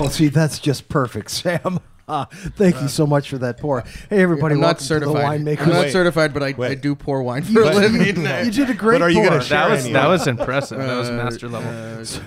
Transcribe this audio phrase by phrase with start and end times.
[0.00, 1.80] Oh, see, that's just perfect, Sam.
[2.06, 2.24] Uh,
[2.56, 3.82] thank you so much for that pour.
[4.08, 5.38] Hey, everybody, I'm welcome not certified.
[5.40, 5.60] to the Winemakers.
[5.62, 5.92] I'm not Wait.
[5.92, 6.80] certified, but I, I Wait.
[6.80, 8.06] do pour wine for a living.
[8.06, 9.28] you did a great But are you pour.
[9.30, 10.78] gonna share That was any that of was impressive.
[10.78, 11.70] That was master level.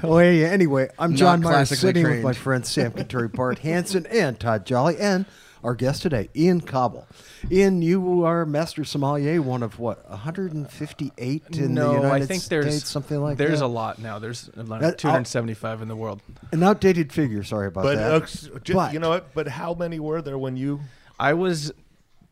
[0.04, 2.24] Oh, hey, anyway, I'm John Not Myers, classically sitting with trained.
[2.24, 5.26] my friends Sam Coturri, Bart Hansen, and Todd Jolly, and
[5.64, 7.08] our guest today, Ian Cauble.
[7.52, 12.44] Ian, you are master sommelier, one of what, 158 in no, the United I think
[12.46, 13.66] there's States, something like there's that.
[13.66, 14.20] a lot now.
[14.20, 16.22] There's like That- 275 in the world.
[16.52, 17.44] An outdated figure.
[17.44, 18.12] Sorry about But, that.
[18.12, 19.34] uh, s- But- you know what?
[19.34, 20.82] But how many were there when you?
[21.20, 21.72] I was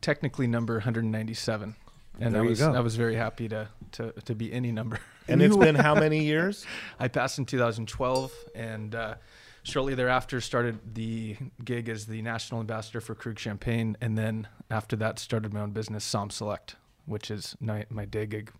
[0.00, 1.76] technically number 197,
[2.18, 2.72] and There I you was go.
[2.74, 4.98] I was very happy to to, to be any number.
[5.28, 6.64] And it's been how many years?
[6.98, 9.14] I passed in 2012, and uh,
[9.62, 14.96] shortly thereafter started the gig as the national ambassador for Krug Champagne, and then after
[14.96, 16.74] that started my own business, SommSelect,
[17.06, 18.52] which is my, my day gig.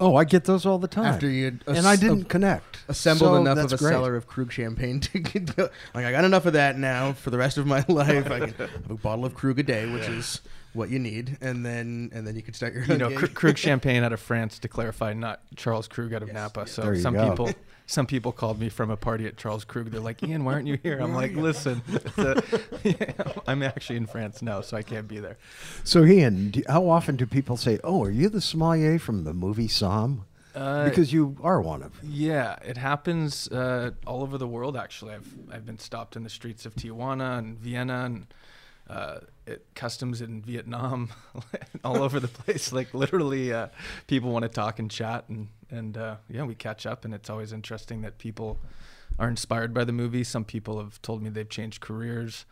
[0.00, 1.06] oh, I get those all the time.
[1.06, 2.78] After you had and I didn't connect.
[2.88, 3.90] assembled So enough of a great.
[3.90, 7.30] cellar of Krug champagne to get go- like I got enough of that now for
[7.30, 8.30] the rest of my life.
[8.30, 10.40] I can have a bottle of Krug a day, which is
[10.74, 13.34] what you need, and then and then you can start your You own know, gig.
[13.34, 16.66] Krug Champagne out of France, to clarify, not Charles Krug out of Napa.
[16.66, 17.28] So some go.
[17.30, 17.50] people,
[17.86, 19.90] some people called me from a party at Charles Krug.
[19.90, 20.98] They're like, Ian, why aren't you here?
[20.98, 25.36] I'm like, listen, it's a- I'm actually in France now, so I can't be there.
[25.84, 29.34] So, Ian, do, how often do people say, "Oh, are you the sommelier from the
[29.34, 30.20] movie Somm"?
[30.54, 31.92] Uh, because you are one of.
[32.02, 34.76] Yeah, it happens uh, all over the world.
[34.76, 38.26] Actually, I've I've been stopped in the streets of Tijuana and Vienna and
[38.90, 41.10] uh, at customs in Vietnam,
[41.84, 42.72] all over the place.
[42.72, 43.68] Like literally, uh,
[44.06, 47.30] people want to talk and chat, and and uh, yeah, we catch up, and it's
[47.30, 48.58] always interesting that people
[49.18, 50.24] are inspired by the movie.
[50.24, 52.44] Some people have told me they've changed careers,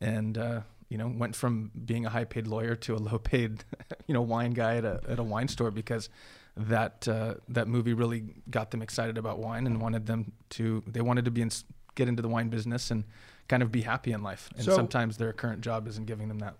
[0.00, 3.64] and uh, you know, went from being a high-paid lawyer to a low-paid,
[4.06, 6.08] you know, wine guy at a at a wine store because
[6.56, 11.00] that uh, that movie really got them excited about wine and wanted them to they
[11.00, 11.50] wanted to be in,
[11.94, 13.04] get into the wine business and
[13.52, 14.48] kind of be happy in life.
[14.56, 16.54] And So- sometimes their current job isn't giving them that.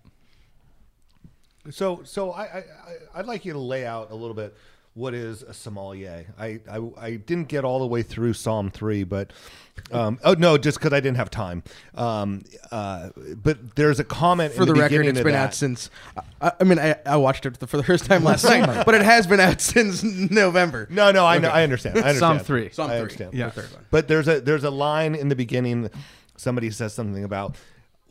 [1.71, 2.63] So, so I, I, I-
[3.19, 4.55] I'd like you to lay out a little bit
[4.93, 6.27] what is a sommelier.
[6.37, 9.33] I, I, I didn't get all the way through Somm three, but
[9.91, 11.63] um, oh no, just because I didn't have time.
[11.95, 13.09] Um, uh,
[13.41, 15.47] but there's a comment for in the, the, record, It's been that.
[15.47, 15.89] out since.
[16.39, 19.01] I, I mean, I, I watched it for the first time last night, but it
[19.01, 20.85] has been out since November.
[20.91, 21.97] No, no, I know, I understand.
[21.97, 22.41] I understand.
[22.41, 22.69] Somm three.
[22.69, 22.97] Somm I three.
[22.99, 23.33] understand.
[23.33, 23.49] Yeah.
[23.49, 23.65] The.
[23.89, 25.89] But there's a there's a line in the beginning.
[26.43, 27.55] Somebody says something about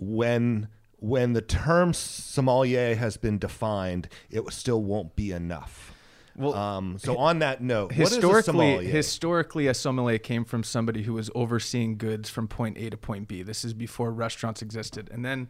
[0.00, 5.92] when when the term sommelier has been defined, it still won't be enough.
[6.36, 8.90] Well, Um, so on that note, what is a historically, sommelier?
[8.90, 13.28] historically, a sommelier came from somebody who was overseeing goods from point A to point
[13.28, 13.42] B.
[13.42, 15.48] This is before restaurants existed, and then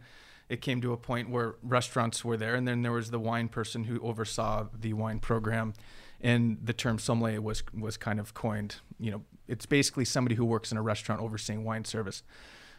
[0.49, 3.47] it came to a point where restaurants were there, and then there was the wine
[3.47, 5.73] person who oversaw the wine program,
[6.19, 8.77] and the term sommelier was was kind of coined.
[8.99, 12.23] You know, it's basically somebody who works in a restaurant overseeing wine service.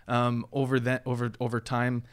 [0.07, 2.05] Um, over that, over over time,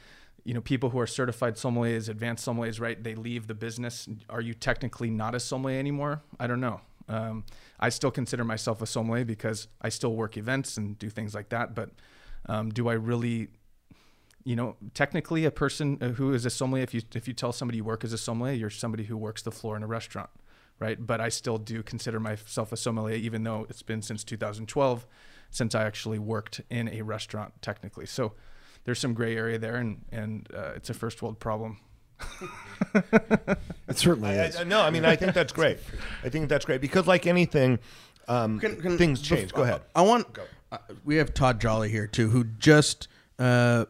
[0.44, 3.02] you know, people who are certified sommeliers, advanced sommeliers, right?
[3.02, 4.08] They leave the business.
[4.30, 6.22] Are you technically not a sommelier anymore?
[6.40, 6.82] I don't know.
[7.08, 7.44] Um,
[7.80, 11.50] I still consider myself a sommelier because I still work events and do things like
[11.50, 11.76] that.
[11.76, 11.90] But
[12.48, 13.50] um, do I really,
[14.44, 17.52] you know, technically a person uh, who is a sommelier, if you if you tell
[17.52, 20.30] somebody you work as a sommelier, you're somebody who works the floor in a restaurant,
[20.80, 21.06] right?
[21.06, 25.06] But I still do consider myself a sommelier, even though it's been since 2012
[25.52, 28.08] since I actually worked in a restaurant technically.
[28.08, 28.34] So
[28.86, 31.78] there's some gray area there, and and uh, it's a first world problem.
[32.94, 34.56] It certainly I, is.
[34.56, 35.78] I, no, I mean I think that's great.
[36.24, 37.80] I think that's great because like anything,
[38.28, 39.54] um, Can- can- things bef- change.
[39.54, 39.82] Go ahead.
[39.96, 40.28] I want.
[40.72, 43.08] Uh, we have Todd Jolly here too, who just
[43.40, 43.86] uh,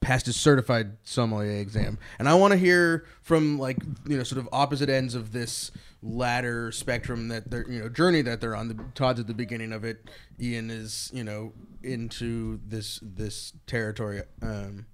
[0.00, 4.40] passed his certified sommelier exam, and I want to hear from like you know sort
[4.40, 5.70] of opposite ends of this
[6.06, 8.68] ladder spectrum that they're you know journey that they're on.
[8.68, 10.08] The Todd's at the beginning of it.
[10.40, 14.22] Ian is you know into this this territory.
[14.42, 14.86] Um,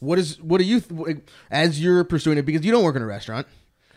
[0.00, 1.18] what is what do you th-
[1.50, 3.46] as you're pursuing it because you don't work in a restaurant.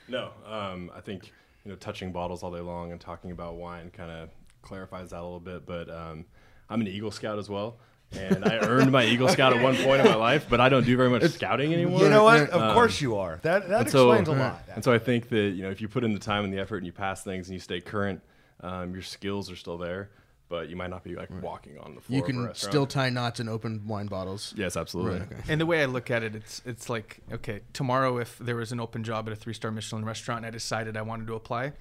[0.07, 1.31] No, um, I think
[1.65, 4.29] you know touching bottles all day long and talking about wine kind of
[4.61, 5.65] clarifies that a little bit.
[5.65, 6.25] But um,
[6.69, 7.77] I'm an Eagle Scout as well,
[8.11, 10.85] and I earned my Eagle Scout at one point in my life, but I don't
[10.85, 12.01] do very much scouting anymore.
[12.01, 12.49] You know what?
[12.49, 13.39] Of Um, course you are.
[13.43, 14.63] That that and so- explains a lot.
[14.73, 16.59] And so I think that you know if you put in the time and the
[16.59, 18.21] effort and you pass things and you stay current,
[18.61, 20.09] um, your skills are still there.
[20.49, 22.17] but you might not be like walking on the floor.
[22.17, 24.51] You of a can still tie knots and open wine bottles.
[24.57, 25.19] Yes, absolutely.
[25.19, 25.41] Right, okay.
[25.47, 28.71] And the way I look at it, it's it's like okay, tomorrow if there was
[28.71, 31.35] an open job at a three star Michelin restaurant and I decided I wanted to
[31.35, 31.73] apply,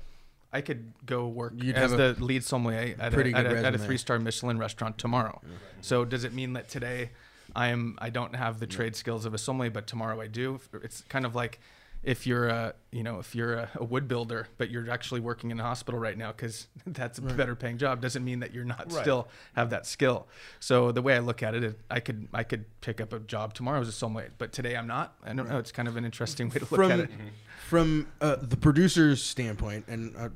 [0.52, 3.46] I could go work You'd as have a the lead sommelier at pretty a, at
[3.46, 5.40] a, at a three star Michelin restaurant tomorrow.
[5.80, 7.10] So does it mean that today
[7.54, 10.60] I am I don't have the trade skills of a sommelier, but tomorrow I do?
[10.82, 11.60] It's kind of like
[12.02, 15.50] if you're a you know if you're a, a wood builder but you're actually working
[15.50, 18.64] in a hospital right now because that's a better paying job doesn't mean that you're
[18.64, 20.28] not still have that skill.
[20.60, 23.18] So the way i look at it, it i could i could pick up a
[23.18, 25.14] job tomorrow as a sommelier but today i'm not.
[25.24, 25.58] I don't know.
[25.58, 27.28] It's kind of an interesting way to look from at it mm-hmm.
[27.68, 30.30] From uh, the producer's standpoint, and uh,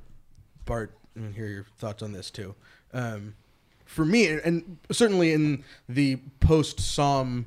[0.66, 2.54] Bart, I want to hear your thoughts on this too.
[2.92, 3.34] Um,
[3.86, 7.46] for me, and certainly in the post Somm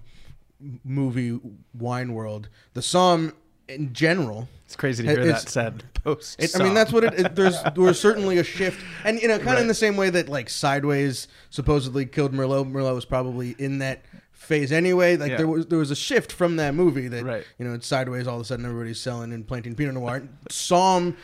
[0.84, 1.40] movie
[1.78, 3.34] wine world, the Somm
[3.68, 4.48] in general.
[4.66, 7.14] it's crazy to hear It's- that said post It, I mean, that's what it.
[7.20, 9.98] it there's there was certainly a shift, and you know, kind of in the same
[9.98, 12.72] way that like Sideways supposedly killed Merlot.
[12.72, 14.02] Merlot was probably in that
[14.46, 15.18] phase anyway.
[15.18, 15.38] Like Yeah.
[15.38, 17.46] there was there was a shift from that movie that Right.
[17.60, 18.28] you know, it's Sideways.
[18.28, 20.24] All of a sudden, everybody's selling and planting Pinot Noir.
[20.50, 21.16] Somm,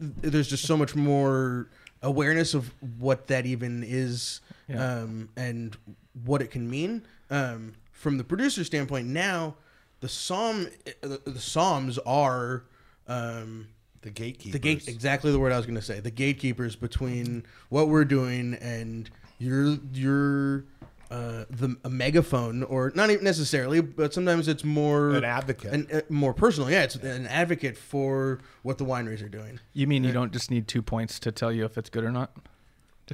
[0.00, 1.68] there's just so much more
[2.02, 5.02] awareness of what that even is, Yeah.
[5.02, 5.76] um, and
[6.24, 7.02] what it can mean.
[7.30, 9.56] Um, from the producer standpoint, now
[10.00, 10.70] the somm,
[11.02, 12.64] the, the somms are.
[13.06, 13.68] Um,
[14.02, 14.52] The gatekeepers.
[14.52, 16.00] the gate exactly the word I was going to say.
[16.00, 20.64] The gatekeepers between what we're doing and your your
[21.10, 25.72] uh, the a megaphone or not even necessarily, but sometimes it's more An advocate.
[25.72, 26.70] an, uh, more personal.
[26.70, 29.58] Yeah, it's an advocate for what the wineries are doing.
[29.72, 32.12] you mean you don't just need two points to tell you if it's good or
[32.12, 32.30] not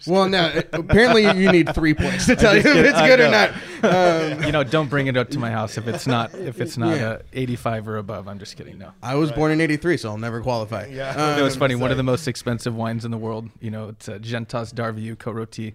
[0.06, 2.84] Well, no, apparently you need three points to tell you if kidding.
[2.84, 3.50] it's I good or not.
[3.82, 6.76] Um, you know don't bring it up to my house if it's not if it's
[6.76, 7.08] not Yeah.
[7.08, 10.18] uh, 85 or above i'm just kidding no I was born in '83, so I'll
[10.18, 10.86] never qualify.
[10.92, 11.10] Yeah.
[11.10, 11.74] Um, it was funny.
[11.76, 15.74] One of the most expensive wines in the world, you know, it's uh, Gentaz-Dervieux Côte-Rôtie,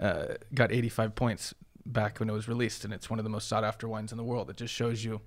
[0.00, 1.54] uh, got 85 points
[1.84, 4.18] back when it was released, and it's one of the most sought after wines in
[4.18, 4.50] the world.
[4.50, 5.20] It just shows you,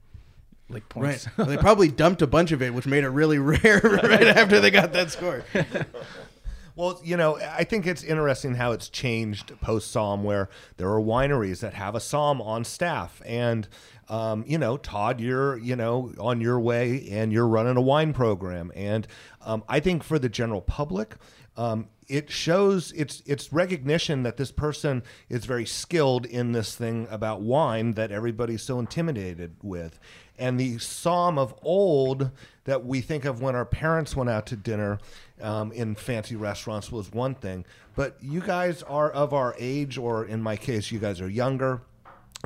[0.69, 1.05] like, Right.
[1.05, 1.27] points.
[1.37, 4.59] Well, they probably dumped a bunch of it, which made it really rare right after
[4.59, 5.43] they got that score.
[6.75, 11.01] Well, you know, I think it's interesting how it's changed post Somm, where there are
[11.01, 13.67] wineries that have a Somm on staff, and
[14.07, 18.13] um, you know, Todd, you're you know on your way, and you're running a wine
[18.13, 19.07] program, and
[19.41, 21.15] um, I think for the general public.
[21.57, 27.07] Um, it shows it's it's recognition that this person is very skilled in this thing
[27.09, 29.99] about wine that everybody's so intimidated with
[30.37, 32.31] and the somm of old
[32.65, 34.97] that we think of when our parents went out to dinner
[35.41, 37.63] um, in fancy restaurants was one thing
[37.95, 41.81] but you guys are of our age or in my case you guys are younger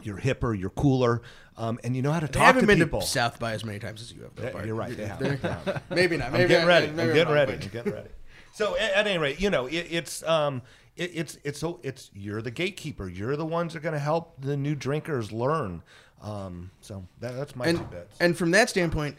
[0.01, 1.21] you're hipper you're cooler
[1.55, 3.53] um, and you know how to They talk haven't to been people to South by
[3.53, 4.53] as many times as you have.
[4.53, 6.33] though, you're right they have Maybe not.
[6.33, 6.87] I'm getting ready.
[6.87, 7.53] maybe I'm getting ready.
[7.53, 8.09] I'm getting ready.
[8.53, 10.61] So at, at any rate, you know, it, it's um,
[10.95, 13.09] it, it's it's so it's you're the gatekeeper.
[13.09, 15.81] You're the ones that are going to help the new drinkers learn.
[16.21, 18.17] Um, so that, that's my and, two bits.
[18.21, 19.17] and from that standpoint,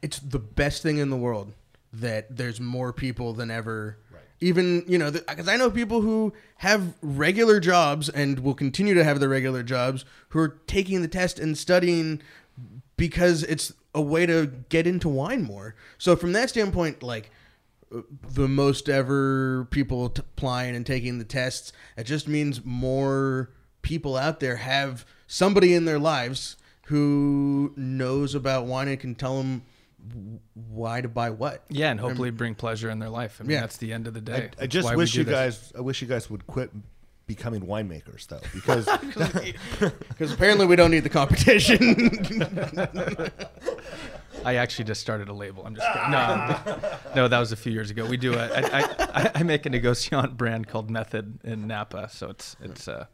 [0.00, 1.52] it's the best thing in the world
[1.92, 3.98] that there's more people than ever.
[4.40, 9.04] Even you know, because I know people who have regular jobs and will continue to
[9.04, 12.20] have their regular jobs who are taking the test and studying
[12.96, 15.76] because it's a way to get into wine more.
[15.98, 17.30] So from that standpoint, like
[18.28, 23.50] the most ever people t- applying and taking the tests, it just means more
[23.82, 29.38] people out there have somebody in their lives who knows about wine and can tell
[29.38, 29.62] them
[30.68, 31.64] why to buy what.
[31.70, 33.38] yeah, and hopefully bring pleasure in their life.
[33.40, 33.60] I mean, Yeah.
[33.60, 34.50] that's the end of the day.
[34.60, 35.32] I, I just wish do you this.
[35.34, 35.72] guys.
[35.76, 36.70] I wish you guys would quit
[37.26, 38.84] becoming winemakers, though, because
[40.08, 41.78] Because apparently we don't need the competition.
[44.44, 45.64] I actually just started a label.
[45.66, 46.10] I'm just kidding.
[46.10, 46.58] No,
[47.16, 48.06] no, that was a few years ago.
[48.06, 48.46] We do a.
[48.46, 48.80] I,
[49.14, 53.06] I, I make a negociant brand called Method in Napa, so it's it's uh,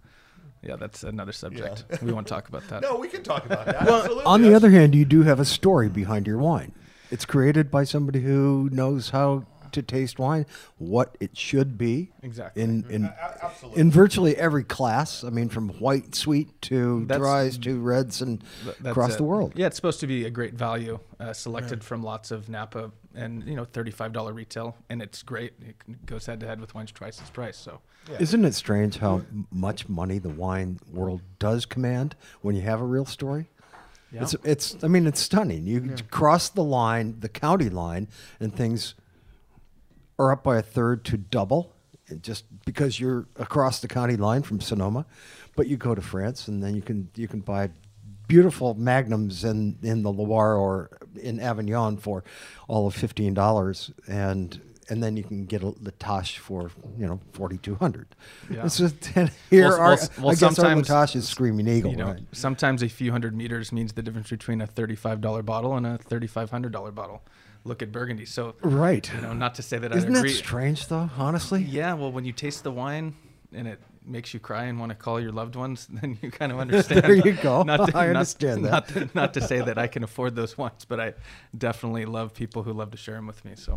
[0.62, 1.84] yeah, that's another subject.
[2.02, 2.82] We won't talk about that.
[2.82, 3.76] no, we can talk about that.
[3.76, 4.24] Absolutely.
[4.24, 6.72] On the other hand, you do have a story behind your wine.
[7.10, 10.46] It's created by somebody who knows how to taste wine,
[10.78, 12.10] what it should be.
[12.22, 12.62] Exactly.
[12.62, 13.12] In in
[13.42, 13.80] absolutely.
[13.80, 15.24] in virtually every class.
[15.24, 18.42] I mean, from white sweet to That's- dries to reds and
[18.84, 19.18] across it.
[19.18, 19.52] the world.
[19.54, 23.44] Yeah, it's supposed to be a great value, uh, selected from lots of Napa, and
[23.46, 25.52] you know, thirty-five dollar retail, and it's great.
[25.60, 27.56] It goes head to head with wines twice its price.
[27.56, 27.80] So
[28.18, 32.84] Isn't it strange how much money the wine world does command when you have a
[32.84, 33.50] real story?
[34.12, 34.22] Yeah.
[34.22, 35.66] It's it's I mean it's stunning.
[35.66, 38.08] You cross the line, the county line,
[38.40, 38.94] and things
[40.20, 41.72] are up by a third to double,
[42.20, 45.06] just because you're across the county line from Sonoma.
[45.56, 47.70] But you go to France, and then you can you can buy
[48.28, 52.22] beautiful magnums in in the Loire or in Avignon for
[52.68, 54.60] all of fifteen dollars, and
[54.90, 58.14] and then you can get a, the Tâche for you know forty two hundred.
[58.50, 58.68] Yeah.
[59.16, 61.96] And here Well, our, well, well, I guess our sometimes- Tâche is Screaming Eagle, you
[61.96, 62.22] know, right?
[62.32, 65.96] sometimes a few hundred meters means the difference between a thirty-five dollar bottle and a
[65.98, 67.22] thirty-five hundred dollar bottle.
[67.64, 68.24] Look at Burgundy.
[68.24, 69.10] So, Right.
[69.14, 70.32] you know, not to say that Isn't I that agree.
[70.32, 71.10] strange though?
[71.18, 73.14] Honestly, Yeah, well, when you taste the wine
[73.52, 76.50] and it makes you cry and want to call your loved ones, then you kind
[76.52, 77.02] of understand.
[77.02, 77.62] There you go.
[77.62, 78.70] Not to, I not- understand that.
[78.72, 81.12] Not to, not to say that I can afford those wines, but I
[81.56, 83.52] definitely love people who love to share them with me.
[83.56, 83.76] So,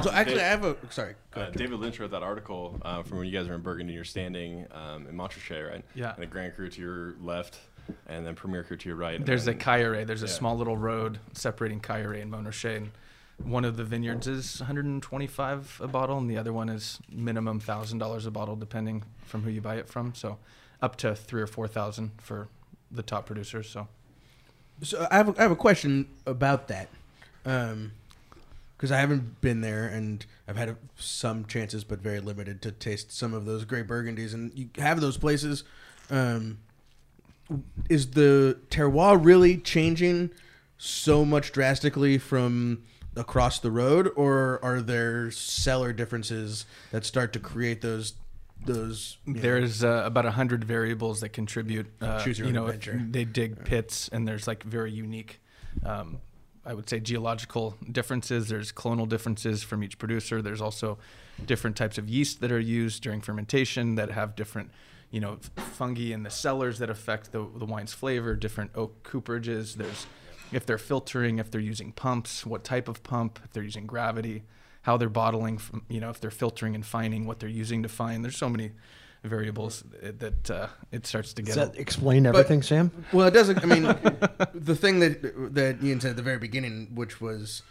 [0.00, 1.14] So actually, I have a sorry.
[1.32, 1.56] Go Uh, ahead.
[1.56, 3.94] David Lynch wrote that article uh, from when you guys were in Burgundy.
[3.94, 5.84] You're standing um, in Montrachet, right?
[5.96, 6.12] Yeah.
[6.14, 7.58] And the Grand Cru to your left,
[8.06, 9.16] and then Premier Cru to your right.
[9.16, 10.06] and there's a then- Cailleret.
[10.06, 12.76] There's a small little road separating Cailleret and Montrachet.
[12.76, 12.90] And
[13.42, 17.98] one of the vineyards is 125 a bottle, and the other one is minimum thousand
[17.98, 20.14] dollars a bottle, depending from who you buy it from.
[20.14, 20.38] So,
[20.80, 22.48] up to three or four thousand for
[22.90, 23.68] the top producers.
[23.68, 23.88] So,
[24.82, 26.88] So I have a, I have a question about that,
[27.42, 33.10] because I haven't been there and I've had some chances, but very limited, to taste
[33.10, 34.32] some of those great burgundies.
[34.32, 35.64] And you have those places.
[36.10, 36.58] Um,
[37.90, 40.30] is the terroir really changing
[40.78, 42.82] so much drastically from
[43.16, 48.14] across the road, or are there cellar differences that start to create those
[48.64, 49.18] those?
[49.26, 51.86] There's uh, about a hundred variables that contribute.
[52.00, 53.00] Uh, Choose your you know, adventure.
[53.10, 55.40] they dig pits, and there's like very unique,
[55.84, 56.18] um,
[56.64, 58.48] I would say, geological differences.
[58.48, 60.42] There's clonal differences from each producer.
[60.42, 60.98] There's also
[61.44, 64.70] different types of yeast that are used during fermentation that have different,
[65.10, 68.34] you know, fungi in the cellars that affect the the wine's flavor.
[68.34, 69.74] Different oak cooperages.
[69.74, 70.06] There's
[70.52, 74.44] if they're filtering, if they're using pumps, what type of pump, if they're using gravity,
[74.82, 77.88] how they're bottling, from, you know, if they're filtering and fining, what they're using to
[77.88, 78.22] fine.
[78.22, 78.72] There's so many
[79.24, 81.54] variables that uh, it starts to get.
[81.54, 82.90] Does that explain everything, Sam?
[83.12, 83.62] Well, it doesn't.
[83.62, 83.82] I mean,
[84.54, 87.62] the thing that that Ian said at the very beginning, which was,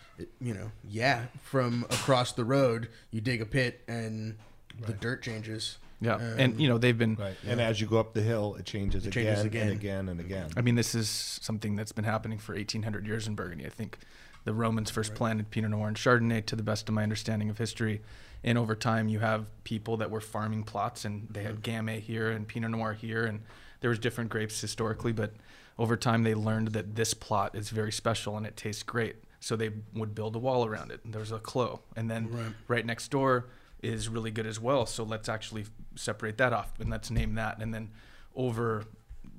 [0.42, 4.38] you know, yeah, from across the road, you dig a pit and
[4.86, 5.78] the dirt changes.
[6.04, 7.16] Yeah, Um, and you know they've been.
[7.16, 7.36] Right.
[7.48, 9.68] And as you go up the hill, it changes, changes again, again.
[9.70, 10.50] and again and again.
[10.58, 13.66] I mean, this is something that's been happening for 1800 years in Burgundy.
[13.66, 13.98] I think
[14.44, 17.58] the Romans first planted Pinot Noir and Chardonnay, to the best of my understanding of
[17.58, 18.02] history.
[18.44, 22.30] And over time, you have people that were farming plots, and they had Gamay here
[22.30, 23.42] and Pinot Noir here, and
[23.80, 25.14] there was different grapes historically.
[25.14, 25.34] But
[25.80, 29.16] over time, they learned that this plot is very special and it tastes great.
[29.40, 31.02] So they would build a wall around it.
[31.06, 33.46] There's a clos, and then right, next door
[33.84, 34.86] is really good as well.
[34.86, 37.60] So let's actually separate that off and let's name that.
[37.60, 37.90] And then
[38.36, 38.86] over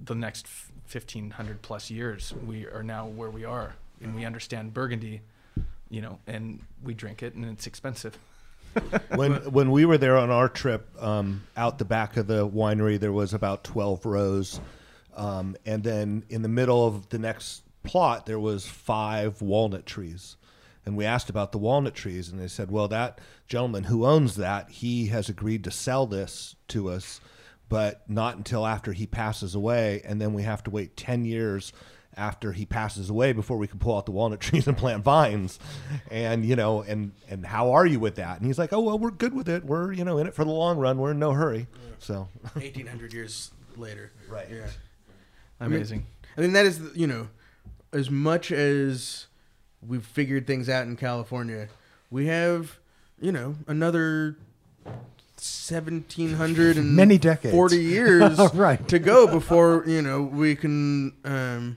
[0.04, 0.46] the next
[0.90, 5.22] 1500 plus years, we are now where we are, and we understand Burgundy,
[5.88, 8.18] you know, and we drink it, and it's expensive.
[9.14, 12.98] when when we were there on our trip um, out the back of the winery,
[12.98, 14.60] there was about twelve rows,
[15.16, 20.36] um, and then in the middle of the next plot there was five walnut trees.
[20.86, 24.36] And we asked about the walnut trees, and they said, "Well, that gentleman who owns
[24.36, 27.20] that, he has agreed to sell this to us,
[27.68, 31.72] but not until after he passes away, and then we have to wait ten years."
[32.16, 35.58] after he passes away before we can pull out the walnut trees and plant vines
[36.12, 38.96] and you know and and how are you with that and he's like oh well
[38.96, 41.18] we're good with it we're you know in it for the long run we're in
[41.18, 41.66] no hurry
[41.98, 42.28] so
[42.60, 44.12] Eighteen hundred years later.
[44.28, 44.46] Right.
[44.50, 44.66] Yeah.
[45.60, 46.06] Amazing.
[46.36, 47.28] I mean, that is, you know,
[47.92, 49.26] as much as
[49.86, 51.68] we've figured things out in California,
[52.10, 52.78] we have,
[53.20, 54.36] you know, another
[55.36, 57.54] 1700 and Many decades.
[57.54, 58.86] 40 years Right.
[58.88, 61.76] to go before, you know, we can um,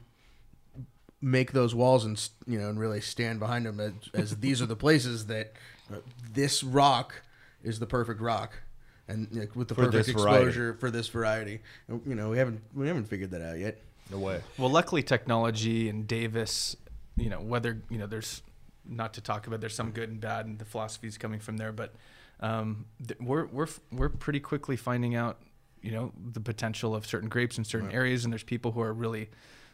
[1.22, 4.66] make those walls and, you know, and really stand behind them as, as these are
[4.66, 5.54] the places that
[5.92, 5.98] uh,
[6.34, 7.22] this rock
[7.64, 8.62] is the perfect rock.
[9.10, 10.48] And you know, with the For perfect this variety.
[10.48, 11.62] exposure for this variety,
[12.06, 13.80] you know, we haven't we haven't figured that out yet.
[14.12, 16.76] no way Well, luckily, technology and Davis,
[17.18, 18.42] you know, whether you know, there's
[18.86, 19.60] not to talk about.
[19.60, 21.72] There's some good and bad, and the philosophies coming from there.
[21.72, 21.94] But
[22.40, 25.40] um, th- we're we're we're pretty quickly finding out,
[25.82, 28.94] you know, the potential of certain grapes in certain areas, and there's people who are
[28.94, 29.30] really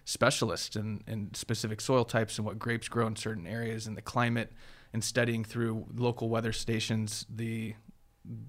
[0.06, 4.02] specialists in, in specific soil types and what grapes grow in certain areas and the
[4.02, 4.52] climate,
[4.92, 7.76] and studying through local weather stations the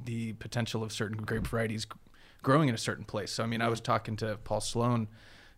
[0.05, 1.87] the potential of certain grape varieties
[2.43, 3.33] growing in a certain place.
[3.33, 5.09] So I mean, I was talking to Paul Sloan,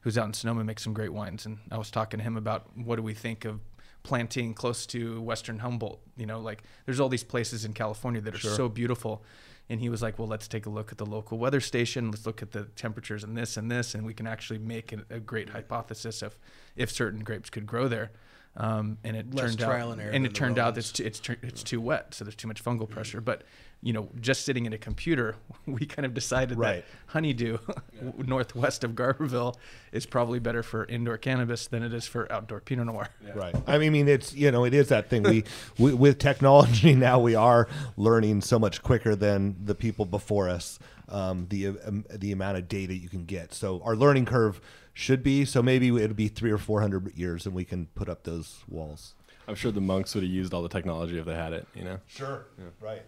[0.06, 2.70] who's out in Sonoma, makes some great wines, and I was talking to him about
[2.76, 3.58] what do we think of
[4.04, 6.00] planting close to Western Humboldt.
[6.16, 9.24] You know, like there's all these places in California that are so beautiful.
[9.68, 12.12] And he was like, "Well, let's take a look at the local weather station.
[12.12, 15.04] Let's look at the temperatures and this and this, and we can actually make a,
[15.10, 16.38] a great hypothesis of
[16.76, 18.12] if certain grapes could grow there."
[18.58, 20.78] Um, and it Less turned trial out, and error and it turned out Romans.
[20.78, 23.20] it's too, it's too, it's too wet, so there's too much fungal pressure.
[23.20, 23.42] But
[23.82, 25.36] you know, just sitting in a computer,
[25.66, 26.76] we kind of decided Right.
[26.76, 27.58] that honeydew
[28.18, 29.56] northwest of Garberville
[29.92, 33.08] is probably better for indoor cannabis than it is for outdoor Pinot Noir.
[33.34, 33.54] Right.
[33.66, 35.22] I mean, it's you know, it is that thing.
[35.22, 35.44] We,
[35.78, 40.78] we with technology now, we are learning so much quicker than the people before us.
[41.08, 43.54] Um, the um, the amount of data you can get.
[43.54, 44.60] So our learning curve
[44.96, 45.44] should be.
[45.44, 48.64] So maybe it'll be three or four hundred years, and we can put up those
[48.66, 49.14] walls.
[49.46, 51.68] I'm sure the monks would have used all the technology if they had it.
[51.74, 52.00] You know.
[52.06, 52.46] Sure.
[52.80, 53.02] Right.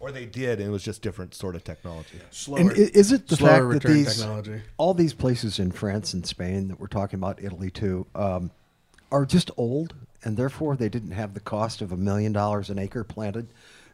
[0.00, 2.18] Or they did, and it was just different sort of technology.
[2.30, 4.60] Slower, And is it the fact that these technology.
[4.76, 8.50] all these places in France and Spain that we're talking about, Italy too, um,
[9.12, 12.78] are just old, and therefore they didn't have the cost of a million dollars an
[12.78, 13.48] acre planted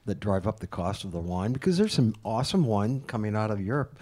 [0.06, 1.52] that drive up the cost of the wine?
[1.52, 3.96] Because there's some awesome wine coming out of Europe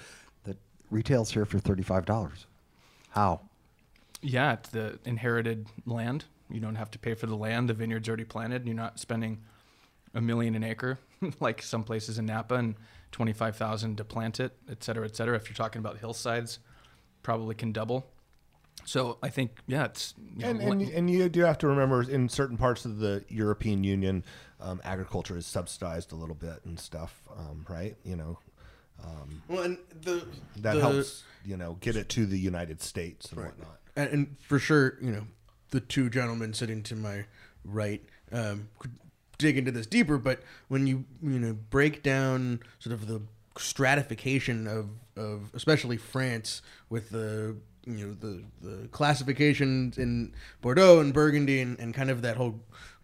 [0.44, 0.56] that
[0.90, 2.47] retails here for thirty five dollars.
[3.11, 3.40] How?
[4.23, 6.25] Yeah, it's the inherited land.
[6.50, 7.69] You don't have to pay for the land.
[7.69, 8.62] The vineyard's already planted.
[8.62, 9.38] and You're not spending
[10.14, 10.99] a million an acre
[11.40, 12.75] like some places in Napa and
[13.12, 15.37] twenty five thousand to plant it, et cetera, et cetera.
[15.37, 16.59] If you're talking about hillsides,
[17.23, 18.07] probably can double.
[18.85, 22.02] So I think yeah, it's you know, And, and, and you do have to remember
[22.02, 24.25] in certain parts of the European Union,
[24.61, 27.97] um, agriculture is subsidized a little bit and stuff, um, right?
[28.05, 28.38] You know,
[29.49, 30.26] Well, and the
[30.59, 33.80] that the- helps, you know, get it to the United States and whatnot.
[33.97, 35.26] and, and for sure, you know,
[35.71, 37.25] the two gentlemen sitting to my
[37.64, 38.02] right
[38.33, 38.92] um, could
[39.38, 40.19] dig into this deeper.
[40.19, 43.23] But when you you know break down sort of the
[43.59, 51.12] stratification of of especially France with the you know the the classifications in Bordeaux and
[51.12, 52.61] Burgundy and, and kind of that whole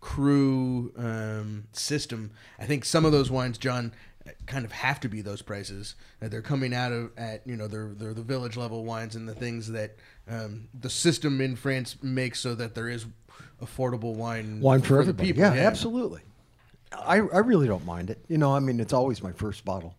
[0.07, 3.93] crew um, system, I think some of those wines, John,
[4.47, 7.67] kind of have to be those prices that they're coming out of at you know
[7.69, 9.97] they're they're the village level wines and the things that
[10.29, 13.07] um, the system in France makes so that there is
[13.63, 15.29] affordable wine Wine for, the everybody.
[15.29, 15.43] people.
[15.43, 16.23] Yeah, absolutely.
[16.93, 18.25] I, I really don't mind it.
[18.29, 19.95] You know, I mean, it's always my first bottle.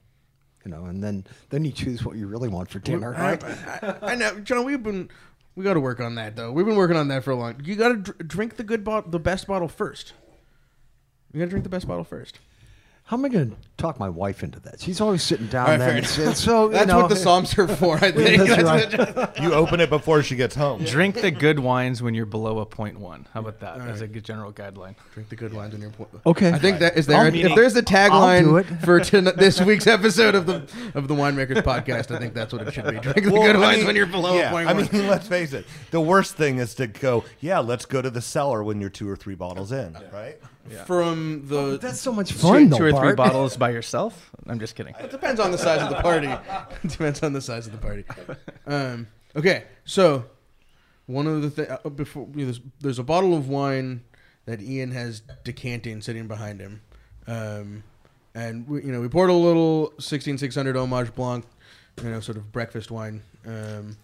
[0.65, 3.43] You know, and then then you choose what you really want for dinner, I, right?
[3.43, 4.65] I, I know, John.
[4.65, 5.09] We've been
[5.55, 6.51] we got to work on that though.
[6.51, 7.61] We've been working on that for a long.
[7.63, 10.13] You got to dr- drink the good bottle, the best bottle first.
[11.31, 12.39] You got to drink the best bottle first.
[13.07, 14.81] How am I going to talk my wife into that?
[14.81, 15.87] She's always sitting down All right, there.
[15.87, 16.35] fair and enough.
[16.35, 17.95] says, so you That's know, what the somms are for.
[18.03, 18.37] I think.
[18.45, 18.61] That's
[18.93, 19.41] That's right.
[19.41, 20.83] You open it before she gets home.
[20.85, 23.25] drink the good wines when you're below a point one.
[23.33, 24.95] How about that as a good general guideline?
[25.13, 25.91] Drink the good wines in your.
[25.91, 26.51] Po- Okay.
[26.51, 27.17] I think that is there.
[27.17, 31.07] I'll- if there's a I'll do tagline for ton- this week's episode of the of
[31.07, 32.99] the Winemakers podcast, I think that's what it should be.
[32.99, 34.89] Drink the good I wines mean, when you're below yeah, a point I one.
[34.91, 35.65] mean, let's face it.
[35.91, 39.09] The worst thing is to go, yeah, let's go to the cellar when you're two
[39.09, 40.37] or three bottles in, right?
[40.85, 44.31] From the That's so much fun, though, two or three bottles by yourself?
[44.47, 44.93] I'm just kidding.
[44.99, 46.27] It depends on the size of the party.
[46.83, 48.05] It depends on the size of the party.
[48.65, 50.25] Um, okay, so
[51.05, 54.03] one of the things before you know, there's, there's a bottle of wine
[54.45, 56.81] that Ian has decanting sitting behind him,
[57.27, 57.83] um,
[58.35, 61.45] and we, you know we poured a little Sixteen 600 Homage Blanc,
[62.03, 63.97] you know, sort of breakfast wine, um,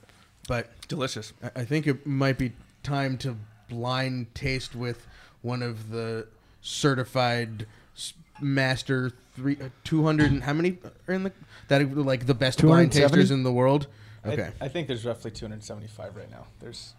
[0.47, 1.33] but Delicious.
[1.43, 2.51] I- I think it might be
[2.83, 3.37] time to
[3.69, 5.07] blind taste with
[5.41, 6.27] one of the
[6.61, 11.31] certified s- master three uh, 200 and how many are in the
[11.67, 12.99] that are like the best blind 270?
[13.23, 13.87] tasters in the world
[14.25, 16.45] okay I, I think there's roughly 275 right now.
[16.59, 16.93] There's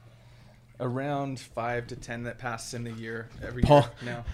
[0.80, 4.24] around five to ten that pass in the year every Paul- year now.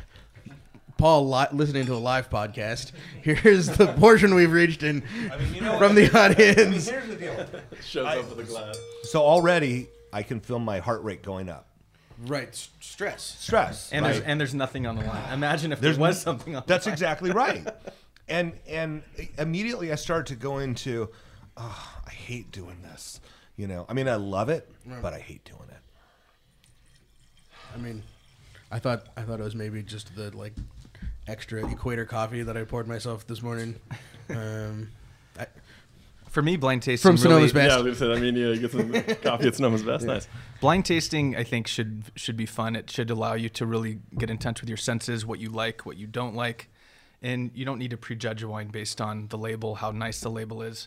[0.96, 5.00] paul li- listening to a live podcast here's the portion we've reached in
[5.78, 7.46] from the audience Here's the deal.
[7.82, 8.78] Shows up with a glass.
[9.04, 11.66] So already I can feel my heart rate going up.
[12.26, 13.92] Right stress Stress.
[13.92, 14.12] And right?
[14.12, 15.32] there's and there's nothing on the line.
[15.32, 16.62] Imagine if There's there was n- something on.
[16.66, 16.94] That's the line.
[16.94, 17.66] exactly right.
[18.28, 19.02] And and
[19.38, 21.08] immediately I started to go into,
[21.56, 23.20] oh, I hate doing this.
[23.56, 24.70] You know, I mean, I love it,
[25.02, 25.82] but I hate doing it.
[27.74, 28.02] i mean
[28.70, 30.54] i thought i thought it was maybe just the like
[31.26, 33.74] extra equator coffee that i poured myself this morning
[34.30, 34.99] um I,
[36.30, 37.68] For me, blind tasting From really, Sonoma's Best.
[37.68, 38.18] Yeah, I was gonna say.
[38.18, 40.06] I mean, yeah, you get some coffee at Sonoma's best.
[40.06, 40.28] Nice.
[40.60, 42.76] Blind tasting, I think, should should be fun.
[42.76, 45.84] It should allow you to really get in touch with your senses, what you like,
[45.84, 46.70] what you don't like,
[47.20, 50.30] and you don't need to prejudge a wine based on the label, how nice the
[50.30, 50.86] label is.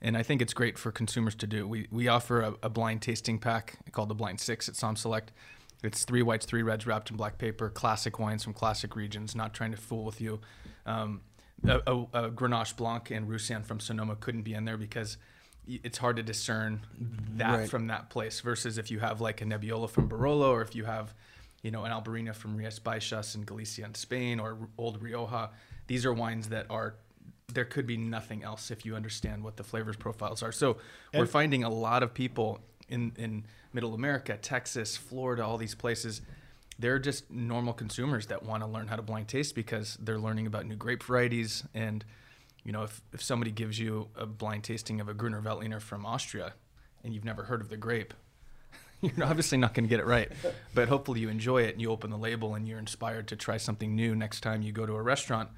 [0.00, 1.68] And I think it's great for consumers to do.
[1.68, 5.28] We we offer a, a blind tasting pack called the Blind Six at SommSelect.
[5.84, 9.34] It's three whites, three reds wrapped in black paper, classic wines from classic regions.
[9.34, 10.40] Not trying to fool with you.
[10.86, 11.20] Um,
[11.64, 15.16] a, a, a Grenache Blanc and Roussanne from Sonoma couldn't be in there because
[15.66, 16.80] it's hard to discern
[17.36, 17.68] that Right.
[17.70, 20.84] from that place versus if you have like a Nebbiolo from Barolo or if you
[20.84, 21.14] have,
[21.62, 25.50] you know, an Albariño from Rias Baixas in Galicia in Spain or Old Rioja.
[25.86, 26.94] These are wines that are
[27.52, 30.52] there could be nothing else if you understand what the flavors profiles are.
[30.52, 30.76] So
[31.14, 36.22] we're finding a lot of people in in Middle America, Texas, Florida, all these places
[36.78, 40.46] they're just normal consumers that want to learn how to blind taste because they're learning
[40.46, 41.64] about new grape varieties.
[41.74, 42.04] And,
[42.64, 46.06] you know, if, if somebody gives you a blind tasting of a Gruner Veltliner from
[46.06, 46.54] Austria
[47.02, 48.14] and you've never heard of the grape,
[49.00, 50.30] you're obviously not going to get it right.
[50.74, 53.56] But hopefully you enjoy it and you open the label and you're inspired to try
[53.56, 55.50] something new next time you go to a restaurant.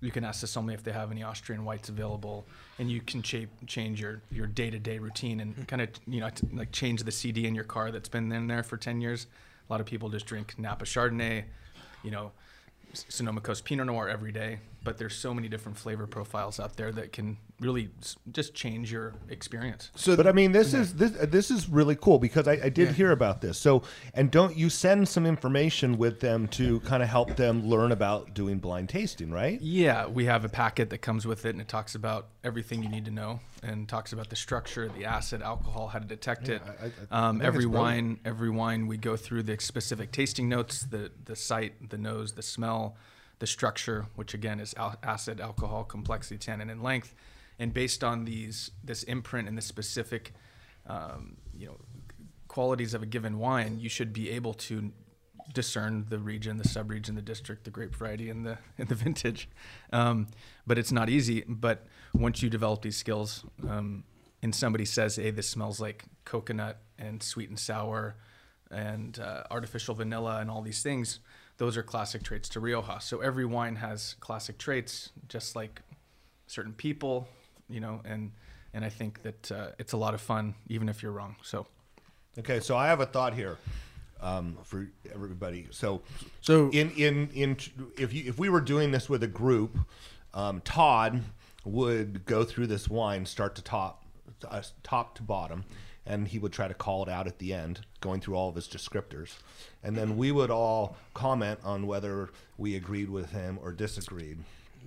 [0.00, 2.44] You can ask the sommelier if they have any Austrian whites available,
[2.80, 5.62] and you can cha- change your, your day-to-day routine and hmm.
[5.62, 8.48] kind of you know t- like change the CD in your car that's been in
[8.48, 9.28] there for 10 years.
[9.72, 11.44] A lot of people just drink Napa Chardonnay,
[12.04, 12.32] you know,
[12.92, 16.90] Sonoma Coast Pinot Noir every day, but there's so many different flavor profiles out there
[16.92, 17.90] that can really
[18.32, 19.90] just change your experience.
[19.94, 22.88] So, but I mean, this is this this is really cool because I, I did
[22.88, 22.92] Yeah.
[22.92, 23.58] hear about this.
[23.58, 23.82] So,
[24.14, 28.34] and don't you send some information with them to kind of help them learn about
[28.34, 29.60] doing blind tasting, right?
[29.60, 32.88] Yeah, we have a packet that comes with it, and it talks about everything you
[32.88, 36.60] need to know, and talks about the structure, the acid, alcohol, how to detect it.
[36.66, 40.48] I- I- I um, think every wine, every wine, we go through the specific tasting
[40.48, 42.96] notes, the the sight, the nose, the smell,
[43.42, 47.12] the structure, which again is al- acid, alcohol, complexity, tannin, and length,
[47.58, 50.32] and based on these this imprint and the specific,
[50.86, 51.76] um, you know,
[52.46, 54.92] qualities of a given wine, you should be able to
[55.52, 59.48] discern the region, the subregion, the district, the grape variety, and the and the vintage.
[59.92, 60.28] Um,
[60.64, 61.42] but it's not easy.
[61.48, 64.04] But once you develop these skills, um,
[64.40, 68.14] and somebody says, "Hey, this smells like coconut and sweet and sour,
[68.70, 71.18] and uh, artificial vanilla, and all these things,"
[71.58, 72.98] those are classic traits to Rioja.
[73.00, 75.80] So every wine has classic traits, just like
[76.46, 77.28] certain people,
[77.68, 78.32] you know, and
[78.74, 81.36] and I think that uh, it's a lot of fun, even if you're wrong.
[81.42, 81.66] So.
[82.38, 83.58] Okay, so I have a thought here
[84.22, 85.66] um, for everybody.
[85.70, 86.00] So,
[86.40, 87.56] So- in in in
[87.98, 89.76] if you if we were doing this with a group,
[90.32, 91.22] um, Todd
[91.64, 94.04] would go through this wine start to top,
[94.48, 95.64] uh, top to bottom,
[96.06, 98.54] and he would try to call it out at the end, going through all of
[98.54, 99.34] his descriptors,
[99.82, 104.38] and then we would all comment on whether we agreed with him or disagreed.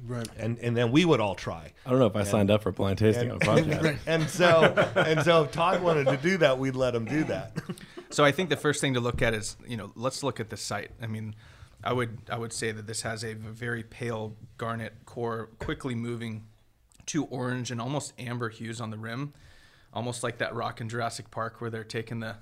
[0.06, 0.28] Right.
[0.38, 1.72] And and then we would all try.
[1.86, 3.98] I don't know if I signed up for blind tasting on a podcast.
[4.08, 7.58] And so and so if Todd wanted to do that, we'd let him do that.
[8.12, 10.50] So I think the first thing to look at is, you know, let's look at
[10.50, 10.92] the site.
[11.02, 11.36] I mean,
[11.84, 16.46] I would I would say that this has a very pale garnet core, quickly moving
[17.08, 19.34] to orange and almost amber hues on the rim,
[19.96, 22.36] almost like that rock in Jurassic Park where they're taking the,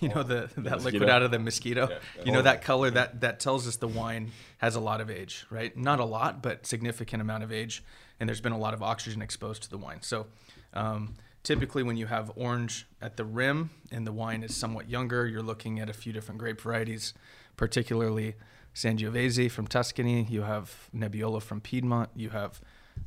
[0.00, 1.88] you know, the that liquid out of the mosquito.
[2.24, 5.46] You know that color that that tells us the wine has a lot of age,
[5.50, 5.74] right?
[5.76, 7.82] Not a lot, but significant amount of age,
[8.18, 10.02] and there's been a lot of oxygen exposed to the wine.
[10.02, 10.26] So.
[10.74, 15.26] Um, Typically, when you have orange at the rim and the wine is somewhat younger,
[15.26, 17.14] you're looking at a few different grape varieties,
[17.56, 18.34] particularly
[18.74, 20.26] Sangiovese from Tuscany.
[20.28, 22.10] You have Nebbiolo from Piedmont.
[22.14, 22.60] You have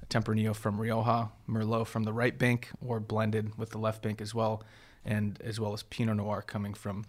[0.10, 4.34] Tempranillo from Rioja, Merlot from the right bank, or blended with the left bank as
[4.34, 4.63] well,
[5.06, 7.06] and as well as Pinot Noir coming from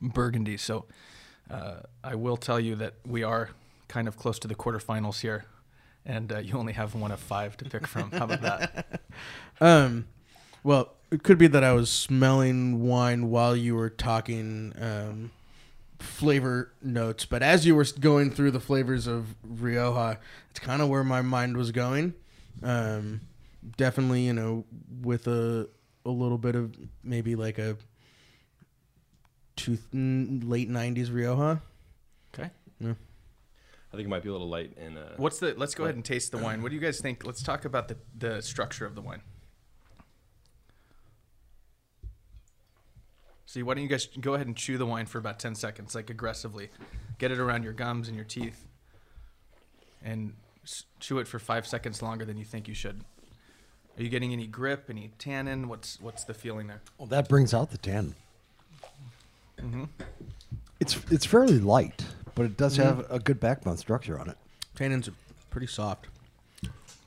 [0.00, 0.56] Burgundy.
[0.56, 0.86] So,
[1.50, 3.50] uh, I will tell you that we are
[3.88, 5.44] kind of close to the quarterfinals here,
[6.06, 8.10] and uh, you only have one of five to pick from.
[8.12, 9.00] How about that?
[9.62, 10.06] Um,
[10.62, 15.32] well, it could be that I was smelling wine while you were talking um,
[16.00, 20.18] flavor notes, but as you were going through the flavors of Rioja,
[20.50, 22.14] it's kind of where my mind was going.
[22.62, 23.20] Um,
[23.76, 24.64] definitely, you know,
[25.02, 25.68] with a
[26.04, 27.76] a little bit of maybe like a
[29.56, 31.60] two, late '90s Rioja.
[32.34, 32.50] Okay.
[33.92, 34.96] I think it might be a little light in.
[34.96, 35.54] Uh, What's the?
[35.56, 36.62] Let's go ahead and taste the wine.
[36.62, 37.26] What do you guys think?
[37.26, 39.22] Let's talk about the the structure of the wine.
[43.50, 45.96] See, why don't you guys go ahead and chew the wine for about ten seconds,
[45.96, 46.68] like aggressively,
[47.18, 48.64] get it around your gums and your teeth,
[50.04, 50.34] and
[51.00, 53.02] chew it for five seconds longer than you think you should.
[53.98, 55.66] Are you getting any grip, any tannin?
[55.66, 56.80] What's what's the feeling there?
[56.96, 58.14] Well, that brings out the tannin.
[59.58, 59.84] Mm-hmm.
[60.78, 62.04] It's it's fairly light,
[62.36, 64.38] but it does have a good backbone structure on it.
[64.76, 65.14] Tannins are
[65.50, 66.06] pretty soft.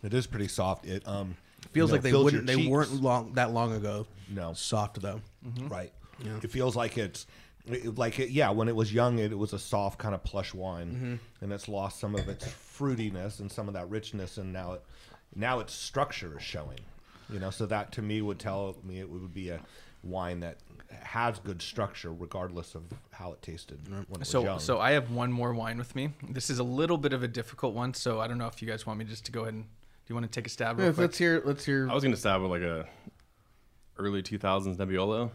[0.04, 0.86] It is pretty soft.
[0.86, 1.38] It um
[1.72, 2.48] Feels you know, like they wouldn't.
[2.48, 2.70] They cheeks.
[2.70, 4.06] weren't long that long ago.
[4.28, 4.52] No.
[4.54, 5.22] soft though.
[5.70, 5.94] right.
[6.42, 7.26] It feels like it's
[7.66, 8.50] it- like it, yeah.
[8.52, 11.16] When it was young, it, it was a soft kind of plush wine, Mm-hmm.
[11.44, 14.84] and it's lost some of its fruitiness and some of that richness, and now it
[15.36, 16.80] now its structure is showing.
[17.30, 19.60] You know, so that to me would tell me it would be a
[20.04, 20.58] wine that
[21.02, 24.60] has good structure, regardless of how it tasted when it was So young.
[24.60, 26.10] so I have one more wine with me.
[26.30, 28.68] This is a little bit of a difficult one, so I don't know if you
[28.68, 29.70] guys want me just to go ahead and do
[30.10, 30.78] you want to take a stab?
[30.78, 31.02] Real Yeah, quick?
[31.04, 31.42] let's hear.
[31.46, 31.90] Let's hear.
[31.90, 32.86] I was gonna stab with like a
[33.98, 35.32] early 2000s Nebbiolo.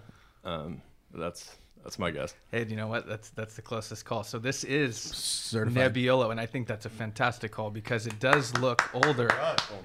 [0.48, 0.82] Um,
[1.14, 2.34] that's that's my guess.
[2.50, 3.06] Hey, do you know what?
[3.06, 4.22] That's that's the closest call.
[4.24, 5.94] So this is Certified.
[5.94, 9.30] Nebbiolo, and I think that's a fantastic call because it does look older.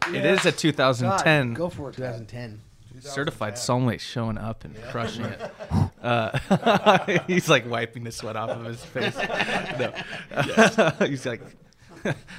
[0.10, 1.54] It is a 2010.
[1.54, 1.98] Go for it.
[1.98, 2.28] Dad.
[2.28, 2.62] 2010.
[3.00, 5.42] certified sommelier showing up and crushing it.
[6.04, 6.38] Uh,
[7.28, 9.16] he's like wiping the sweat off of his face.
[9.80, 10.90] No.
[11.08, 11.40] he's like,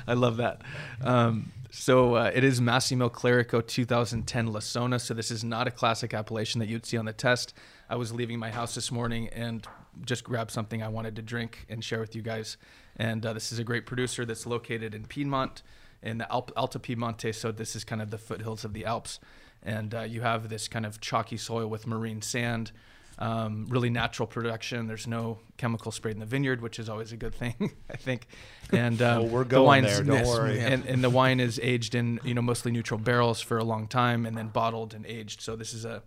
[0.06, 0.60] I love that.
[1.00, 5.00] Um, so uh, it is Massimo Clerico 2010 Lessona.
[5.00, 7.52] So this is not a classic appellation that you'd see on the test.
[7.90, 9.66] I was leaving my house this morning and
[10.06, 12.58] just grabbed something I wanted to drink and share with you guys.
[12.96, 15.64] And uh, this is a great producer that's located in Piedmont,
[16.00, 17.34] in the Alp- Alta Piemonte.
[17.34, 19.18] So this is kind of the foothills of the Alps.
[19.60, 22.70] And uh, you have this kind of chalky soil with marine sand,
[23.18, 24.86] um, really natural production.
[24.86, 28.26] There's no chemical sprayed in the vineyard, which is always a good thing, I think.
[28.72, 30.60] And um, Oh, we're the going wine's- there, don't yes, worry.
[30.60, 33.86] And, and the wine is aged in you know mostly neutral barrels for a long
[33.88, 35.40] time, and then bottled and aged.
[35.40, 36.02] So this is a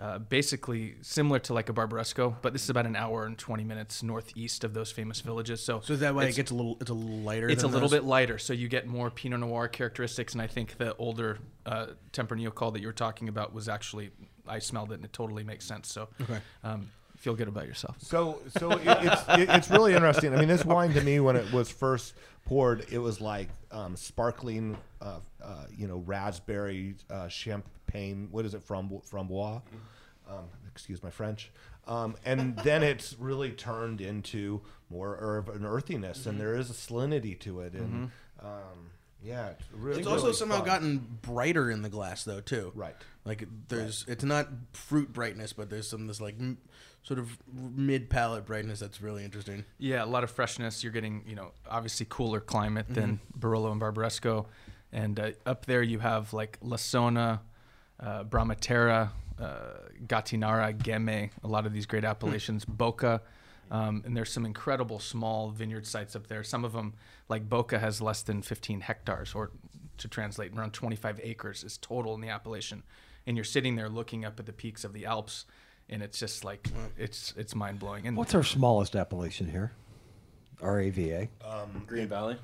[0.00, 3.64] uh, basically similar to like a Barbaresco, but this is about an hour and 20
[3.64, 5.62] minutes northeast of those famous villages.
[5.62, 6.78] So, So is that why it's- it gets a little?
[6.80, 7.48] It's a little lighter.
[7.50, 7.98] it's a little those?
[8.00, 10.32] bit lighter, so you get more Pinot Noir characteristics.
[10.32, 14.10] And I think the older uh, Tempranillo call that you were talking about was actually
[14.48, 15.92] I smelled it and it totally makes sense.
[15.92, 16.08] So
[16.64, 17.96] um, feel good about yourself.
[18.00, 20.34] So, so it, it's it, it's really interesting.
[20.34, 22.14] I mean, this wine to me, when it was first
[22.46, 27.28] poured, it was like um, sparkling, uh, uh, you know, raspberry uh,
[27.90, 28.28] champagne.
[28.30, 29.62] What is it from framboise?
[30.28, 31.50] Um, excuse my French.
[31.86, 36.74] Um, and then it's really turned into more of an earthiness, and there is a
[36.74, 38.10] salinity to it, and
[38.42, 38.90] um,
[39.22, 40.66] yeah, it's, really, It's also really somehow fun.
[40.66, 42.72] gotten brighter in the glass though too.
[42.74, 42.94] Right.
[43.24, 46.58] Like there's, it's not fruit brightness, but there's some this like m-
[47.02, 49.64] sort of mid palate brightness that's really interesting.
[49.78, 50.82] Yeah, a lot of freshness.
[50.82, 54.46] You're getting, you know, obviously cooler climate than Barolo and Barbaresco.
[54.92, 57.40] And uh, up there you have like Lessona,
[58.02, 59.10] uh, Bramaterra,
[59.40, 59.54] uh,
[60.06, 63.22] Gattinara, Ghemme, a lot of these great appellations, Boca.
[63.70, 66.42] Um, and there's some incredible small vineyard sites up there.
[66.42, 66.94] Some of them,
[67.28, 69.50] like Boca, has less than 15 hectares, or
[69.98, 72.82] to translate, around 25 acres is total in the appellation.
[73.26, 75.44] And you're sitting there looking up at the peaks of the Alps,
[75.88, 78.06] and it's just like it's it's mind blowing.
[78.06, 79.72] And What's our smallest appellation here?
[80.60, 81.28] RAVA.
[81.86, 82.36] Green Valley.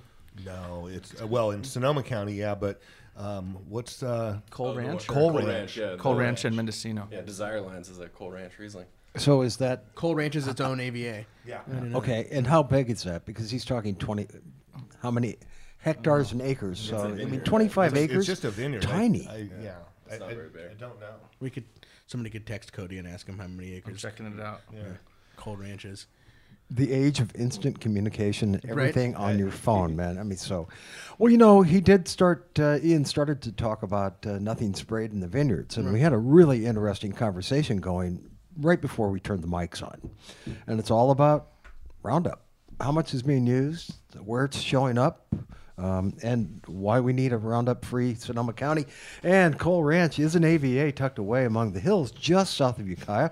[0.44, 2.80] No, it's uh, well in Sonoma County, yeah, but
[3.16, 5.76] um, what's uh, Cole Oh, the Ranch, one- or- Cole Ranch.
[5.76, 5.96] yeah.
[5.96, 7.08] Cole the Ranch and Mendocino.
[7.10, 8.86] Yeah, Desire Lines is a Cole Ranch Riesling.
[9.16, 11.24] So is that Cole Ranch is its own AVA.
[11.46, 11.60] yeah.
[11.94, 12.28] okay?
[12.30, 13.24] And how big is that?
[13.24, 14.26] Because he's talking twenty.
[15.00, 15.36] How many
[15.78, 16.78] hectares and acres?
[16.78, 18.16] So I mean, twenty-five It's, acres.
[18.18, 18.84] it's just a vineyard.
[18.84, 19.26] I- Tiny.
[19.28, 19.76] I, yeah,
[20.06, 20.70] It's I, not I- very big.
[20.70, 21.14] I don't know.
[21.40, 21.64] We could
[22.06, 24.60] somebody could text Cody and ask him how many I'm acres checking it out.
[24.72, 24.82] Yeah.
[25.36, 26.06] Cole Ranch is.
[26.70, 28.64] The age of instant communication, Right.
[28.68, 30.18] everything on your phone, man.
[30.18, 30.66] I mean, so,
[31.18, 32.58] well, you know, he did start.
[32.58, 36.12] Uh, Ian started to talk about uh, nothing sprayed in the vineyards, and we had
[36.12, 40.10] a really interesting conversation going right before we turned the mics on,
[40.66, 41.48] and it's all about
[42.02, 42.42] Roundup.
[42.80, 45.26] How much is being used, where it's showing up,
[45.78, 48.86] um, and why we need a Roundup-free Sonoma County.
[49.22, 53.30] And Cole Ranch is an AVA tucked away among the hills just south of Ukiah.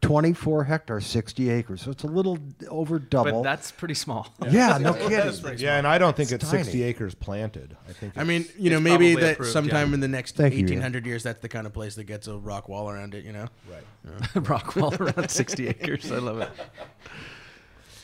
[0.00, 1.82] 24 hectares, 60 acres.
[1.82, 3.32] So it's a little over double.
[3.32, 4.32] But that's pretty small.
[4.50, 5.58] Yeah, no kidding.
[5.58, 7.76] Yeah, and I don't think It's it's, 60 acres planted.
[7.88, 8.16] I think.
[8.16, 9.94] I mean, you know, maybe that approved, sometime yeah.
[9.94, 10.80] in the next Thank you, Ian.
[10.80, 13.24] 1800 years, that's the kind of place that gets a rock wall around it.
[13.24, 13.46] You know.
[13.70, 14.48] right.
[14.48, 16.10] rock wall around 60 acres.
[16.10, 16.50] I love it.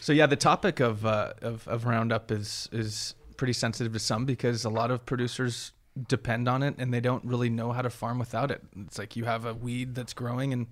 [0.01, 4.25] So yeah, the topic of, uh, of of Roundup is is pretty sensitive to some
[4.25, 5.73] because a lot of producers
[6.09, 8.63] depend on it and they don't really know how to farm without it.
[8.77, 10.67] It's like you have a weed that's growing and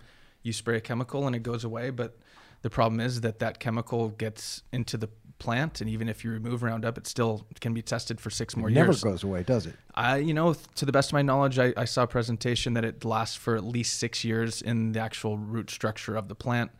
[0.44, 2.16] you spray a chemical and it goes away, but
[2.62, 6.62] the problem is that that chemical gets into the plant and even if you remove
[6.62, 8.76] Roundup, it still can be tested for six more years.
[8.76, 9.02] It never years.
[9.02, 9.74] goes away, does it?
[9.94, 12.84] I, you know, to the best of my knowledge, I, I saw a presentation that
[12.84, 16.70] it lasts for at least six years in the actual root structure of the plant.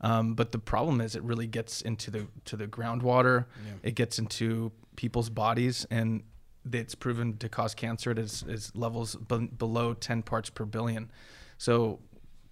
[0.00, 3.46] Um, but the problem is, it really gets into the to the groundwater.
[3.82, 6.22] It gets into people's bodies, and
[6.72, 11.10] it's proven to cause cancer at its, its levels be- below 10 parts per billion.
[11.58, 12.00] So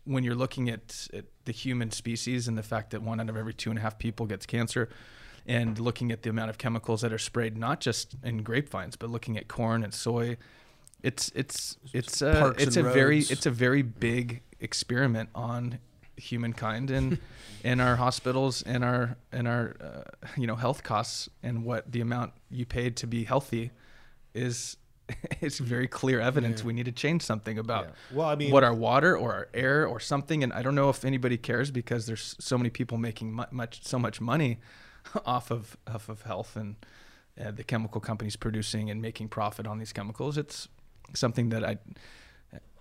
[0.05, 3.37] when you're looking at, at the human species and the fact that one out of
[3.37, 4.89] every two and a half people gets cancer,
[5.47, 9.11] and looking at the amount of chemicals that are sprayed, not just in grapevines, but
[9.11, 10.37] looking at corn and soy,
[11.03, 15.79] it's it's it's a Parks it's a very it's a very big experiment on
[16.17, 17.19] humankind and
[17.65, 22.01] in our hospitals and our and our uh, you know health costs and what the
[22.01, 23.73] amount you paid to be healthy
[24.35, 24.77] is
[25.41, 28.17] it's very clear evidence we need to change something about Yeah.
[28.19, 30.89] Well, I mean- what our water or our air or something and I don't know
[30.91, 34.59] if anybody cares because there's so many people making mu- much so much money
[35.27, 36.77] off of off of health and
[37.43, 40.69] uh, the chemical companies producing and making profit on these chemicals it's
[41.15, 41.79] something that I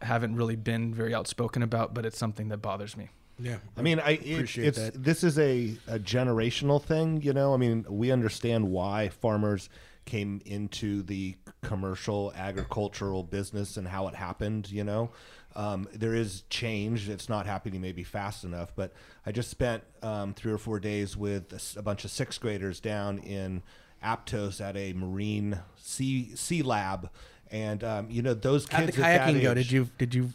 [0.01, 3.57] haven't really been very outspoken about but it's something that bothers me Yeah.
[3.77, 5.03] I mean, I it, Appreciate it's that.
[5.03, 7.53] this is a, a generational thing, you know.
[7.53, 9.69] I mean, we understand why farmers
[10.05, 15.11] came into the commercial agricultural business and how it happened, you know.
[15.55, 17.09] Um, there is change.
[17.09, 18.93] It's not happening maybe fast enough, but
[19.25, 23.19] I just spent um, three or four days with a bunch of sixth graders down
[23.19, 23.61] in
[24.03, 27.09] Aptos at a marine sea sea lab,
[27.51, 29.53] and um, you know those kids the at that kayaking go?
[29.53, 30.29] Did you did you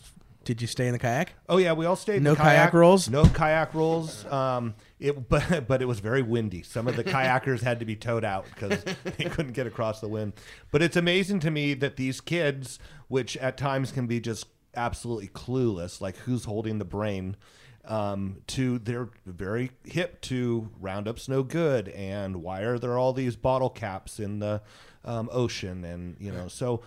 [0.47, 1.35] did you stay in the kayak?
[1.49, 2.19] Oh yeah, we all stayed.
[2.19, 3.11] in No the kayak, kayak rolls?
[3.11, 4.25] No kayak rolls.
[4.27, 6.63] Um, it but but it was very windy.
[6.63, 10.09] Some of the kayakers had to be towed out because they couldn't get across the
[10.09, 10.35] wind.
[10.71, 12.79] But it's amazing to me that these kids,
[13.09, 17.37] which at times can be just absolutely clueless, like who's holding the brain,
[17.85, 23.35] um, to they're very hip to Roundup's no good, and why are there all these
[23.35, 24.63] bottle caps in the
[25.05, 26.83] um, ocean, and you know so.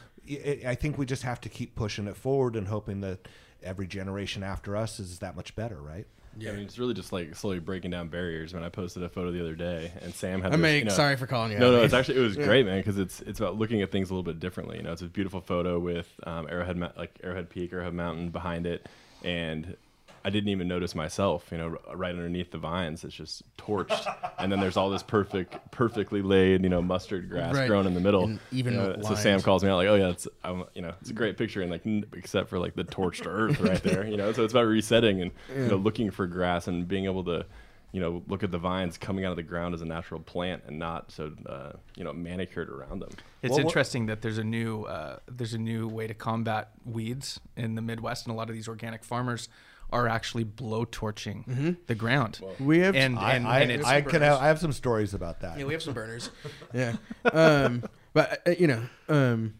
[0.64, 3.28] I think we just have to keep pushing it forward and hoping that
[3.64, 6.06] every generation after us is that much better, right?
[6.38, 8.54] Yeah, I mean, it's really just like slowly breaking down barriers.
[8.54, 10.54] When I posted a photo the other day, and Sam had.
[10.54, 11.60] I this, mean, you know- sorry for calling you.
[11.60, 11.86] No, out, no, man.
[11.86, 14.24] it's actually it was great, man, because it's it's about looking at things a little
[14.24, 14.78] bit differently.
[14.78, 18.30] You know, it's a beautiful photo with um, Arrowhead, Mou- like Arrowhead Peak, Arrowhead Mountain
[18.30, 18.88] behind it,
[19.24, 19.76] and
[20.26, 21.48] I didn't even notice myself.
[21.52, 24.06] You know, right underneath the vines, it's just torched,
[24.38, 27.68] and then there's all this perfect, perfectly laid, you know, mustard grass Right.
[27.68, 28.26] grown in the middle.
[28.26, 30.82] And even You know, so Sam calls me out like, "Oh yeah, it's um, you
[30.82, 33.82] know, it's a great picture," and like, n- except for like the torched earth right
[33.84, 34.06] there.
[34.06, 37.24] You know, so it's about resetting and you know looking for grass and being able
[37.26, 37.46] to
[37.92, 40.62] you know, look at the vines coming out of the ground as a natural plant
[40.68, 43.10] and not so, uh, you know, manicured around them.
[43.42, 46.70] It's Well, what- interesting that there's a new uh, there's a new way to combat
[46.86, 49.50] weeds in the Midwest, and a lot of these organic farmers
[49.92, 52.40] are actually blow torching the ground.
[52.60, 55.14] We have- and I, and, I, and it's I can have, I have some stories
[55.14, 55.58] about that.
[55.58, 56.30] Yeah, we have some burners.
[56.74, 56.96] yeah,
[57.34, 59.54] um, but uh, you know, um,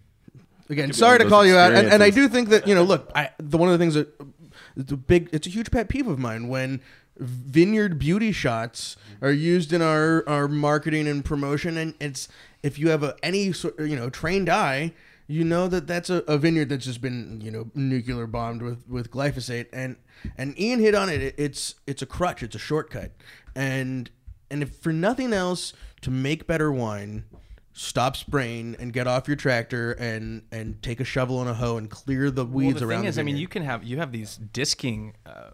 [0.70, 3.12] again, sorry to call you out, and, and I do think that you know, look,
[3.16, 4.08] I the one of the things that
[4.76, 6.82] it's a big, it's a huge pet peeve of mine when
[7.18, 12.28] vineyard beauty shots are used in our our marketing and promotion, and it's
[12.64, 14.94] if you have a, any sort, you know, trained eye.
[15.32, 18.88] You know that that's a, a vineyard that's just been you know nuclear bombed with,
[18.90, 19.96] with glyphosate and
[20.40, 21.22] and Ian hit on it.
[21.22, 22.42] It- It's it's a crutch.
[22.42, 23.12] It's a shortcut,
[23.56, 24.10] and
[24.50, 27.26] and if for nothing else to make better wine,
[27.74, 31.78] stop spraying and get off your tractor and and take a shovel and a hoe
[31.78, 32.64] and clear the weeds around.
[32.72, 33.02] well, the around.
[33.02, 35.52] thing is, I mean, you can have you have these disking uh,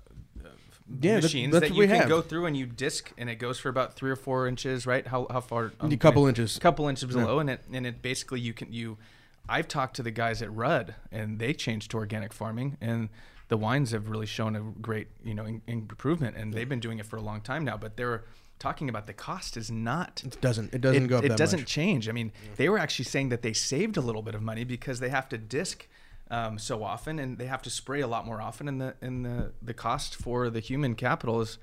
[1.02, 2.08] Yeah, machines that's that you can have.
[2.08, 5.06] go through and you disc, and it goes for about three or four inches, right?
[5.06, 5.74] How how far?
[5.82, 6.56] um, A couple inches.
[6.56, 8.98] A couple inches below, and it and it basically you can you.
[9.48, 13.10] I've talked to the guys at Rudd, and they changed to organic farming, and
[13.48, 17.00] the wines have really shown a great you know in, improvement, and they've been doing
[17.00, 17.78] it for a long time now.
[17.78, 18.24] But they're
[18.58, 21.62] talking about the cost is not it doesn't it doesn't it, go up it doesn't
[21.62, 21.70] much.
[21.70, 22.10] change.
[22.10, 25.00] I mean, they were actually saying that they saved a little bit of money because
[25.00, 25.88] they have to disc
[26.32, 29.26] um, so often and they have to spray a lot more often, and the and
[29.26, 31.58] the the cost for the human capital is.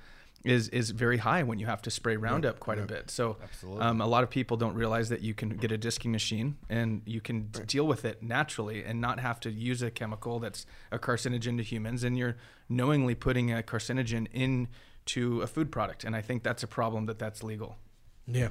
[0.44, 3.11] Is, is very high when you have to spray Roundup quite a bit.
[3.12, 3.37] So,
[3.78, 7.02] um, a lot of people don't realize that you can get a disking machine and
[7.05, 10.66] you can d- deal with it naturally and not have to use a chemical that's
[10.90, 12.02] a carcinogen to humans.
[12.02, 12.37] And you're
[12.68, 16.02] knowingly putting a carcinogen into a food product.
[16.02, 17.76] And I think that's a problem that that's legal.
[18.26, 18.48] Yeah,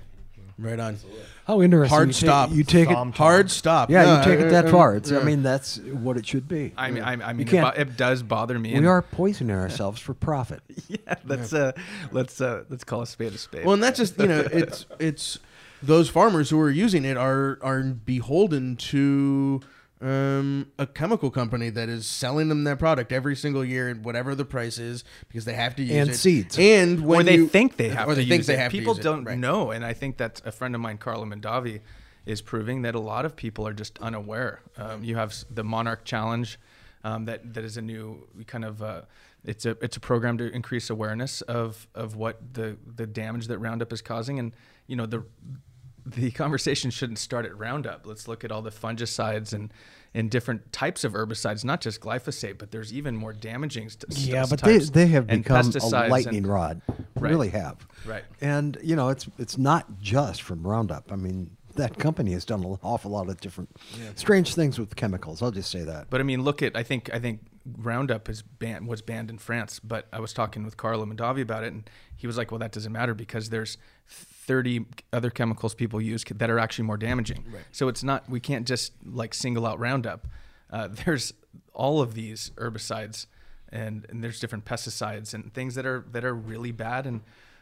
[0.58, 0.98] right on.
[1.46, 1.90] How interesting.
[1.96, 2.52] Hard you take- stop.
[2.52, 2.94] You take it.
[2.94, 3.90] Psalm Hard stop.
[3.90, 4.96] Yeah, No, you take I- it that I- far.
[4.96, 5.20] It's, yeah.
[5.20, 6.74] I mean, that's what it should be.
[6.78, 8.80] I mean, I, I mean, it, bo- it does bother me.
[8.80, 10.62] we are poisoning ourselves for profit.
[10.88, 11.72] Yeah, let's uh,
[12.12, 13.66] let's uh, let's call a spade a spade.
[13.66, 15.40] Well, and that's just you know, it's it's
[15.82, 19.62] those farmers who are using it are are beholden to
[20.02, 24.34] um, a chemical company that is selling them that product every single year at whatever
[24.36, 26.16] the price is because they have to use And it.
[26.16, 26.58] seeds.
[26.60, 28.60] and when or they you- think they have or to they use think they it.
[28.60, 29.30] have People to use don't it.
[29.32, 29.38] Right.
[29.38, 31.82] know, and I think that a friend of mine, Carlo Mondavi,
[32.26, 34.62] is proving that a lot of people are just unaware.
[34.78, 36.60] Um, you have the Monarch Challenge,
[37.04, 38.82] um, that that is a new kind of.
[38.82, 39.02] Uh,
[39.44, 43.58] it's a it's a program to increase awareness of of what the the damage that
[43.58, 44.54] Roundup is causing, and
[44.86, 45.24] you know the
[46.06, 48.06] the conversation shouldn't start at Roundup.
[48.06, 49.74] Let's look at all the fungicides and
[50.14, 53.90] and different types of herbicides, not just glyphosate, but there's even more damaging.
[53.90, 56.82] St- Yeah, but they, types they have and become a lightning and- rod.
[57.16, 57.30] Right.
[57.32, 57.88] Really have.
[58.06, 58.24] Right.
[58.42, 61.12] And you know, it's it's not just from Roundup.
[61.12, 63.70] I mean, that company has done an awful lot of different
[64.16, 65.42] strange things with chemicals.
[65.42, 66.10] I'll just say that.
[66.10, 67.40] But I mean, look at I think I think
[67.78, 71.64] Roundup is banned was banned in France, but I was talking with Carlo Mondavi about
[71.64, 73.78] it, and he was like, "Well, that doesn't matter because there's
[74.52, 77.46] 30 other chemicals people use that are actually more damaging.
[77.72, 80.28] So it's not we can't just like single out Roundup.
[80.70, 81.34] Uh, there's
[81.74, 83.28] all of these herbicides,
[83.72, 87.06] and, and there's different pesticides and things that are that are really bad.
[87.06, 87.22] And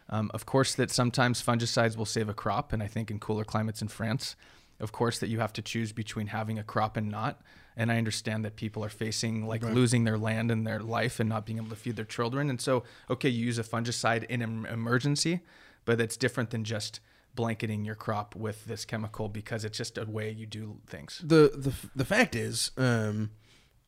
[0.09, 3.43] um, of course, that sometimes fungicides will save a crop, and I think in cooler
[3.43, 4.35] climates in France,
[4.79, 7.39] of course, that you have to choose between having a crop and not.
[7.77, 11.29] And I understand that people are facing like losing their land and their life and
[11.29, 12.49] not being able to feed their children.
[12.49, 15.41] And so, okay, you use a fungicide in an emergency,
[15.85, 16.99] but it's different than just
[17.35, 21.21] blanketing your crop with this chemical because it's just a way you do things.
[21.23, 23.31] the the the fact is, um,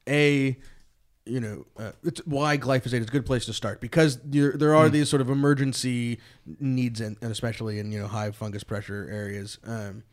[0.07, 0.57] a
[1.25, 4.73] you know, uh, it's why glyphosate is a good place to start because there, there
[4.73, 6.19] are these sort of emergency
[6.59, 9.59] needs, and, and especially in you know high fungus pressure areas.
[9.63, 10.03] Um,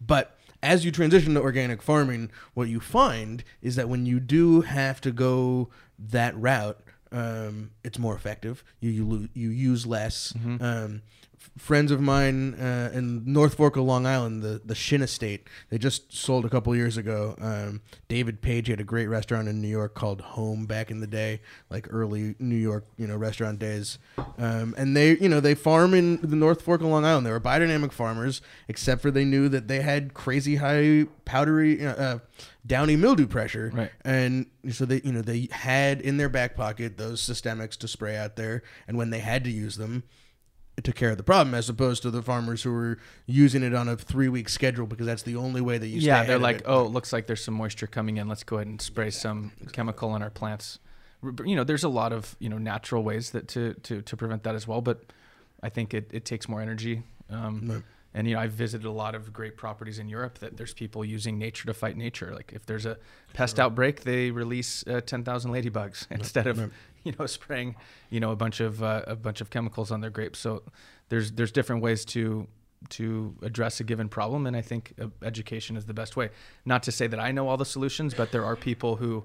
[0.00, 4.60] but as you transition to organic farming, what you find is that when you do
[4.62, 6.80] have to go that route,
[7.12, 8.62] um, it's more effective.
[8.80, 10.34] You you, lo- you use less.
[10.60, 15.02] Um, f- friends of mine uh, in North Fork of Long Island, the the Shinn
[15.02, 17.34] Estate, they just sold a couple years ago.
[17.40, 21.06] Um, David Page had a great restaurant in New York called Home back in the
[21.06, 23.98] day, like early New York, you know, restaurant days.
[24.38, 27.26] Um, and they, you know, they farm in the North Fork of Long Island.
[27.26, 31.84] They were biodynamic farmers, except for they knew that they had crazy high powdery.
[31.84, 32.18] Uh, uh,
[32.66, 33.90] downy mildew pressure Right.
[34.04, 38.14] and so they you know they had in their back pocket those systemics to spray
[38.14, 40.02] out there and when they had to use them
[40.84, 43.88] took care of the problem as opposed to the farmers who were using it on
[43.88, 46.86] a three week schedule because that's the only way that you yeah, they're like, oh,
[46.86, 48.28] it looks like there's some moisture coming in.
[48.28, 50.78] Let's go ahead and spray some chemical on our plants.
[51.44, 54.44] You know, there's a lot of you know natural ways that to to, to prevent
[54.44, 55.04] that as well, but
[55.62, 57.02] I think it, it takes more energy.
[57.30, 57.66] Um,
[58.14, 61.04] And you know, I've visited a lot of great properties in Europe that there's people
[61.04, 62.32] using nature to fight nature.
[62.34, 62.96] Like if there's a
[63.34, 66.72] pest outbreak, they release uh, ten thousand ladybugs instead of
[67.04, 67.76] you know spraying
[68.10, 70.38] you know a bunch of uh, a bunch of chemicals on their grapes.
[70.38, 70.62] So
[71.08, 72.46] there's there's different ways to
[72.90, 76.30] to address a given problem and i think uh, education is the best way.
[76.64, 79.24] Not to say that i know all the solutions but there are people who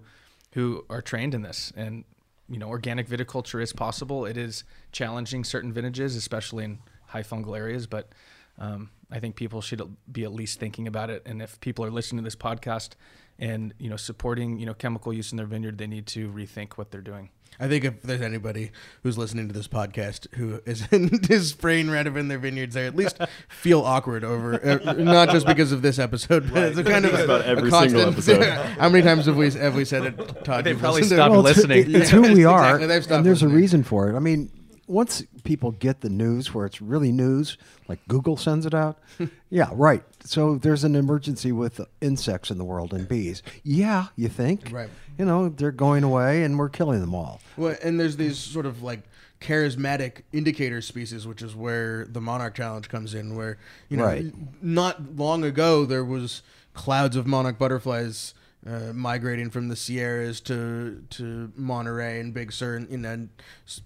[0.54, 1.72] who are trained in this.
[1.76, 2.04] And
[2.50, 4.26] you know organic viticulture is possible.
[4.26, 8.10] It is challenging certain vintages especially in high fungal areas but
[8.58, 11.22] um, i think people should be at least thinking about it.
[11.26, 12.96] And if people are listening to this podcast
[13.40, 16.74] and you know supporting you know chemical use in their vineyard they need to rethink
[16.74, 18.72] what they're doing I think if there's anybody
[19.04, 22.96] who's listening to this podcast who is, is spraying Retiv in their vineyards, they at
[22.96, 23.18] least
[23.50, 27.14] feel awkward over, uh, not just because of this episode, but it's a kind of
[27.14, 28.18] a, about a every constant.
[28.26, 28.44] single episode.
[28.80, 30.44] how many times have we have we said it?
[30.46, 31.24] Todd, They you've probably listened to?
[31.24, 31.80] stopped Well, it's- listening.
[31.96, 34.16] it- It's, Yeah, who we are, exactly- and there's a reason for it.
[34.16, 34.50] I mean,
[34.88, 37.58] once people get the news where it's really news,
[37.88, 38.98] like Google sends it out,
[39.50, 40.04] yeah, right.
[40.24, 43.42] So there's an emergency with insects in the world and bees.
[43.64, 44.90] Yeah, you think, Right.
[45.18, 47.40] You know, they're going away, and we're killing them all.
[47.56, 49.04] Well, and there's these sort of like
[49.42, 53.36] charismatic indicator species, which is where the Monarch Challenge comes in.
[53.36, 53.58] Where
[53.90, 54.34] you know, Right.
[54.62, 56.42] not long ago there was
[56.74, 58.34] clouds of monarch butterflies
[58.66, 63.30] uh, migrating from the Sierras to to Monterey and Big Sur, and, you and,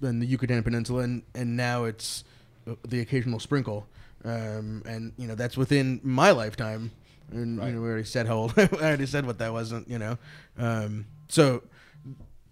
[0.02, 2.24] and the Yucatan Peninsula, and, and now it's
[2.68, 3.88] uh, the occasional sprinkle.
[4.24, 6.92] Um, and you know that's within my lifetime.
[7.32, 8.54] And you know, we already said how old.
[8.58, 9.90] I already said what that wasn't.
[9.90, 10.18] You know,
[10.58, 11.64] um, so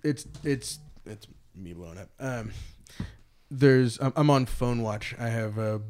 [0.03, 2.09] it's it's it's me blowing up.
[2.19, 2.51] Um,
[3.51, 5.15] there's I'm, I'm on phone watch.
[5.19, 5.81] I have a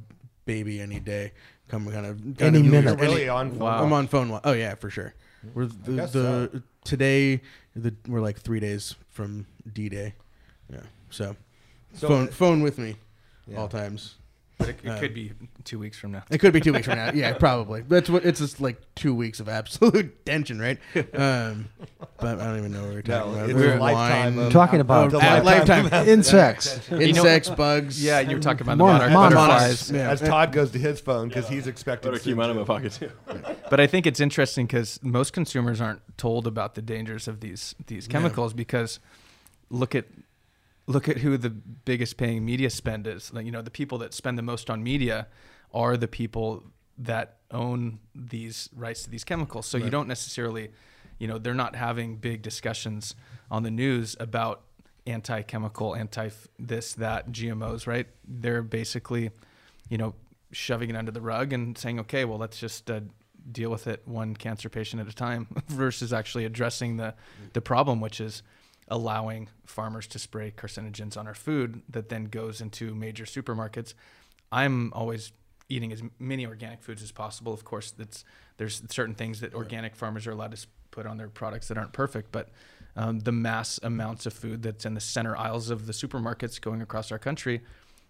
[0.45, 1.33] baby any day.
[1.67, 2.99] Come kind of kind Any of minute.
[2.99, 3.57] Really on.
[3.57, 3.83] Wow.
[3.83, 4.41] I'm on phone watch.
[4.43, 5.13] Oh yeah, for sure.
[5.53, 6.61] We're the, guess the so.
[6.83, 7.41] today
[7.75, 10.13] the we're like three days from D Day.
[10.71, 10.79] Yeah.
[11.09, 11.35] So,
[11.93, 12.95] So- phone phone with me
[13.47, 13.57] Yeah.
[13.59, 14.15] all times.
[14.57, 15.33] but it, it could be
[15.65, 17.11] two weeks from now It could be two weeks from now.
[17.13, 17.81] Yeah, probably.
[17.81, 20.77] That's what it's just like two weeks of absolute tension, right?
[21.13, 21.67] Um,
[22.19, 23.49] but I don't even know what we're talking No, about.
[23.49, 26.79] it's We're a lifetime of- Talking about The at lifetime lifetime insects.
[26.91, 28.01] insects, bugs.
[28.01, 30.09] yeah you were talking about Mon- the monarch monarch butterflies Yeah.
[30.09, 32.11] As Todd goes to his phone because he's expecting.
[32.11, 33.11] Better keep mine in my pocket too.
[33.69, 37.75] But I think it's interesting because most consumers aren't told about the dangers of these
[37.87, 38.99] these chemicals because
[39.69, 40.05] look at
[40.87, 43.33] look at who the biggest paying media spend is.
[43.33, 45.27] Like, you know, the people that spend the most on media
[45.73, 46.63] are the people
[46.97, 49.65] that own these rights to these chemicals.
[49.65, 50.71] So you don't necessarily,
[51.19, 53.15] you know, they're not having big discussions
[53.51, 54.61] on the news about
[55.07, 58.07] anti-chemical, anti this that GMOs, right?
[58.27, 59.31] They're basically,
[59.89, 60.13] you know,
[60.51, 63.01] shoving it under the rug and saying, okay, well, let's just uh,
[63.51, 67.13] deal with it one cancer patient at a time, versus actually addressing the
[67.53, 68.43] the problem, which is
[68.87, 73.93] allowing farmers to spray carcinogens on our food that then goes into major supermarkets.
[74.51, 75.31] I'm always
[75.69, 77.53] eating as many organic foods as possible.
[77.53, 78.23] Of course, that's
[78.57, 81.93] there's certain things that organic farmers are allowed to put on their products that aren't
[81.93, 82.49] perfect, but
[82.95, 86.81] um, the mass amounts of food that's in the center aisles of the supermarkets going
[86.81, 87.61] across our country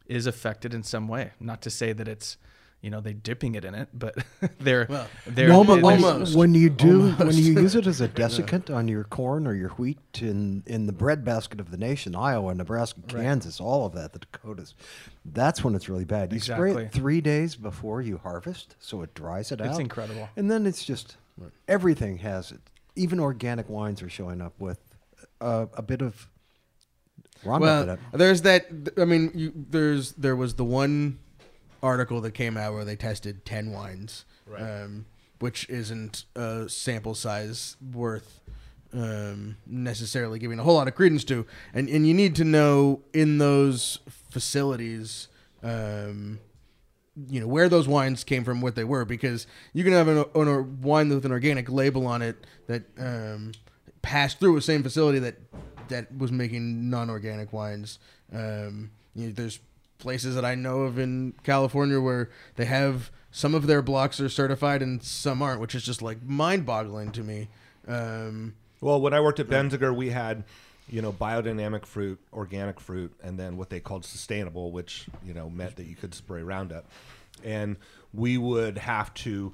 [0.06, 1.32] is affected in some way.
[1.40, 2.38] Not to say that it's
[2.86, 4.16] you know they dipping it in it, but
[4.60, 6.36] they're Well, they're No, but when, almost.
[6.36, 9.70] when you do, when you use it as a desiccant on your corn or your
[9.70, 14.20] wheat in in the breadbasket of the nation, Iowa, Nebraska, Kansas, all of that, the
[14.20, 14.76] Dakotas,
[15.26, 16.32] that's when it's really bad.
[16.32, 19.72] You spray it three days before you harvest, so it dries it out.
[19.72, 20.30] It's incredible.
[20.36, 21.18] And then it's just
[21.68, 22.62] everything has it.
[22.96, 24.80] Even organic wines are showing up with
[25.42, 26.30] uh, a bit of
[27.44, 28.68] Roundup Well, there's that.
[28.98, 31.20] I mean, you, there's there was the one
[31.82, 34.26] article that came out where they tested ten wines,
[34.58, 35.06] um,
[35.40, 38.42] which isn't a sample size worth
[38.94, 43.02] um, necessarily giving a whole lot of credence to, and and you need to know
[43.14, 44.00] in those
[44.32, 45.28] facilities.
[45.64, 46.40] Um,
[47.30, 50.26] you know where those wines came from, what they were, because you can have an,
[50.36, 53.54] an, a wine with an organic label on it that um,
[54.02, 55.36] passed through the same facility that
[55.88, 58.00] that was making non-organic wines.
[58.34, 59.60] Um, you know, there's
[59.98, 64.30] places that I know of in California where they have some of their blocks are
[64.30, 67.48] certified and some aren't, which is just like mind-boggling to me.
[67.88, 70.44] Um, Well, when I worked at Benziger, we had,
[70.90, 75.50] you know, biodynamic fruit, organic fruit, and then what they called sustainable, which you know
[75.50, 76.86] meant that you could spray Roundup,
[77.44, 77.78] and
[78.14, 79.54] we would have to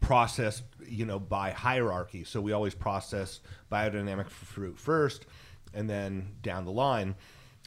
[0.00, 2.24] process, you know, by hierarchy.
[2.24, 5.26] So we always process biodynamic fruit first,
[5.72, 7.14] and then down the line.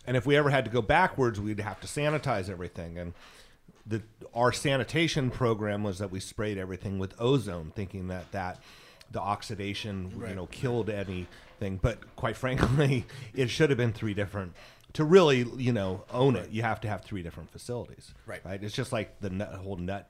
[0.08, 2.97] And if we ever had to go backwards, we'd have to sanitize everything.
[2.97, 3.14] And
[3.86, 4.01] the
[4.34, 8.60] our sanitation program was that we sprayed everything with ozone, thinking that that
[9.12, 11.80] the oxidation you know killed anything.
[11.82, 13.05] But quite frankly,
[13.36, 14.53] it should have been three different.
[14.93, 18.14] To really you know own it, you have to have three different facilities.
[18.26, 18.43] Right.
[18.43, 18.64] Right.
[18.64, 20.10] It's just like the nut, whole nut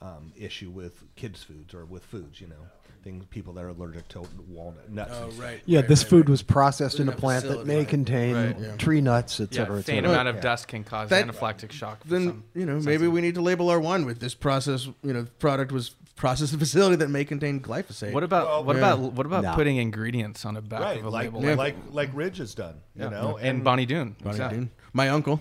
[0.00, 2.40] um, issue with kids' foods or with foods.
[2.40, 2.66] You know,
[3.06, 5.12] things people that are allergic to walnut nuts.
[5.14, 5.54] Oh, and stuff.
[5.64, 7.88] Yeah, this food was processed in a Within a plant that may right.
[7.88, 8.56] contain Right.
[8.60, 8.76] Yeah.
[8.78, 10.10] tree nuts, et Yeah, cetera, et faint cetera.
[10.10, 10.40] amount of Yeah.
[10.40, 12.00] dust can cause That- anaphylactic shock.
[12.04, 14.88] Then some you know maybe sensitive- we need to label our wine with this process.
[15.04, 18.10] You know, product was processed in a facility that may contain glyphosate.
[18.12, 18.82] What about what yeah.
[18.94, 19.54] about what about Nah.
[19.54, 21.54] putting ingredients on the back Right, of a like label?
[21.56, 23.10] like like Ridge has done, you Yeah.
[23.10, 24.16] know, and, Bonnie Doon.
[24.20, 24.58] Bonnie exactly.
[24.58, 24.70] Doon?
[24.92, 25.40] My uncle.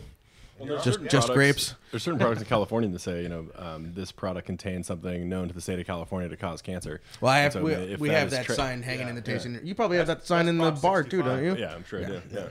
[0.58, 1.76] There's Just- certain just products- grapes.
[1.92, 5.50] There's certain products in California that say, you know, um, this product contains something known
[5.50, 7.02] to the state of California to cause cancer.
[7.20, 9.02] Well, I And have so, we, I mean, if we have that tra- sign hanging
[9.02, 9.34] Yeah, in the yeah.
[9.34, 9.60] tasting.
[9.64, 11.56] You probably have that sign in the Prop bar too, don't you?
[11.58, 12.22] Yeah, I'm sure I do.
[12.32, 12.48] Yeah.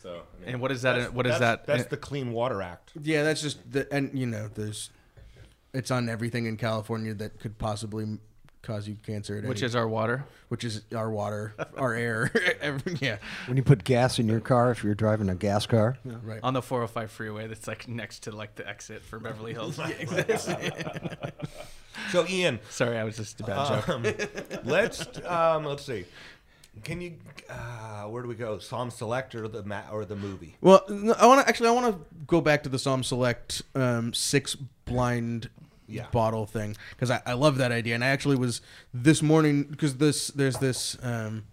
[0.00, 1.12] So, I mean, And what is that?
[1.12, 1.66] what is that?
[1.66, 2.92] That's the Clean Water Act.
[3.02, 4.90] Yeah, that's just the and you know there's
[5.72, 8.20] it's on everything in California that could possibly m-
[8.64, 9.36] cause you cancer.
[9.38, 10.24] At which any- is our water.
[10.48, 12.30] which is our water, our air.
[13.00, 16.40] yeah, When you put gas in your car, if you're driving a gas car, right.
[16.42, 19.78] on the 405 freeway that's like next to like the exit for Beverly Hills.
[22.10, 23.88] So, Ian, Sorry, I was just a bad joke.
[23.88, 24.04] um,
[24.64, 26.04] let's um, let's see.
[26.82, 27.14] Can you?
[27.48, 28.56] Uh, where do we go?
[28.56, 30.56] SommSelect or the ma- or the movie?
[30.60, 30.84] Well,
[31.16, 35.50] I want to actually I want to go back to the SommSelect um, six blind
[35.86, 36.06] Yeah.
[36.12, 38.60] bottle thing because I, I love that idea and I actually was
[38.92, 41.44] this morning because this there's this um,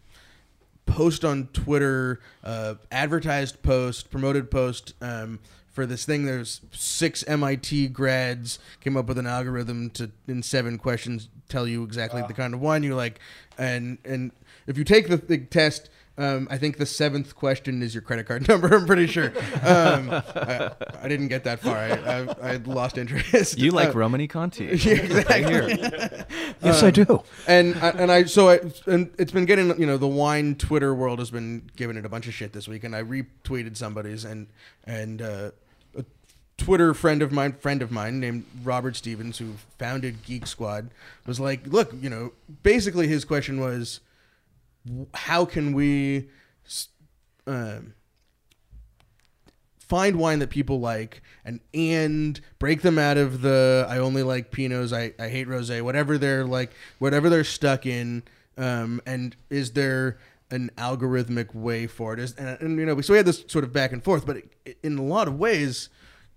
[0.86, 5.40] post on Twitter uh, advertised post promoted post um,
[5.72, 6.26] for this thing.
[6.26, 11.84] There's six MIT grads came up with an algorithm to in seven questions tell you
[11.84, 13.20] exactly the kind of wine you like
[13.58, 14.32] and and
[14.68, 15.90] if you take the, the test.
[16.18, 18.68] Um, I think the seventh question is your credit card number.
[18.76, 19.28] I'm pretty sure.
[19.64, 21.76] Um, I, I didn't get that far.
[21.78, 23.58] I, I, I lost interest.
[23.58, 24.66] You like Uh, Romanée-Conti.
[24.66, 26.26] yeah, exactly.
[26.64, 27.24] yes, I do.
[27.48, 30.94] and I, and I so I and it's been getting you know the wine Twitter
[30.94, 34.26] world has been giving it a bunch of shit this week, and I retweeted somebody's
[34.26, 34.48] and
[34.86, 35.52] and uh,
[35.98, 36.04] a
[36.58, 40.90] Twitter friend of mine, friend of mine named Robert Stephens, who founded Geek Squad,
[41.26, 42.34] was like, look, you know,
[42.64, 44.02] basically his question was, w-
[45.14, 46.30] how can we.
[47.48, 47.96] Um,
[49.92, 54.50] find wine that people like and and break them out of the I only like
[54.50, 58.24] Pinots, I, I hate rosé, whatever they're like, whatever they're stuck in.
[58.58, 60.18] Um, and is there
[60.50, 62.20] an algorithmic way for it?
[62.20, 64.38] Is, and, and you know, so we had this sort of back and forth, but
[64.38, 65.90] it, in a lot of ways,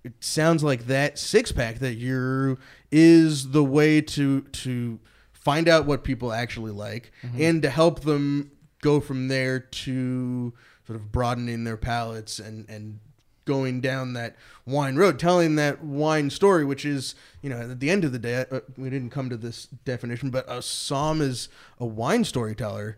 [0.03, 2.59] it sounds like that six pack that you're
[2.91, 4.99] is the way to to
[5.45, 10.53] find out what people actually like and to help them go from there to
[10.87, 12.99] sort of broadening their palates and and
[13.45, 17.91] going down that wine road telling that wine story which is you know at the
[17.91, 21.51] end of the day uh, we didn't come to this definition but a somm is
[21.79, 22.97] a wine storyteller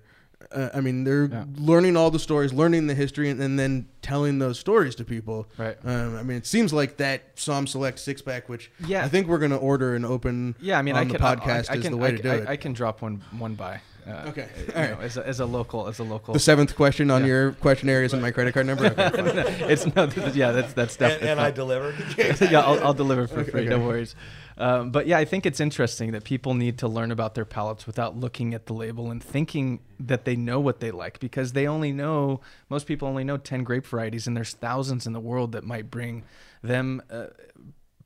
[0.52, 1.44] uh, I mean, they're Yeah.
[1.56, 5.46] learning all the stories, learning the history, and, and then telling those stories to people.
[5.58, 5.76] Right.
[5.84, 9.04] Um, I mean, it seems like that SommSelect six pack, which Yeah.
[9.04, 10.54] I think we're going to order and open.
[10.60, 12.08] Yeah, I mean, on I the can I- podcast I, I is can, the way
[12.08, 12.48] I, to do I, it.
[12.48, 13.80] I can drop one one by.
[14.06, 14.46] Uh, Okay.
[14.68, 16.32] you All know, as, a, as a local, as a local.
[16.32, 17.26] the seventh question on Yeah.
[17.26, 18.84] your questionnaire isn't my credit card number.
[18.86, 18.94] Okay,
[19.58, 19.70] fine.
[19.70, 21.28] it's no, th- yeah, that's that's definitely.
[21.30, 21.92] and I deliver.
[22.16, 23.64] yeah, I'll, I'll deliver for free.
[23.64, 24.14] No worries.
[24.58, 27.86] Um, but yeah, I think it's interesting that people need to learn about their palates
[27.86, 31.66] without looking at the label and thinking that they know what they like because they
[31.66, 32.40] only know
[32.70, 35.90] most people only know 10 grape varieties and there's thousands in the world that might
[35.90, 36.24] bring
[36.62, 37.26] them uh,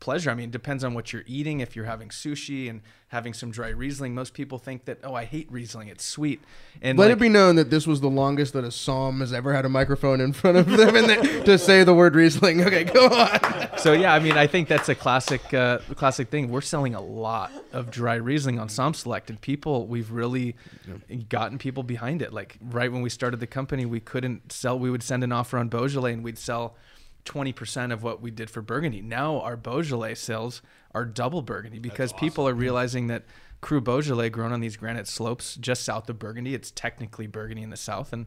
[0.00, 0.30] pleasure.
[0.30, 1.60] I mean, it depends on what you're eating.
[1.60, 5.24] If you're having sushi and having some dry Riesling, most people think that oh, I
[5.24, 5.88] hate Riesling.
[5.88, 6.40] It's sweet.
[6.80, 9.32] And Let like, it be known that this was the longest that a somm has
[9.32, 12.60] ever had a microphone in front of them and they, to say the word Riesling.
[12.70, 13.78] Okay, go on.
[13.78, 16.50] so yeah, I mean, I think that's a classic, uh, classic thing.
[16.50, 20.54] We're selling a lot of dry Riesling on SommSelect, and people, we've really
[21.28, 22.32] gotten people behind it.
[22.32, 24.78] Like right when we started the company, we couldn't sell.
[24.78, 26.76] We would send an offer on Beaujolais, and we'd sell
[27.24, 29.00] twenty percent of what we did for Burgundy.
[29.00, 30.62] Now our Beaujolais sales
[30.94, 33.24] are double Burgundy because people are realizing that
[33.60, 37.70] Cru Beaujolais, grown on these granite slopes just south of Burgundy, it's technically Burgundy in
[37.70, 38.26] the south, and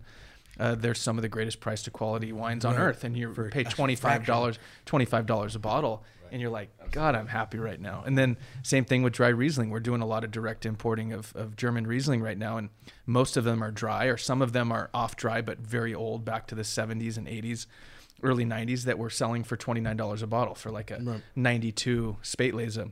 [0.60, 3.64] uh, they're some of the greatest price to quality wines on earth, and you pay
[4.26, 8.04] dollars twenty five dollars a bottle, and you're like, God, I'm happy right now.
[8.06, 9.72] And then same thing with dry Riesling.
[9.72, 12.70] We're doing a lot of direct importing of, of German Riesling right now, and
[13.08, 16.24] most of them are dry, or some of them are off dry, but very old,
[16.24, 17.66] back to the 70s and 80s,
[18.24, 21.72] early 90s, that we're selling for twenty nine dollars a bottle for like a ninety
[21.72, 22.90] two Spätlese.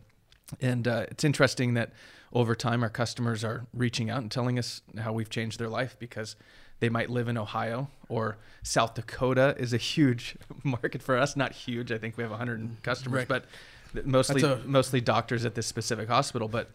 [0.59, 1.91] And uh, it's interesting that
[2.33, 5.95] over time our customers are reaching out and telling us how we've changed their life
[5.99, 6.35] because
[6.81, 11.35] they might live in Ohio or South Dakota is a huge market for us.
[11.37, 11.91] Not huge.
[11.91, 13.43] I think we have 100 customers, Right.
[13.93, 16.47] but mostly a- mostly doctors at this specific hospital.
[16.47, 16.69] But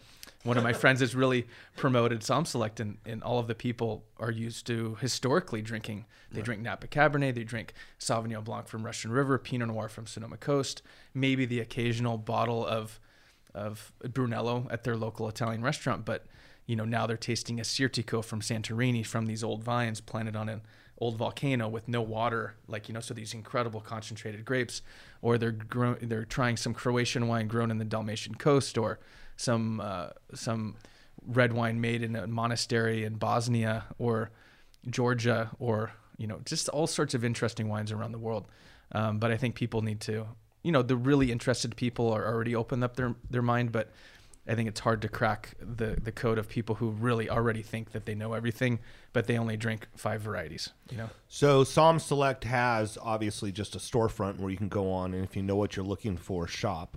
[0.47, 4.31] one of my friends has really promoted SommSelect, and, and all of the people are
[4.31, 6.07] used to historically drinking.
[6.31, 10.37] They drink Napa Cabernet, they drink Sauvignon Blanc from Russian River, Pinot Noir from Sonoma
[10.37, 10.83] Coast,
[11.15, 13.01] maybe the occasional bottle of
[13.55, 16.27] of Brunello at their local Italian restaurant, but
[16.67, 20.51] you know now they're tasting a Assyrtiko from Santorini from these old vines planted on
[20.51, 20.61] an
[20.99, 24.83] old volcano with no water, like you know, so these incredible concentrated grapes,
[25.23, 28.99] or they're grow- they're trying some Croatian wine grown in the Dalmatian coast, or
[29.37, 30.77] some uh, some
[31.27, 34.31] red wine made in a monastery in Bosnia or
[34.89, 38.47] Georgia, or you know, just all sorts of interesting wines around the world.
[38.93, 40.27] Um, but I think people need to,
[40.63, 43.91] you know, the really interested people are already opened up their their mind, but
[44.49, 47.91] I think it's hard to crack the the code of people who really already think
[47.93, 48.79] that they know everything,
[49.13, 50.71] but they only drink five varieties.
[50.91, 55.25] You know, So SommSelect has obviously just a storefront where you can go on and
[55.25, 56.97] if you know what you're looking for, shop.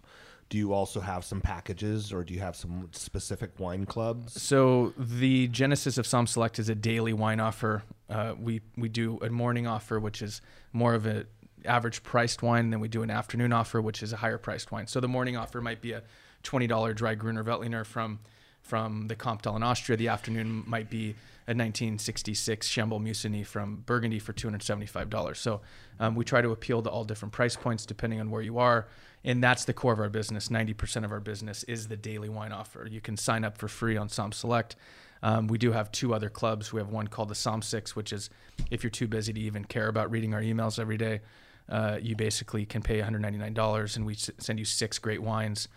[0.50, 4.42] Do you also have some packages or do you have some specific wine clubs?
[4.42, 7.84] So the genesis of SommSelect is a daily wine offer.
[8.10, 10.42] Uh, we we do a morning offer, which is
[10.74, 11.28] more of a
[11.66, 14.72] average priced wine, and then we do an afternoon offer, which is a higher priced
[14.72, 14.88] wine.
[14.88, 16.02] So the morning offer might be a
[16.42, 18.20] twenty dollar dry Gruner Veltliner from
[18.62, 19.98] from the Kamptal in Austria.
[19.98, 21.16] The afternoon might be
[21.48, 25.36] a 1966 Chambolle Musigny from Burgundy for $275.
[25.36, 25.62] So
[26.00, 28.86] um, we try to appeal to all different price points depending on where you are.
[29.24, 30.48] And that's the core of our business.
[30.48, 32.88] 90% of our business is the daily wine offer.
[32.90, 34.76] You can sign up for free on SommSelect.
[35.22, 36.72] Um, we do have two other clubs.
[36.72, 38.30] We have one called the Somm Six, which is
[38.72, 41.20] if you're too busy to even care about reading our emails every day,
[41.68, 45.68] uh, you basically can pay $199 and we s- send you six great wines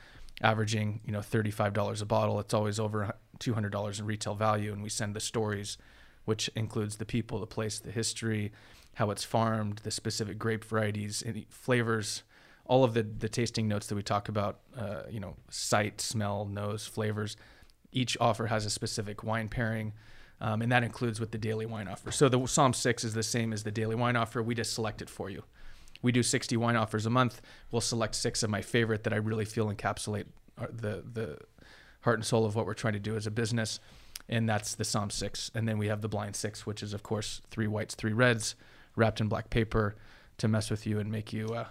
[0.40, 4.88] averaging you know $35 a bottle it's always over $200 in retail value and we
[4.88, 5.76] send the stories
[6.24, 8.50] which includes the people the place the history
[8.94, 12.22] how it's farmed the specific grape varieties any flavors
[12.66, 16.44] all of the the tasting notes that we talk about uh, you know sight smell
[16.44, 17.36] nose flavors
[17.92, 19.92] each offer has a specific wine pairing
[20.40, 23.22] um, and that includes with the daily wine offer so the Somm 6 is the
[23.22, 25.42] same as the daily wine offer we just select it for you
[26.02, 27.40] we do 60 wine offers a month.
[27.70, 30.26] We'll select six of my favorite that I really feel encapsulate
[30.58, 31.38] the the
[32.02, 33.78] heart and soul of what we're trying to do as a business,
[34.28, 35.50] and that's the Somm six.
[35.54, 38.56] And then we have the Blind Six, which is of course three whites, three reds,
[38.96, 39.94] wrapped in black paper
[40.38, 41.66] to mess with you and make you, uh,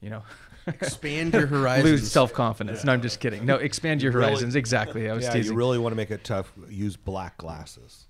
[0.00, 0.22] you know,
[0.66, 1.90] Expand your horizons.
[1.90, 2.84] lose self confidence.
[2.84, 3.46] No, I'm just kidding.
[3.46, 4.54] No, expand your horizons.
[4.56, 5.08] Exactly.
[5.10, 6.52] I was Yeah, teasing you really want to make it tough.
[6.68, 8.06] Use black glasses.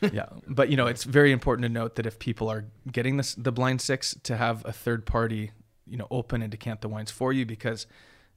[0.12, 3.34] yeah, but you know, it's very important to note that if people are getting this
[3.34, 5.50] the blind six, to have a third party,
[5.86, 7.86] you know, open and decant the wines for you, because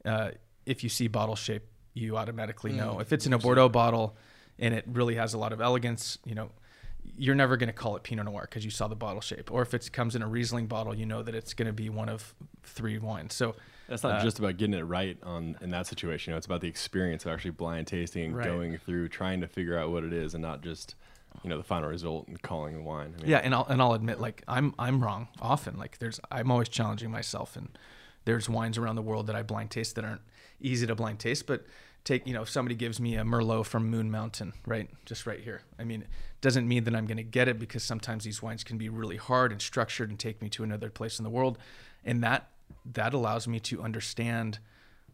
[0.05, 0.31] uh,
[0.65, 1.63] if you see bottle shape,
[1.93, 4.15] you automatically know if it's in a Bordeaux bottle
[4.57, 6.17] and it really has a lot of elegance.
[6.25, 6.51] You know,
[7.17, 9.61] you're never going to call it Pinot Noir because you saw the bottle shape, or
[9.61, 12.09] if it comes in a Riesling bottle, you know that it's going to be one
[12.09, 12.33] of
[12.63, 13.33] three wines.
[13.33, 13.55] So
[13.87, 16.31] That's not Uh, just about getting it right on in that situation.
[16.31, 18.45] You know, it's about the experience of actually blind tasting and Right.
[18.47, 20.95] going through trying to figure out what it is, and not just
[21.43, 23.13] you know the final result and calling the wine.
[23.17, 26.19] I mean, yeah and I'll, and I'll admit like i'm i'm wrong often like there's
[26.29, 27.69] i'm always challenging myself and
[28.25, 30.21] there's wines around the world that i blind taste that aren't
[30.59, 31.65] easy to blind taste but
[32.03, 35.39] take you know if somebody gives me a merlot from moon mountain right just right
[35.39, 36.03] here i mean
[36.41, 39.17] doesn't mean that i'm going to get it because sometimes these wines can be really
[39.17, 41.57] hard and structured and take me to another place in the world
[42.03, 42.49] and that
[42.85, 44.59] that allows me to understand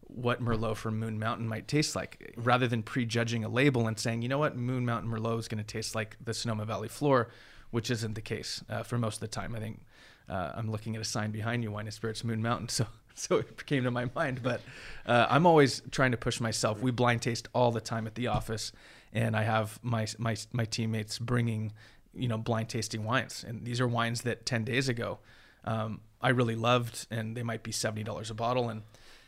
[0.08, 4.22] what Merlot from Moon Mountain might taste like, rather than prejudging a label and saying,
[4.22, 7.28] you know what, Moon Mountain Merlot is going to taste like the Sonoma Valley floor,
[7.70, 9.54] which isn't the case uh, for most of the time.
[9.54, 9.80] I think
[10.28, 12.68] uh, I'm looking at a sign behind you, Wine and Spirits Moon Mountain.
[12.78, 14.44] So, so it came to my mind.
[14.44, 14.60] But
[15.04, 16.80] uh, I'm always trying to push myself.
[16.80, 18.70] We blind taste all the time at the office,
[19.12, 21.72] and I have my my my teammates bringing
[22.14, 25.18] you know blind tasting wines, and these are wines that ten days ago
[25.64, 28.82] um, I really loved, and they might be seventy dollars a bottle, and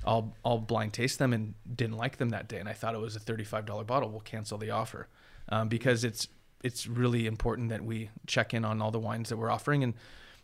[0.05, 3.01] I'll I'll blind taste them and didn't like them that day, and I thought it
[3.01, 4.11] was a thirty five dollar bottle.
[4.11, 5.09] We'll cancel the offer
[5.49, 6.28] um, because it's
[6.62, 9.83] it's really important that we check in on all the wines that we're offering.
[9.83, 9.95] And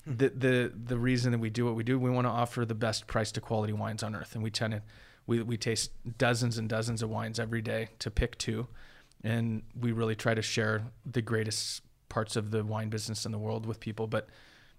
[0.07, 2.75] the the the reason that we do what we do we want to offer the
[2.75, 4.35] best price to quality wines on earth.
[4.35, 4.83] And we tend to
[5.27, 8.69] we, we taste dozens and dozens of wines every day to pick two
[9.25, 13.39] and we really try to share the greatest parts of the wine business in the
[13.39, 14.29] world with people but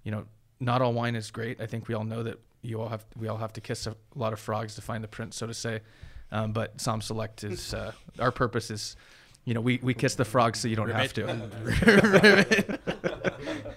[0.03, 0.25] you know
[0.59, 3.27] not all wine is great i think we all know that you all have we
[3.27, 5.81] all have to kiss a lot of frogs to find the prince so to say
[6.29, 8.97] um, but SommSelect is uh, our purpose is
[9.45, 12.79] you know, we, we kiss the frogs so you don't have to.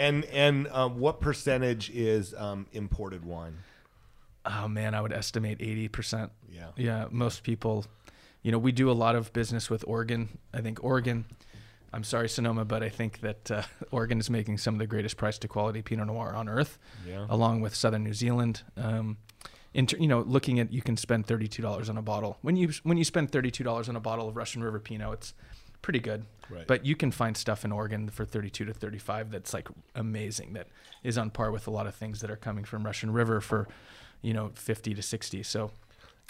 [0.00, 3.58] And and um, what percentage is um, imported wine?
[4.46, 6.30] oh man, I would estimate 80%.
[6.50, 6.68] Yeah.
[6.74, 7.06] Yeah.
[7.10, 7.84] Most people,
[8.42, 10.38] you know, we do a lot of business with Oregon.
[10.54, 11.24] I think Oregon,
[11.92, 15.16] I'm sorry, Sonoma, but I think that uh, Oregon is making some of the greatest
[15.16, 17.26] price to quality Pinot Noir on earth, Yeah.
[17.28, 18.62] along with Southern New Zealand.
[18.76, 19.18] Um,
[19.74, 22.38] in ter- you know, looking at you can spend thirty two dollars on a bottle.
[22.42, 25.12] When you when you spend thirty two dollars on a bottle of Russian River Pinot,
[25.12, 25.34] it's
[25.82, 26.24] pretty good.
[26.48, 26.66] Right.
[26.66, 29.68] But you can find stuff in Oregon for thirty two to thirty five that's like
[29.94, 30.54] amazing.
[30.54, 30.66] That
[31.04, 33.68] is on par with a lot of things that are coming from Russian River for,
[34.22, 35.42] you know, fifty to sixty.
[35.44, 35.70] So.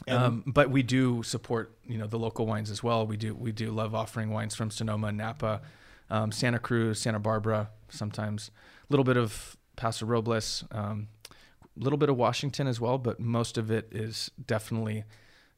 [0.08, 3.06] Um, but we do support, you know, the local wines as well.
[3.06, 5.60] We do we do love offering wines from Sonoma, Napa,
[6.08, 7.70] um, Santa Cruz, Santa Barbara.
[7.90, 8.50] Sometimes
[8.88, 11.34] a little bit of Paso Robles, um, a
[11.82, 15.04] little bit of Washington as well, but most of it is definitely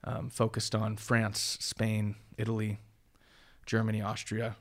[0.04, 2.80] um, focused on France, Spain, Italy,
[3.66, 4.56] Germany, Austria.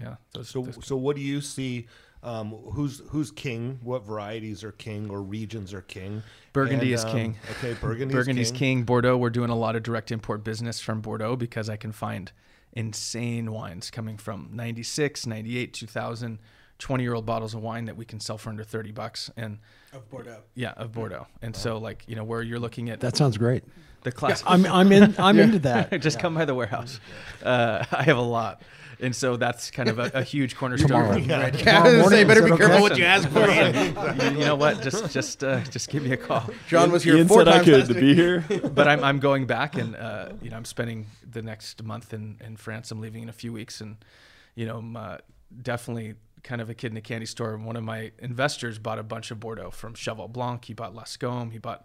[0.00, 0.16] Yeah.
[0.32, 1.86] Those, So those- so what do you see?
[2.22, 3.78] Um, who's who's king?
[3.82, 6.22] What varieties are king or regions are king?
[6.52, 7.36] Burgundy And, is um, king.
[7.52, 8.12] Okay, Burgundy.
[8.14, 8.82] Burgundy's king.
[8.82, 12.32] Bordeaux, we're doing a lot of direct import business from Bordeaux because I can find
[12.72, 16.38] insane wines coming from 96, 98, 2000,
[16.78, 19.30] 20 year old bottles of wine that we can sell for under 30 bucks.
[19.36, 19.58] And
[19.92, 20.42] Of Bordeaux.
[20.54, 21.26] yeah, of Bordeaux.
[21.42, 23.64] And so, like, you know, where you're looking at That sounds great.
[24.02, 24.42] the class.
[24.46, 25.90] I'm I'm in I'm into that.
[26.00, 27.00] just come by the warehouse.
[27.42, 28.62] Uh, I have a lot.
[29.00, 30.88] And so that's kind of a, a huge cornerstone.
[30.88, 31.10] Tomorrow.
[31.10, 31.54] Right.
[31.64, 32.80] Yeah, I was Tomorrow morning, better be careful okay?
[32.80, 33.48] what you ask for.
[33.48, 34.82] You, you know what?
[34.82, 36.48] Just just uh, just give me a call.
[36.68, 38.44] John was here Ian four said I times could last to be here.
[38.74, 42.38] but I'm I'm going back and uh, you know I'm spending the next month in
[42.44, 42.90] in France.
[42.90, 43.96] I'm leaving in a few weeks, and
[44.54, 45.18] you know I'm uh,
[45.62, 47.56] definitely kind of a kid in a candy store.
[47.56, 50.64] One of my investors bought a bunch of Bordeaux from Cheval Blanc.
[50.64, 51.52] He bought Lascombes.
[51.52, 51.84] He bought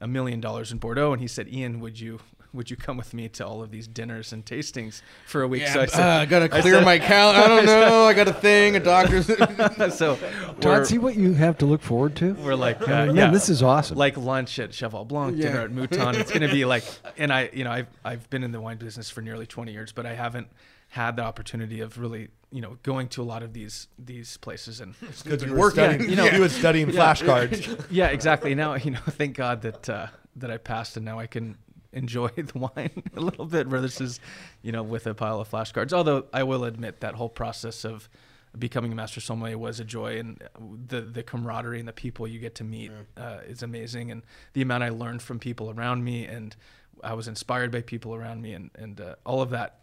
[0.00, 2.20] a million dollars in Bordeaux, and he said, "Ian, would you?"
[2.54, 5.62] Would you come with me to all of these dinners and tastings for a week?
[5.62, 7.40] Yeah, so I uh, I gotta clear my calendar.
[7.40, 8.04] I don't know.
[8.04, 9.26] I got a thing, a doctor's.
[9.96, 10.18] so
[10.60, 12.34] Todd, see what you have to look forward to.
[12.34, 13.96] we're like, uh, Man, yeah, this is awesome.
[13.96, 15.48] like lunch at Cheval Blanc, Yeah.
[15.48, 16.14] dinner at Mouton.
[16.16, 16.84] It's going to be like,
[17.16, 19.92] and I, you know, I've I've been in the wine business for nearly 20 years,
[19.92, 20.48] but I haven't
[20.88, 24.80] had the opportunity of really, you know, going to a lot of these these places
[24.82, 26.00] and because you Working, were studying.
[26.02, 27.86] you You know- know, he was studying flashcards.
[27.90, 28.54] yeah, exactly.
[28.54, 31.56] Now, you know, thank God that uh, that I passed, and now I can
[31.92, 34.20] enjoy the wine a little bit versus,
[34.62, 35.92] you know, with a pile of flashcards.
[35.92, 38.08] Although I will admit that whole process of
[38.58, 40.42] becoming a master sommelier was a joy, and
[40.88, 44.22] the the camaraderie and the people you get to meet uh, is amazing, and
[44.52, 46.54] the amount I learned from people around me, and
[47.02, 49.81] I was inspired by people around me, and and uh, all of that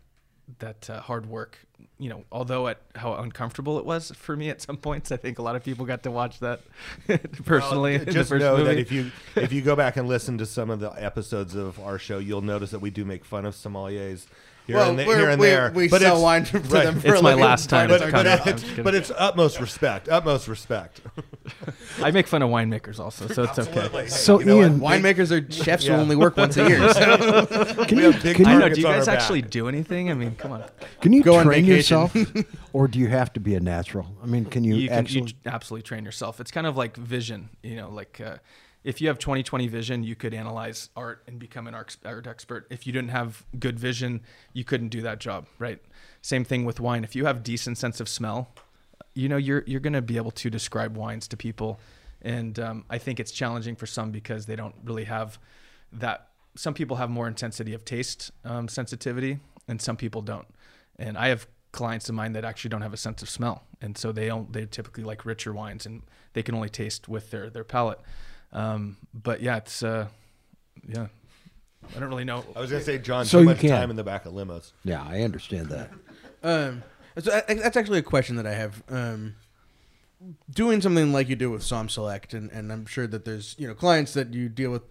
[0.58, 1.60] that uh, hard work,
[2.00, 5.40] you know, although at how uncomfortable it was for me at some points, I think
[5.40, 6.62] a lot of people got to watch that
[7.46, 7.98] personally.
[7.98, 10.80] Well, just know that if you if you go back and listen to some of
[10.80, 14.26] the episodes of our show, you'll notice that we do make fun of sommeliers
[14.68, 15.72] here Well, and, the- we're- here and we- there.
[15.74, 16.86] we but sell wine to right.
[16.86, 18.28] them for It's a my last time But, to but, come.
[18.28, 18.84] it's, I'm just kidding.
[18.84, 20.08] but it's utmost respect.
[20.10, 21.02] Utmost respect.
[22.04, 24.08] I make fun of winemakers also, so it's okay.
[24.08, 24.62] so You know what?
[24.64, 25.96] Ian, Winemakers are chefs Yeah.
[25.96, 26.80] who only work once a year.
[26.94, 27.86] So.
[27.86, 28.70] can you have big can I you, know.
[28.70, 29.22] Do you guys our back.
[29.22, 30.10] actually do anything?
[30.12, 30.64] I mean, come on.
[31.02, 32.16] can you Go on train yourself,
[32.74, 34.08] or do you have to be a natural?
[34.22, 36.40] I mean, can you, You can you absolutely train yourself.
[36.40, 37.50] It's kind of like vision.
[37.64, 38.38] You know, like uh,
[38.84, 42.68] if you have 20/20 vision, you could analyze art and become an art expert.
[42.70, 44.22] If you didn't have good vision,
[44.54, 45.82] you couldn't do that job, right?
[46.22, 47.04] Same thing with wine.
[47.04, 48.54] If you have decent sense of smell,
[49.14, 51.80] you know you're you're going to be able to describe wines to people
[52.22, 55.40] and um, i think it's challenging for some because they don't really have
[55.92, 60.48] that some people have more intensity of taste um, sensitivity and some people don't
[60.98, 63.98] and i have clients of mine that actually don't have a sense of smell and
[63.98, 66.02] so they don't they typically like richer wines and
[66.34, 68.00] they can only taste with their their palate
[68.54, 70.08] um, but yeah it's uh
[70.88, 71.08] yeah
[71.96, 73.70] i don't really know I was gonna say, John, So too you much can.
[73.72, 74.72] time in the back of limos.
[74.84, 75.92] yeah, I understand that.
[76.42, 76.84] Um,
[77.18, 78.82] so I- that's actually a question that I have.
[78.88, 79.36] Um,
[80.50, 83.74] doing something like you do with SommSelect, and, and I'm sure that there's you know
[83.74, 84.84] clients that you deal with,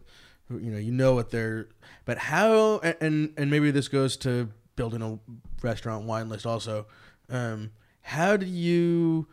[0.48, 1.68] who, you know you know what they're,
[2.04, 5.18] but how and and maybe this goes to building a
[5.66, 6.86] restaurant wine list also.
[7.30, 7.70] Um,
[8.02, 9.26] how do you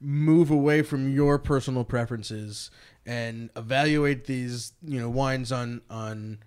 [0.00, 2.70] move away from your personal preferences
[3.10, 6.38] and evaluate these you know wines on on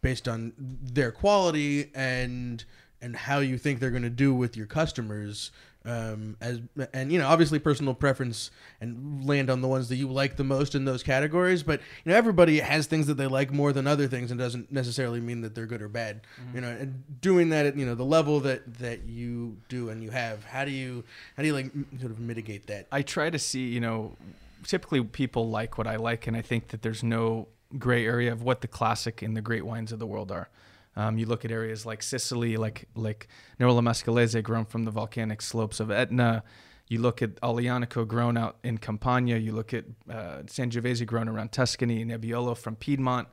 [0.00, 2.64] based on their quality and
[3.02, 5.50] and how you think they're going to do with your customers
[5.86, 6.60] um, as
[6.92, 10.44] and you know obviously personal preference and land on the ones that you like the
[10.44, 13.88] most in those categories but you know everybody has things that they like more than
[13.88, 16.20] other things and doesn't necessarily mean that they're good or bad.
[16.54, 20.00] You know and doing that at you know the level that that you do and
[20.00, 21.02] you have how do you
[21.36, 22.86] how do you like m- sort of mitigate that?
[22.92, 24.16] I try to see, you know,
[24.64, 27.48] typically people like what I like, and I think that there's no
[27.78, 30.48] gray area of what the classic and the great wines of the world are.
[30.96, 35.42] Um, you look at areas like Sicily, like like Nerello Mascalese, grown from the volcanic
[35.42, 36.44] slopes of Etna.
[36.88, 39.36] You look at Aglianico, grown out in Campania.
[39.38, 43.26] You look at uh, Sangiovese, grown around Tuscany, and Nebbiolo from Piedmont.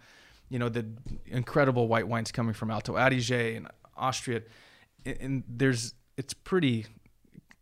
[0.50, 0.86] You know the
[1.28, 4.42] incredible white wines coming from Alto Adige and Austria.
[5.06, 6.86] And- And there's it's pretty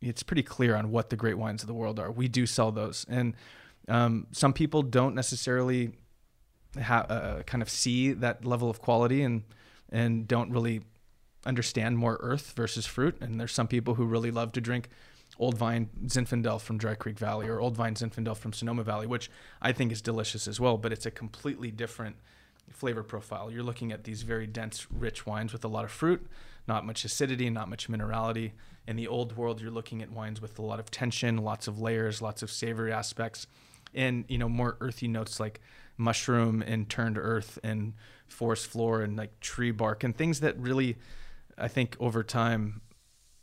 [0.02, 2.10] it's pretty clear on what the great wines of the world are.
[2.10, 3.36] We do sell those, and
[3.90, 5.92] um, some people don't necessarily
[6.80, 9.44] uh, kind of see that level of quality and
[9.92, 10.82] and don't really
[11.46, 13.18] understand more earth versus fruit.
[13.22, 14.90] And there's some people who really love to drink
[15.40, 19.32] old vine Zinfandel from Dry Creek Valley or old vine Zinfandel from Sonoma Valley, which
[19.62, 20.78] I think is delicious as well.
[20.78, 22.18] But it's a completely different
[22.72, 23.50] flavor profile.
[23.52, 26.28] You're looking at these very dense, rich wines with a lot of fruit,
[26.68, 28.52] not much acidity, not much minerality.
[28.88, 31.80] In the old world, you're looking at wines with a lot of tension, lots of
[31.80, 33.48] layers, lots of savory aspects,
[33.94, 35.62] and you know more earthy notes like
[35.98, 37.94] mushroom and turned earth and
[38.28, 40.98] forest floor and like tree bark and things that really,
[41.58, 42.82] I think over time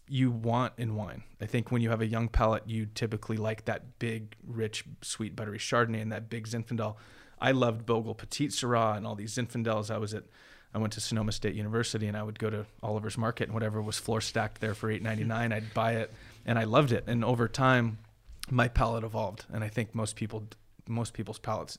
[0.09, 1.25] you want in wine.
[1.41, 5.37] I think when you have a young palate, you typically like that big, rich, sweet,
[5.37, 6.97] buttery Chardonnay and that big Zinfandel.
[7.39, 9.91] I loved Bogle Petite Sirah and all these Zinfandels.
[9.91, 10.25] I was at,
[10.73, 13.83] I went to Sonoma State University and I would go to Oliver's Market and whatever
[13.83, 16.13] was floor stacked there for eight ninety nine, I'd buy it
[16.47, 17.05] and I loved it.
[17.07, 17.99] And over time,
[18.51, 20.49] my palate evolved, and I think most people,
[20.89, 21.79] most people's palates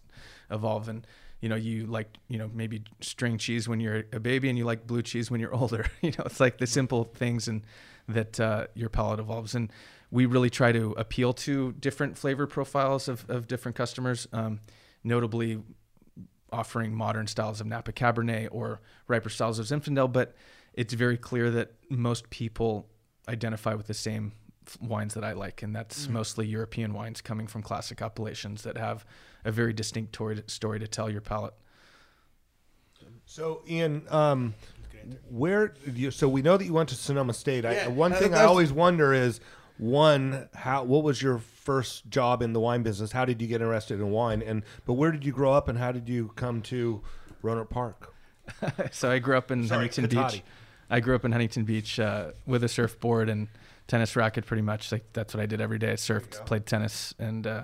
[0.52, 0.90] evolve.
[0.90, 1.06] And
[1.42, 4.66] you know, you like, you know, maybe string cheese when you're a baby, and you
[4.66, 5.86] like blue cheese when you're older.
[6.02, 7.64] you know, it's like the simple things and
[8.08, 9.54] that uh, your palate evolves.
[9.54, 9.72] And
[10.12, 14.62] we really try to appeal to different flavor profiles of, of different customers, um,
[15.04, 15.62] notably
[16.52, 20.12] offering modern styles of Napa Cabernet or riper styles of Zinfandel.
[20.12, 20.36] But
[20.74, 22.88] it's very clear that most people
[23.28, 24.32] identify with the same
[24.82, 29.06] wines that I like, and that's mostly European wines coming from classic appellations that have
[29.46, 31.54] a very distinct tori- story to tell your palate.
[33.26, 34.56] So, Ian, um,
[35.30, 35.74] where?
[35.86, 37.66] You, so we know that you went to Sonoma State.
[37.66, 39.40] I, one uh, thing I always wonder is,
[39.78, 40.84] one, how?
[40.84, 43.12] What was your first job in the wine business?
[43.12, 44.42] How did you get interested in wine?
[44.42, 47.02] And but where did you grow up, and how did you come to
[47.44, 48.14] Rohnert Park?
[48.92, 50.32] so I grew up in Sorry, Huntington Cotati.
[50.32, 50.44] Beach.
[50.90, 53.50] I grew up in Huntington Beach uh, with a surfboard and
[53.88, 54.46] tennis racket.
[54.46, 55.92] Pretty much, like that's what I did every day.
[55.92, 57.64] I surfed, played tennis, and uh,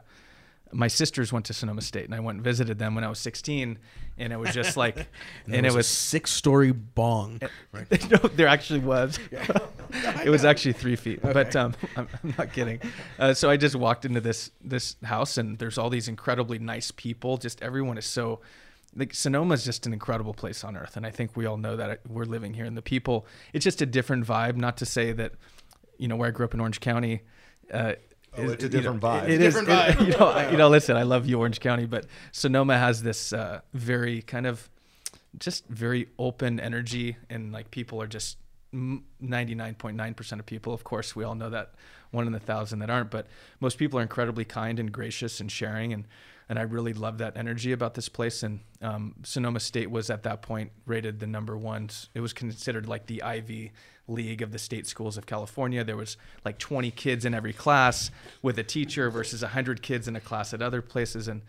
[0.74, 3.20] my sisters went to Sonoma State, and I went and visited them when I was
[3.20, 3.78] 16,
[4.18, 5.08] and it was just like,
[5.48, 7.40] and, it was six story bong
[7.74, 9.20] no, there actually was.
[10.26, 12.80] it was actually three feet, but um, I'm, I'm not kidding.
[13.20, 16.92] Uh, so I just walked into this this house, and there's all these incredibly nice
[16.92, 17.38] people.
[17.38, 18.42] Just everyone is so.
[18.96, 21.76] Like Sonoma is just an incredible place on earth, and I think we all know
[21.78, 22.66] that we're living here.
[22.66, 24.56] And the people, it's just a different vibe.
[24.56, 25.32] Not to say that,
[25.98, 27.22] you know, where I grew up in Orange County.
[27.72, 27.94] Uh,
[28.36, 29.24] Oh, is- it's a you different know, vibe.
[29.30, 29.54] It is.
[29.54, 30.06] Different it- vibe.
[30.12, 30.68] you know, I- you know.
[30.70, 34.72] Listen, I love you, Orange County, but Sonoma has this uh, very kind of
[35.38, 38.38] just very open energy and like people are just
[38.74, 41.74] 99.9% of people of course we all know that
[42.12, 43.28] one in a thousand that aren't but
[43.60, 46.06] most people are incredibly kind and gracious and sharing and
[46.50, 50.24] and I really love that energy about this place and um, Sonoma State was at
[50.24, 53.72] that point rated the number one it was considered like the Ivy
[54.08, 58.12] League of the state schools of California there was like 20 kids in every class
[58.42, 61.44] with a teacher versus 100 kids in a class at other places and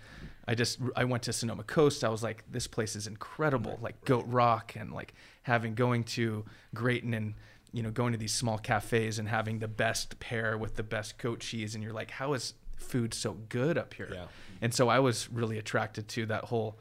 [0.46, 2.04] I just I went to Sonoma Coast.
[2.04, 5.14] I was like, this place is incredible, like Goat Rock, and like
[5.44, 7.34] having going to Graton and
[7.72, 11.16] you know going to these small cafes and having the best pear with the best
[11.18, 14.10] goat cheese, and you're like, how is food so good up here?
[14.12, 14.26] Yeah.
[14.60, 16.78] And so I was really attracted to that whole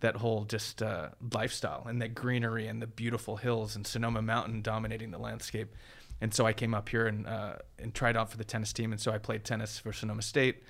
[0.00, 4.62] that whole just uh, lifestyle and that greenery and the beautiful hills and Sonoma Mountain
[4.62, 5.74] dominating the landscape.
[6.22, 8.92] And so I came up here and uh, and tried out for the tennis team,
[8.92, 10.62] and so I played tennis for Sonoma State.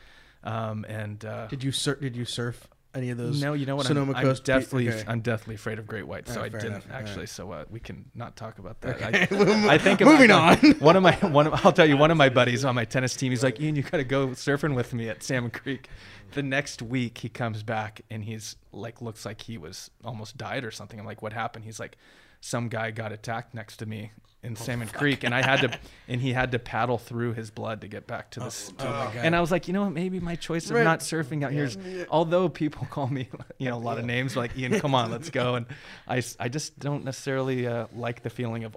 [0.45, 3.41] Um, and uh, did you surf did you surf any of those?
[3.41, 3.87] No, you know what?
[3.87, 4.45] Sonoma I'm, I'm Coast.
[4.45, 5.05] definitely, okay.
[5.07, 6.33] I'm definitely afraid of great whites.
[6.33, 6.87] So Oh, I didn't enough.
[6.91, 7.21] Actually.
[7.21, 7.29] right.
[7.29, 8.97] So uh, we can not talk about that.
[8.97, 9.29] Okay.
[9.31, 10.57] I, I think Moving on.
[10.81, 11.47] One of my one.
[11.47, 13.31] Of, I'll tell you, one of my buddies on my tennis team.
[13.31, 15.89] He's like, Ian, you got to go surfing with me at Salmon Creek.
[16.33, 20.65] The next week, he comes back and he's like, looks like he was almost died
[20.65, 20.99] or something.
[20.99, 21.65] I'm like, what happened?
[21.65, 21.97] He's like,
[22.41, 24.13] some guy got attacked next to me
[24.43, 25.79] in Salmon Creek, and I had to,
[26.09, 28.73] and he had to paddle through his blood to get back to this.
[28.79, 29.17] oh my God.
[29.17, 29.93] and I was like, you know what?
[29.93, 30.85] Maybe my choice of Right.
[30.85, 31.77] not surfing out here is,
[32.11, 33.29] although people call me,
[33.59, 35.57] you know, a lot of names like Ian, come on, let's go.
[35.57, 35.67] And
[36.09, 38.77] I, I just don't necessarily uh, like the feeling of,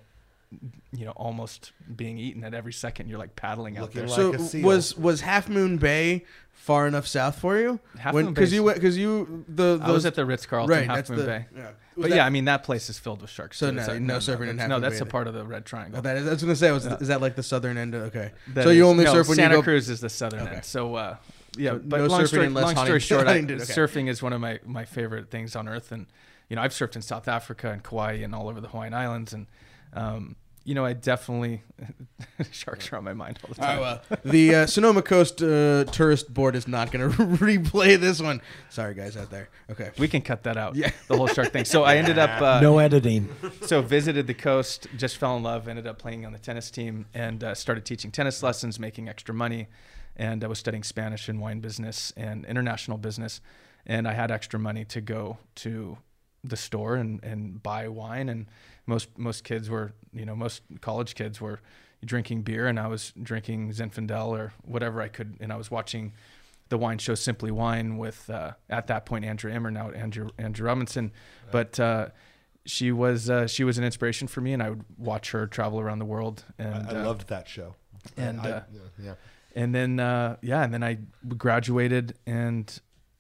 [0.92, 3.10] you know, almost being eaten at every second.
[3.10, 4.08] You're like paddling out Looking there.
[4.08, 4.66] like so a seal.
[4.66, 7.80] was was Half Moon Bay far enough south for you?
[7.98, 10.26] Half When- Moon Because Bay's- you went because you the I was those- at the
[10.26, 10.86] Ritz Carlton, right.
[10.86, 11.46] Half That's Moon the Bay.
[11.56, 11.62] yeah.
[11.96, 13.58] Was But that- yeah, I mean that place is filled with sharks.
[13.58, 13.76] So too.
[13.76, 15.12] no, like- no surfing in that's- Half No, Moon that's Bay a then.
[15.12, 16.00] part of the Red Triangle.
[16.00, 17.94] Oh, that is, I was gonna say was is that like the southern end?
[17.96, 19.64] Of, okay, That so you is- only no, surf when Santa you go.
[19.64, 20.56] Cruz is the southern Okay.
[20.56, 20.66] end.
[20.66, 21.16] So uh,
[21.58, 23.74] yeah, So but no long surfing story, unless long story Huntington- short, I, Huntington, okay.
[23.74, 26.08] surfing is one of my, my favorite things on earth, and
[26.50, 29.34] you know I've surfed in South Africa and Kauai and all over the Hawaiian Islands,
[29.34, 29.46] and
[29.94, 31.62] um, you know I definitely
[32.52, 33.80] sharks are on my mind all the time.
[33.80, 38.22] right, well, the uh, Sonoma Coast uh, Tourist Board is not going to replay this
[38.22, 38.42] one.
[38.70, 39.50] Sorry, guys out there.
[39.70, 39.92] Okay.
[39.98, 40.76] we can cut that out.
[40.76, 40.92] Yeah.
[41.08, 41.66] the whole shark thing.
[41.66, 43.30] So I ended up uh, no editing.
[43.62, 47.06] so visited the coast, just fell in love, ended up playing on the tennis team,
[47.14, 49.68] and uh, started teaching tennis lessons, making extra money,
[50.16, 53.42] and I was studying Spanish and wine business and international business,
[53.86, 55.98] and I had extra money to go to
[56.44, 58.48] the store and, and buy wine, and
[58.86, 61.60] most most kids were, you know, most college kids were
[62.04, 66.14] drinking beer, and I was drinking Zinfandel or whatever I could, and I was watching
[66.70, 70.66] the wine show Simply Wine with uh, at that point Andrea Immer, now Andrea Andrea
[70.68, 71.12] Robinson,
[71.52, 71.80] but.
[71.80, 72.08] Uh,
[72.66, 75.82] she was uh, she was an inspiration for me, and I would watch her travel
[75.82, 76.46] around the world.
[76.58, 77.76] And I, I uh, loved that show.
[78.16, 78.62] and, I- uh,
[79.04, 79.14] yeah.
[79.54, 81.00] and then uh, yeah, and then I
[81.38, 82.80] graduated and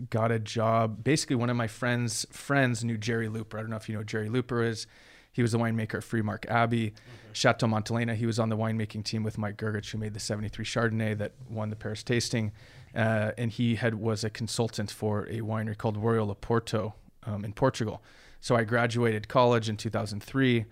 [0.10, 1.04] got a job.
[1.04, 3.56] Basically, one of my friends friends knew Jerry Luper.
[3.56, 4.88] I don't know if you know who Jerry Luper is.
[5.32, 6.94] He was the winemaker at Freemark Abbey,
[7.32, 8.16] Chateau Montelena.
[8.16, 11.34] He was on the winemaking team with Mike Grgich, who made the '73 Chardonnay that
[11.50, 12.52] won the Paris tasting.
[12.96, 16.94] Uh, and he had was a consultant for a winery called Royal Oporto
[17.26, 18.04] um, in Portugal.
[18.40, 20.66] So I graduated college in 2003.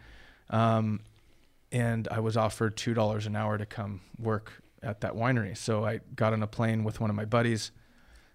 [0.52, 1.00] Um,
[1.72, 5.56] and I was offered two dollars an hour to come work at that winery.
[5.56, 7.72] So I got on a plane with one of my buddies,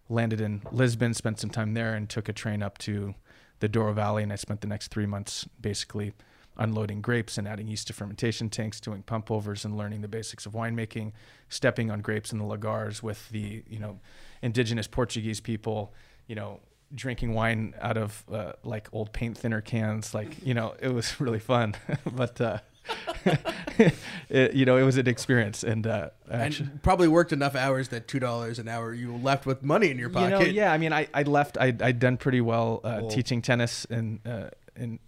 [0.09, 3.15] landed in Lisbon, spent some time there, and took a train up to
[3.61, 4.23] the Douro Valley.
[4.23, 6.13] And I spent the next three months basically
[6.59, 10.47] unloading grapes and adding yeast to fermentation tanks, doing pump overs, and learning the basics
[10.47, 11.13] of winemaking,
[11.49, 14.01] stepping on grapes in the lagars with the you know
[14.43, 15.95] indigenous Portuguese people,
[16.27, 16.61] you know.
[16.95, 21.21] Drinking wine out of uh, like old paint thinner cans, like you know, it was
[21.21, 21.75] really fun.
[22.13, 22.59] but uh,
[24.28, 27.89] it, you know, it was an experience, and uh, actually, And probably worked enough hours
[27.89, 30.30] that two dollars an hour you left with money in your you pocket.
[30.30, 30.72] know, yeah.
[30.72, 31.59] I mean, I, I left.
[31.59, 34.99] I I'd done pretty well uh, teaching tennis in uh, in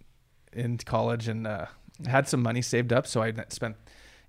[0.53, 1.65] in college, and uh,
[2.07, 3.07] had some money saved up.
[3.07, 3.75] So I spent,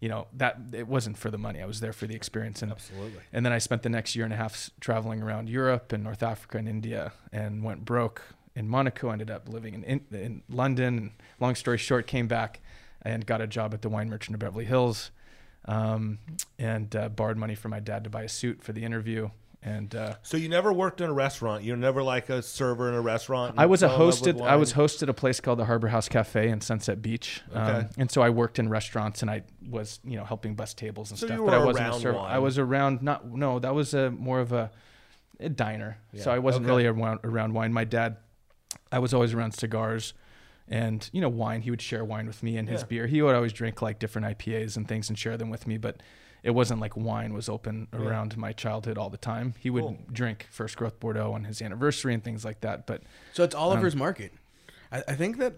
[0.01, 1.61] you know, that it wasn't for the money.
[1.61, 3.20] I was there for the experience, and Absolutely.
[3.32, 6.22] and then I spent the next year and a half traveling around Europe and North
[6.22, 8.22] Africa and India, and went broke
[8.55, 9.11] in Monaco.
[9.11, 10.98] Ended up living in in, in London.
[10.98, 12.61] And long story short, came back
[13.03, 15.11] and got a job at the wine merchant of Beverly Hills,
[15.66, 16.18] um,
[16.59, 19.30] and uh, borrowed money from my dad to buy a suit for the interview.
[19.62, 21.64] And uh, So you never worked in a restaurant.
[21.64, 23.57] You're never like a server in a restaurant.
[23.59, 24.46] I was a fell in love with hosted.
[24.46, 27.88] I was hosted a place called the Harbor House Cafe in Sunset Beach, um, Okay.
[27.98, 31.18] and so I worked in restaurants and I was, you know, helping bus tables and
[31.20, 31.40] So stuff.
[31.44, 32.16] but I wasn't a server.
[32.16, 32.32] wine.
[32.32, 33.03] I was around.
[33.03, 34.70] Not no, that was a more of a,
[35.38, 35.98] a diner.
[36.16, 36.70] So I wasn't Okay.
[36.70, 37.70] really around, around wine.
[37.74, 38.16] My dad,
[38.90, 40.14] I was always around cigars,
[40.71, 41.61] and you know, wine.
[41.61, 42.87] He would share wine with me and his Yeah.
[42.87, 43.07] beer.
[43.07, 46.03] He would always drink like different IPAs and things and share them with me, but.
[46.43, 49.53] It wasn't like wine was open around my childhood all the time.
[49.59, 49.99] He would Cool.
[50.11, 52.87] drink First Growth Bordeaux on his anniversary and things like that.
[52.87, 53.03] But
[53.35, 54.33] So it's Oliver's um, Market.
[54.91, 55.53] I, I think that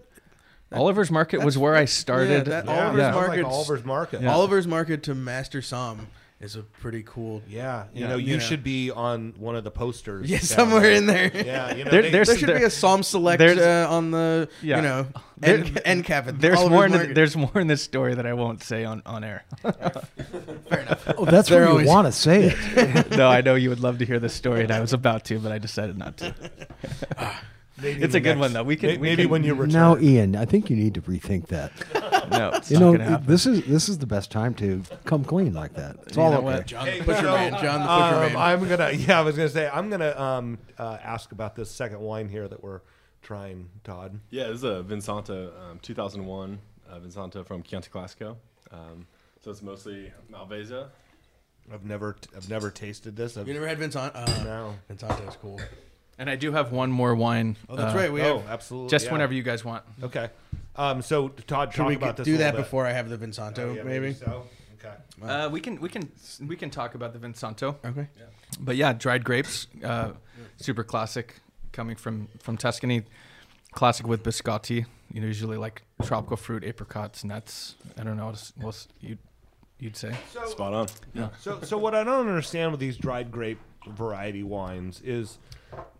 [0.73, 2.47] Oliver's Market was where I started.
[2.47, 4.21] that Yeah, Oliver's sounds like Oliver's Market.
[4.23, 4.33] Yeah.
[4.33, 6.07] Oliver's Market to Master Somm
[6.43, 7.41] is a pretty cool.
[7.47, 8.43] Yeah, you Yeah, know, you you know.
[8.43, 10.29] should be on one of the posters.
[10.29, 10.91] Yeah, somewhere there.
[10.93, 11.31] in there.
[11.33, 14.75] Yeah, you know, There- they- There should there- be a SommSelect uh, on the Yeah.
[14.75, 16.25] you know There- end, end cap.
[16.33, 16.85] There's Oliver's more.
[16.85, 19.45] In the, there's more in this story that I won't say on, on air.
[19.61, 21.07] Fair enough.
[21.17, 23.11] Oh, that's They're where you want to say it.
[23.17, 25.39] no, I know you would love to hear this story, and I was about to,
[25.39, 26.35] but I decided not to.
[27.81, 28.63] Maybe It's the a good one, though.
[28.63, 29.73] We can- may- we maybe can- when you return.
[29.73, 31.71] now, Ian, I think you need to rethink that.
[32.31, 33.27] No, it's You not know, gonna happen.
[33.27, 35.97] this is this is the best time to come clean like that.
[36.07, 36.45] It's all know okay.
[36.45, 36.65] what?
[36.65, 37.51] John the Hey, Pusher so, Man.
[37.61, 38.35] John the um, Man.
[38.37, 38.91] I'm gonna.
[38.93, 42.47] Yeah, I was gonna say I'm gonna um, uh, ask about this second wine here
[42.47, 42.79] that we're
[43.21, 44.19] trying, Todd.
[44.29, 46.59] Yeah, this is a Vinsanto um, 2001
[46.89, 48.37] uh, Vinsanto from Chianti Classico.
[48.71, 49.05] Um,
[49.43, 50.87] so it's mostly Malvasia.
[51.71, 53.35] I've never, I've never tasted this.
[53.37, 54.13] I've, You never had Vincent?
[54.15, 54.75] Uh, no.
[54.87, 55.59] Vincent is cool.
[56.17, 57.57] And I do have one more wine.
[57.67, 58.11] Oh, that's uh, right.
[58.11, 58.49] We oh, have.
[58.49, 58.89] absolutely.
[58.89, 59.11] Just yeah.
[59.13, 59.83] whenever you guys want.
[60.01, 60.29] Okay.
[60.75, 62.25] Um, so Todd, Should talk we about this.
[62.25, 62.61] do a that bit.
[62.61, 63.59] before I have the Vinsanto?
[63.59, 64.13] Oh, yeah, maybe.
[64.13, 64.47] so.
[64.79, 64.93] Okay.
[65.23, 66.11] Uh, we can we can
[66.45, 67.75] we can talk about the Vinsanto.
[67.85, 68.07] Okay.
[68.59, 70.11] But yeah, dried grapes, uh,
[70.57, 71.35] super classic,
[71.71, 73.03] coming from from Tuscany.
[73.71, 74.85] Classic with biscotti.
[75.11, 77.75] You know, usually like tropical fruit, apricots, nuts.
[77.97, 79.19] I don't know what else- you'd
[79.79, 80.13] you'd say.
[80.47, 80.87] Spot on.
[81.13, 81.29] Yeah.
[81.39, 85.37] So, so what I don't understand with these dried grape variety wines is,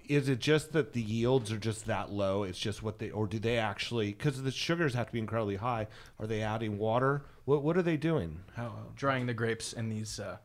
[0.07, 2.43] is it just that the yields are just that low?
[2.43, 4.07] It's just what they, or do they actually?
[4.13, 5.87] Because the sugars have to be incredibly high.
[6.19, 7.23] Are they adding water?
[7.45, 8.39] What What are they doing?
[8.55, 8.73] How?
[8.95, 10.37] Drying the grapes in these uh,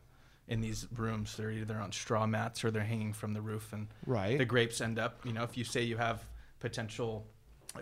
[0.49, 1.37] in these rooms.
[1.37, 4.39] They're either on straw mats or they're hanging from the roof, and Right.
[4.39, 5.21] the grapes end up.
[5.25, 6.25] You know, if you say you have
[6.61, 7.27] potential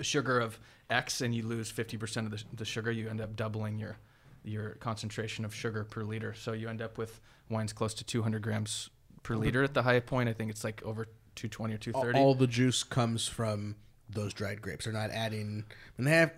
[0.00, 0.59] sugar of
[0.90, 3.96] X and you lose fifty percent of the, the sugar, you end up doubling your
[4.44, 6.32] your concentration of sugar per liter.
[6.34, 8.90] So you end up with wines close to 200 grams
[9.27, 10.29] per liter at the high point.
[10.29, 11.05] I think it's like over
[11.35, 12.18] 220 or 230.
[12.18, 13.74] all the juice comes from
[14.09, 14.85] those dried grapes.
[14.85, 15.64] They're not adding.
[15.99, 16.33] And they have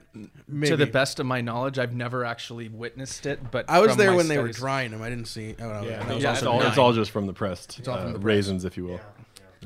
[0.49, 0.71] maybe.
[0.71, 4.11] to the best of my knowledge, I've never actually witnessed it, but I was there
[4.13, 5.03] my when they were studies- drying them.
[5.03, 5.55] I didn't see.
[5.61, 6.69] Oh, no, Yeah, that no, was yeah, It's also all, nine.
[6.69, 8.25] it's all just from the pressed all from uh, the press.
[8.25, 9.01] raisins, if you will.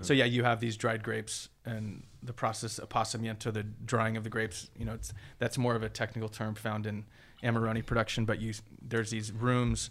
[0.01, 4.31] So yeah, you have these dried grapes and the process appassimento, the drying of the
[4.31, 4.69] grapes.
[4.77, 7.05] You know, it's that's more of a technical term found in
[7.45, 9.91] Amarone production, but you there's these rooms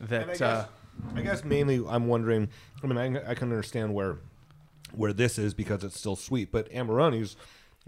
[0.00, 0.66] And I that guess, uh,
[1.14, 2.48] I guess mainly I'm wondering.
[2.82, 4.18] I mean, I, I can understand where
[4.94, 7.36] where this is because it's still sweet, but Amarones,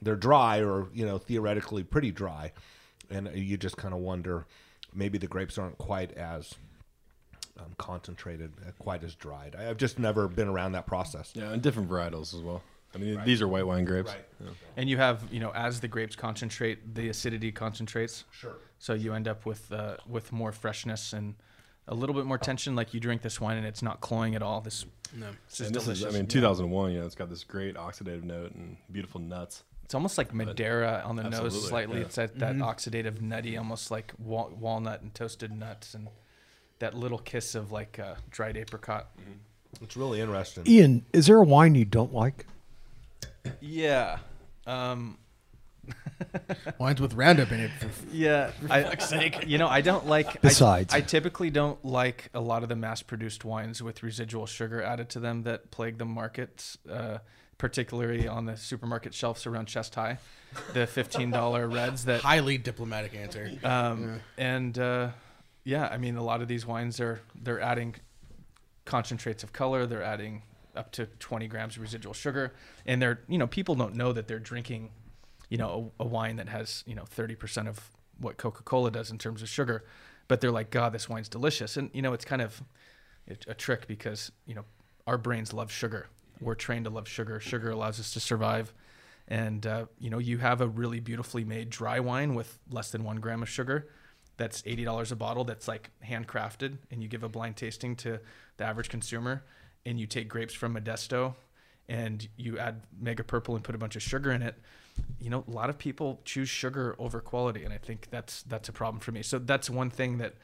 [0.01, 2.53] they're dry or you know theoretically pretty dry,
[3.11, 4.47] and you just kind of wonder
[4.95, 6.55] maybe the grapes aren't quite as
[7.59, 9.57] um, concentrated, uh, quite as dried.
[9.59, 11.33] I, I've just never been around that process.
[11.35, 12.63] Yeah, and different varietals as well.
[12.95, 14.15] I mean, these are white wine grapes.
[14.41, 14.51] Yeah.
[14.77, 18.25] and you have you know as the grapes concentrate, the acidity concentrates.
[18.31, 18.57] Sure.
[18.79, 21.35] So you end up with uh, with more freshness and
[21.89, 22.75] a little bit more tension.
[22.75, 24.61] Like you drink this wine and it's not cloying at all.
[24.61, 25.27] This No.
[25.49, 26.07] this is this delicious.
[26.09, 26.93] is, I mean, 2001.
[26.93, 29.63] Yeah, it's got this great oxidative note and beautiful nuts.
[29.85, 31.99] It's almost like Madeira on the nose slightly.
[31.99, 32.07] yeah.
[32.07, 36.09] It's that, that oxidative nutty, almost like wal- walnut and toasted nuts, and
[36.79, 39.11] that little kiss of like uh, dried apricot.
[39.83, 40.65] It's really interesting.
[40.67, 42.47] Ian, is there a wine you don't like?
[43.61, 44.19] Yeah,
[44.67, 45.19] um,
[46.79, 47.71] Wines with Roundup in it.
[47.71, 48.51] For, yeah.
[48.71, 48.85] I,
[49.47, 50.41] You know, I don't like.
[50.41, 50.95] Besides.
[50.95, 55.21] I, typically don't like a lot of the mass-produced wines with residual sugar added to
[55.21, 57.19] them that plague the markets, uh,
[57.59, 60.19] particularly on the supermarket shelves around chest high.
[60.73, 63.51] The fifteen dollar reds that highly diplomatic answer.
[63.65, 65.11] Um, And uh,
[65.65, 67.97] yeah, I mean, a lot of these wines are they're adding
[68.85, 69.87] concentrates of color.
[69.87, 70.43] They're adding
[70.77, 72.53] up to 20 grams of residual sugar,
[72.87, 74.91] and they're you know people don't know that they're drinking,
[75.49, 79.11] you know, a, a wine that has you know 30 percent of what Coca-Cola does
[79.11, 79.85] in terms of sugar,
[80.29, 82.63] but they're like, God, this wine's delicious, and you know, it's kind of
[83.49, 84.65] a trick because you know
[85.07, 86.09] our brains love sugar.
[86.41, 87.41] We're trained to love sugar.
[87.41, 88.73] Sugar allows us to survive.
[89.29, 93.05] And uh, you know, you have a really beautifully made dry wine with less than
[93.05, 93.89] one gram of sugar.
[94.37, 95.45] That's eighty dollars a bottle.
[95.45, 98.21] That's like handcrafted, and you give a blind tasting to
[98.57, 99.45] the average consumer.
[99.87, 101.35] And you take grapes from Modesto,
[101.89, 104.59] and you add Mega Purple and put a bunch of sugar in it.
[105.19, 108.69] You know, a lot of people choose sugar over quality, and I think that's that's
[108.69, 109.23] a problem for me.
[109.23, 110.35] So that's one thing that,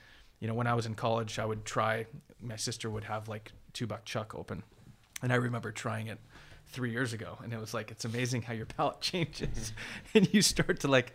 [0.40, 2.06] you know, when I was in college, I would try.
[2.40, 4.62] My sister would have like two buck chuck open,
[5.22, 6.18] and I remember trying it
[6.68, 9.72] three years ago, and it was like it's amazing how your palate changes,
[10.14, 11.12] and you start to like,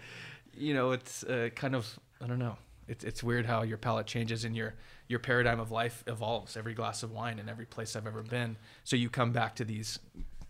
[0.55, 2.57] you know, it's uh, kind of I don't know.
[2.87, 4.75] It's it's weird how your palate changes and your
[5.07, 8.57] your paradigm of life evolves every glass of wine in every place I've ever been.
[8.83, 9.99] So you come back to these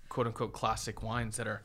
[0.10, 1.62] quote unquote classic wines that are,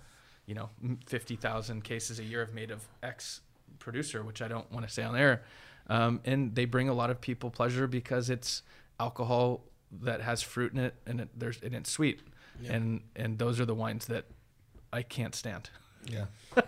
[0.50, 0.68] you know,
[1.06, 3.40] fifty thousand cases a year of made of X
[3.78, 5.42] producer, which I don't want to say on air,
[5.86, 8.62] um, and they bring a lot of people pleasure because it's
[8.98, 9.60] alcohol
[10.02, 12.18] that has fruit in it and it, there's and it's sweet,
[12.60, 12.72] Yeah.
[12.72, 14.24] and and those are the wines that
[14.92, 15.70] I can't stand.
[16.04, 16.24] Yeah.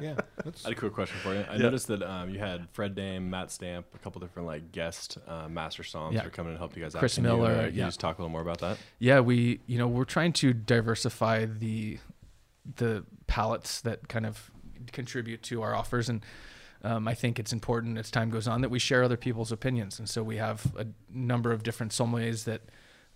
[0.00, 0.14] yeah.
[0.44, 1.44] That's, I had a quick question for you.
[1.50, 5.18] I noticed that um, you had Fred Dame, Matt Stamp, a couple different like guest
[5.26, 6.18] uh, master somms Yeah.
[6.18, 6.98] that are coming and help you guys out.
[7.00, 7.86] Chris Can you, uh, Miller, you yeah.
[7.86, 8.76] just talk a little more about that?
[9.00, 11.98] Yeah, we you know we're trying to diversify the
[12.76, 14.50] the palettes that kind of
[14.92, 16.24] contribute to our offers, and
[16.82, 19.98] um, I think it's important as time goes on that we share other people's opinions,
[19.98, 22.62] and so we have a number of different sommeliers that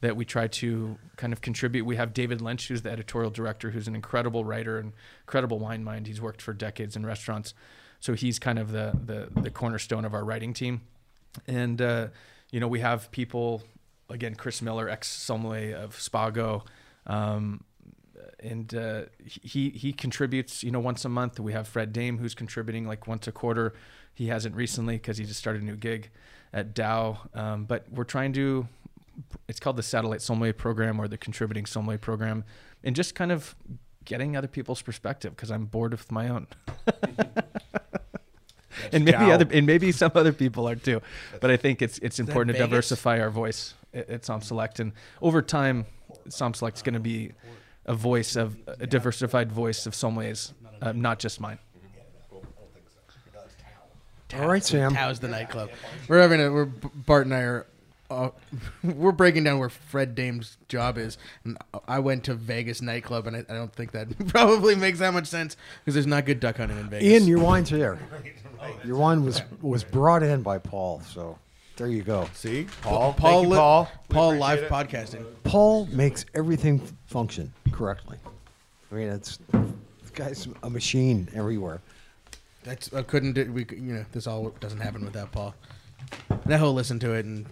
[0.01, 1.85] that we try to kind of contribute.
[1.85, 5.83] We have David Lynch, who's the editorial director, who's an incredible writer and incredible wine
[5.83, 6.07] mind.
[6.07, 7.53] He's worked for decades in restaurants,
[7.99, 10.83] so he's kind of the the, the cornerstone of our writing team.
[11.47, 12.09] And uh,
[12.51, 13.63] you know, we have people
[14.09, 16.63] again, Chris Miller, ex sommelier of Spago,
[17.07, 17.65] um,
[18.41, 20.63] and uh, he he contributes.
[20.63, 21.41] You know, once a month.
[21.41, 23.75] We have Fred Dame, who's contributing like once a quarter.
[24.15, 26.11] He hasn't recently because he just started a new gig
[26.53, 27.19] at Dow.
[27.35, 28.69] Um, but we're trying to
[29.49, 32.45] it's called the Satellite Sommelier Program or the Contributing Sommelier Program,
[32.85, 33.55] and just kind of
[34.05, 36.47] getting other people's perspective because I'm bored with my own.
[38.93, 39.31] and maybe Ciao.
[39.31, 41.01] other and maybe some other people are too,
[41.41, 42.71] but I think it's it's important to Vegas?
[42.71, 45.87] diversify our voice at, at SommSelect, and over time,
[46.29, 47.33] SommSelect's going to be
[47.89, 51.59] a voice of a diversified voice of sommeliers, uh, not just mine.
[54.35, 54.95] All right, Sam.
[54.95, 55.71] How's the nightclub?
[56.07, 56.53] We're having a.
[56.53, 57.67] We're Bart and I are.
[58.11, 58.31] Uh,
[58.85, 61.17] we're breaking down where Fred Dame's job is.
[61.45, 61.57] And
[61.87, 65.27] I went to Vegas nightclub, and I, I don't think that probably makes that much
[65.27, 67.09] sense because there's not good duck hunting in Vegas.
[67.09, 67.99] Ian, your wine's here.
[68.85, 71.39] Your wine was was brought in by Paul, so
[71.79, 72.29] there you go.
[72.35, 73.15] See, Paul.
[73.15, 73.91] Paul, Thank you, Paul.
[74.09, 74.69] We Paul live it.
[74.69, 75.25] podcasting.
[75.45, 78.19] Paul makes everything function correctly.
[78.91, 81.81] I mean, it's this guy's a machine everywhere.
[82.65, 83.51] That's I couldn't do.
[83.53, 85.55] We you know this all doesn't happen without Paul.
[86.45, 87.47] Now he'll listen to it and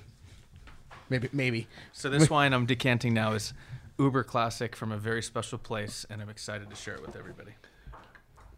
[1.09, 1.69] maybe maybe.
[1.93, 3.55] So this wine I'm decanting now is
[3.99, 7.53] uber classic from a very special place, and I'm excited to share it with everybody.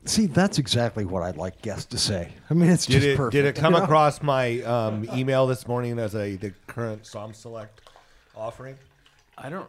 [0.09, 2.33] See, that's exactly what I'd like guests to say.
[2.49, 3.33] I mean, it's Did just it, perfect.
[3.33, 3.85] did it come you know?
[3.85, 7.69] across my um, email this morning as a the current SommSelect
[8.35, 8.77] offering?
[9.37, 9.69] I don't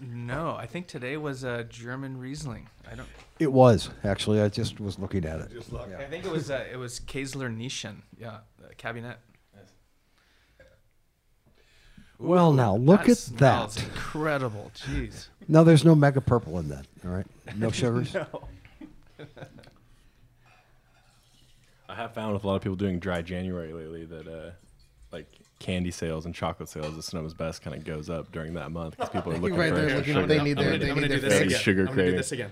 [0.00, 0.54] know.
[0.56, 2.68] I think today was a German Riesling.
[2.90, 3.08] I don't.
[3.40, 4.40] It was actually.
[4.40, 5.50] I just was looking at it.
[5.50, 5.88] Just look.
[5.98, 8.02] I think it was uh, it was Kaesler Nischen.
[8.18, 9.18] Yeah, uh, cabinet.
[12.18, 13.84] Well, now look at smells that.
[13.84, 14.70] Incredible.
[14.74, 15.28] Jeez.
[15.48, 16.86] No, there's no mega purple in that.
[17.04, 17.26] All right,
[17.56, 18.16] no sugars.
[21.88, 24.50] I have found with a lot of people doing dry January lately that uh,
[25.12, 25.26] like
[25.60, 28.96] candy sales and chocolate sales at Sonoma's Best kind of goes up during that month
[28.96, 30.26] because people are looking Right for there, looking- sugar.
[30.26, 31.58] they need I'm their- gonna, they I'm gonna need do their this again.
[31.60, 32.16] Sugar I'm gonna do craving.
[32.16, 32.50] this again.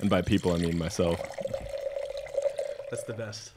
[0.00, 1.20] And by people, I mean myself.
[2.90, 3.52] That's the best.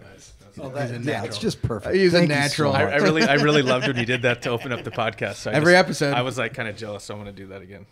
[0.59, 1.25] Oh, that, a yeah, natural.
[1.25, 1.93] it's just perfect.
[1.95, 2.73] He's a Thank you so natural.
[2.73, 2.83] I.
[2.83, 5.35] I really, I really loved when you did that to open up the podcast.
[5.35, 6.13] So I Every just- episode.
[6.13, 7.03] I was like kind of jealous.
[7.03, 7.85] So I'm gonna do that again.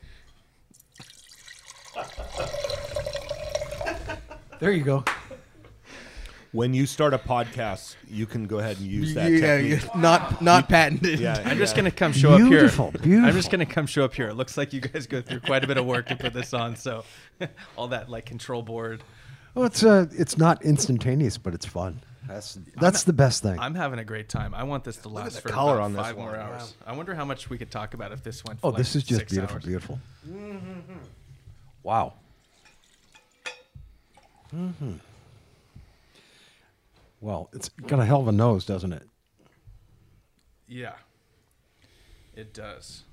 [4.60, 5.04] There you go.
[6.52, 9.84] When you start a podcast, you can go ahead and use that yeah, technique.
[9.84, 11.20] yeah, not not patented.
[11.20, 12.50] Yeah, I'm just gonna come show up here.
[12.50, 14.30] Beautiful, I'm just gonna come show up here.
[14.30, 16.54] It looks like you guys go through quite a bit of work to put this
[16.54, 16.78] on.
[16.78, 17.04] So,
[17.76, 19.04] all that like control board.
[19.54, 22.02] Well, it's uh, it's not instantaneous, but it's fun.
[22.28, 23.60] That's that's the best thing.
[23.60, 24.56] I'm having a great time.
[24.56, 26.40] I want this to last the for color about on this five more one.
[26.40, 26.74] hours.
[26.86, 28.62] I wonder how much we could talk about if this went.
[28.62, 29.66] For oh, like this is just six beautiful, hours.
[29.66, 30.00] beautiful.
[31.84, 32.14] Wow.
[34.56, 34.94] Hmm
[37.20, 39.04] Well, it's got a hell of a nose, doesn't it?
[40.68, 40.94] Yeah,
[42.36, 43.04] it does.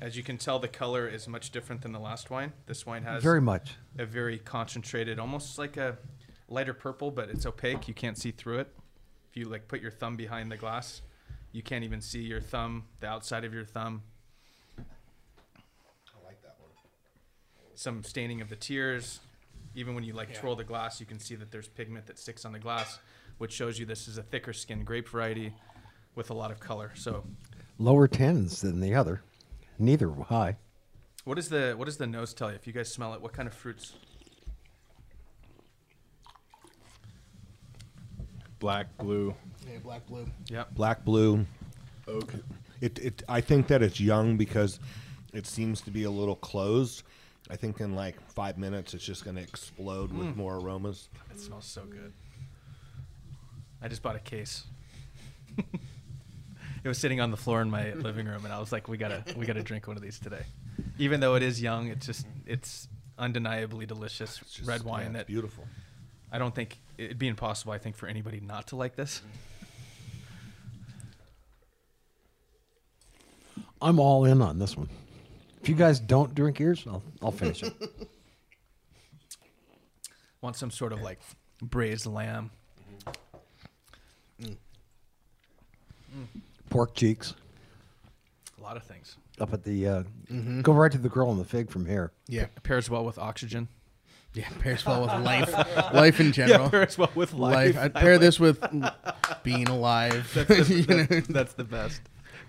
[0.00, 2.52] As you can tell, the color is much different than the last wine.
[2.66, 3.74] This wine has Very much.
[3.98, 5.98] a very concentrated, almost like a
[6.48, 7.88] lighter purple, but it's opaque.
[7.88, 8.68] You can't see through it.
[9.30, 11.02] If you like put your thumb behind the glass,
[11.52, 14.02] you can't even see your thumb, the outside of your thumb.
[14.78, 14.82] I
[16.24, 16.70] like that one.
[17.74, 19.20] Some staining of the tears.
[19.78, 22.44] Even when you like twirl the glass, you can see that there's pigment that sticks
[22.44, 22.98] on the glass,
[23.38, 25.52] which shows you this is a thicker skinned grape variety
[26.16, 26.90] with a lot of color.
[26.96, 27.22] So,
[27.78, 29.22] Lower tannins than the other.
[29.78, 30.56] Neither high.
[31.22, 32.56] what is the what does the nose tell you?
[32.56, 33.92] If you guys smell it, what kind of fruits?
[38.58, 39.32] Black, blue,
[39.70, 40.26] Yeah, black blue.
[40.50, 40.74] Yep.
[40.74, 41.46] black, blue.
[42.08, 42.32] oak.
[42.80, 43.22] It, it.
[43.28, 44.80] I think that it's young because
[45.32, 47.04] it seems to be a little closed.
[47.50, 50.36] I think in like five minutes, it's just going to explode with mm.
[50.36, 51.08] more aromas.
[51.30, 52.12] It smells so good.
[53.80, 54.64] I just bought a case.
[55.56, 58.96] it was sitting on the floor in my living room, and I was like, "We
[58.96, 60.42] gotta, we gotta drink one of these today."
[60.98, 62.88] Even though it is young, it's just, it's
[63.18, 65.64] undeniably delicious It's just- red wine yeah, that beautiful.
[66.30, 67.72] I don't think it'd be impossible.
[67.72, 69.22] I think for anybody not to like this.
[73.80, 74.88] I'm all in on this one.
[75.68, 77.74] If you guys don't drink yours, I'll I'll finish it.
[80.40, 81.20] Want some sort of like
[81.60, 82.50] braised lamb.
[86.70, 87.34] Pork cheeks
[88.58, 89.18] A lot of things.
[89.38, 89.86] up at the.
[89.86, 90.02] Uh,
[90.62, 92.12] Go right to the girl on the fig from here.
[92.28, 93.68] Yeah, It pairs well with oxygen.
[94.32, 94.48] yeah.
[94.60, 95.52] Pairs well with life,
[95.92, 96.70] life in general.
[96.70, 97.74] pairs well with life.
[97.76, 97.84] life.
[97.84, 98.64] I'd pair this with
[99.42, 100.32] being alive.
[100.70, 101.04] You know?
[101.28, 102.00] That's the best.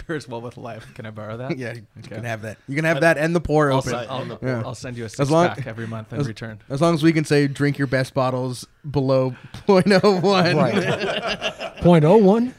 [0.06, 0.92] Pairs well with life.
[0.96, 1.58] Can I borrow that?
[1.58, 2.16] yeah, you Okay.
[2.16, 2.58] can have that.
[2.68, 3.92] You can have that and the pour I'll, open.
[3.92, 4.62] send, I'll, Yeah.
[4.66, 6.60] I'll send you a six long- pack every month in as- return.
[6.70, 9.36] As long as we can say drink your best bottles below
[9.68, 11.78] 0.01 Right.
[11.82, 12.54] Point oh one.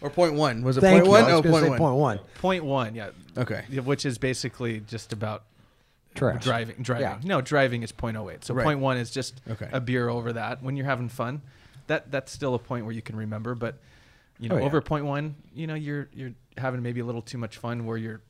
[0.00, 0.62] or 0.1.
[0.62, 1.06] Was it Thank 0.1?
[1.06, 1.14] you.
[1.14, 1.78] I was Oh, gonna say 0.1.
[1.78, 2.20] point one.
[2.40, 3.10] Point one, yeah.
[3.36, 3.64] Okay.
[3.84, 5.44] Which is basically just about
[6.14, 6.42] Trash.
[6.44, 6.76] driving.
[6.80, 7.02] Driving.
[7.06, 7.18] Yeah.
[7.24, 8.44] No, driving is 0.08.
[8.44, 8.64] So Right.
[8.64, 9.68] point one is just Okay.
[9.72, 10.62] a beer over that.
[10.62, 11.42] When you're having fun,
[11.86, 13.54] that that's still a point where you can remember.
[13.54, 13.78] But
[14.38, 14.66] you oh, know, Oh, yeah.
[14.66, 17.96] over point one, you know, you're you're having maybe a little too much fun where
[17.96, 18.20] you're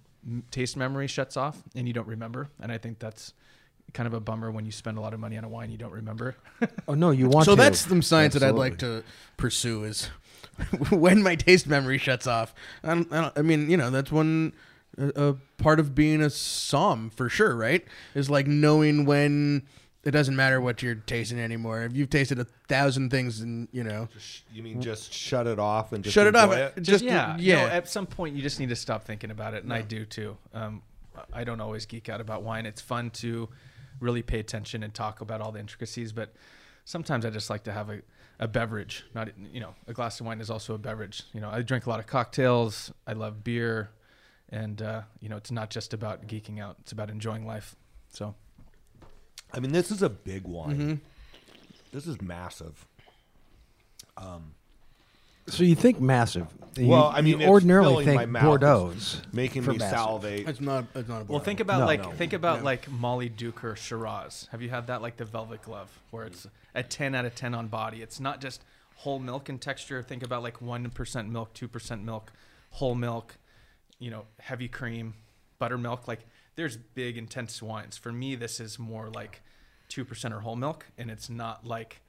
[0.50, 2.48] taste memory shuts off and you don't remember.
[2.60, 3.34] And I think that's
[3.92, 5.78] kind of a bummer when you spend a lot of money on a wine you
[5.78, 6.36] don't remember.
[6.86, 7.62] Oh no, you want to so to.
[7.62, 9.02] that's some science that I'd like to
[9.36, 10.10] pursue is
[10.90, 12.54] when my taste memory shuts off.
[12.82, 14.52] I, don't, I, don't, I mean, you know, that's one
[14.98, 17.84] a, a part of being a somm for sure, right?
[18.14, 19.62] Is like knowing when
[20.04, 21.82] it doesn't matter what you're tasting anymore.
[21.82, 24.08] If you've tasted a thousand things, and you know,
[24.52, 26.52] You mean just shut it off and just shut it off.
[26.52, 26.82] it?
[26.82, 27.66] Just yeah, yeah.
[27.66, 30.04] No, at some point, you just need to stop thinking about it, and I do
[30.04, 30.36] too.
[30.52, 30.82] Um,
[31.32, 32.66] I don't always geek out about wine.
[32.66, 33.48] It's fun to
[34.00, 36.34] really pay attention and talk about all the intricacies, but
[36.84, 38.00] sometimes I just like to have a,
[38.40, 39.04] a beverage.
[39.14, 41.22] Not you know, a glass of wine is also a beverage.
[41.32, 42.92] You know, I drink a lot of cocktails.
[43.06, 43.90] I love beer,
[44.50, 46.76] and uh, you know, it's not just about geeking out.
[46.80, 47.76] It's about enjoying life.
[48.10, 48.34] So
[49.54, 50.76] I mean, this is a big wine.
[50.76, 50.94] Mm-hmm.
[51.92, 52.86] This is massive.
[54.16, 54.54] Um,
[55.46, 56.46] so you think massive?
[56.76, 58.60] You- Well, I you mean, it's ordinarily filling my think mouth.
[58.60, 59.98] Bordeaux's Making for me massive.
[59.98, 60.48] salivate.
[60.48, 60.86] it's not.
[60.94, 62.10] It's not a Well, think about No, like no.
[62.12, 64.48] think about like Mollydooker Shiraz.
[64.50, 67.54] Have you had that like the Velvet Glove, where it's a ten out of ten
[67.54, 68.02] on body?
[68.02, 68.62] It's not just
[68.96, 70.02] whole milk and texture.
[70.02, 72.32] Think about like one percent milk, two percent milk,
[72.70, 73.36] whole milk,
[73.98, 75.14] you know, heavy cream,
[75.58, 76.08] buttermilk.
[76.08, 76.20] Like
[76.56, 77.96] there's big intense wines.
[77.96, 79.42] For me, this is more like
[79.88, 82.00] two percent or whole milk, and it's not like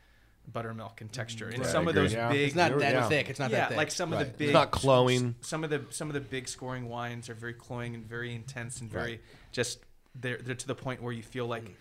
[0.52, 1.48] buttermilk in texture.
[1.50, 2.30] And Right, some of those Yeah.
[2.32, 3.10] big, it's not that yeah.
[3.10, 3.30] thick.
[3.30, 3.78] It's not yeah, that thick.
[3.78, 4.26] like some of Right.
[4.26, 5.36] the It's big, not cloying.
[5.42, 8.80] Some of the some of the big scoring wines are very cloying and very intense
[8.82, 9.22] and very Right.
[9.52, 9.80] just
[10.14, 11.74] they're they're to the point where you feel like mm.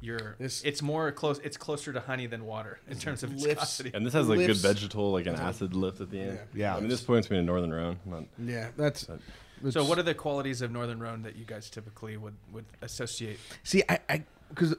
[0.00, 0.36] you're.
[0.38, 1.38] This- it's more close.
[1.40, 3.90] It's closer to honey than water in terms of lifts- viscosity.
[3.94, 6.38] And this has like Lifts- good vegetal, like an acid lift at the end.
[6.54, 6.74] Yeah.
[6.74, 7.98] I mean, this points me to Northern Rhone.
[8.06, 9.04] Not, yeah, that's.
[9.04, 9.20] But-
[9.70, 13.38] So, what are the qualities of Northern Rhone that you guys typically would would associate?
[13.64, 14.74] See, I, I, because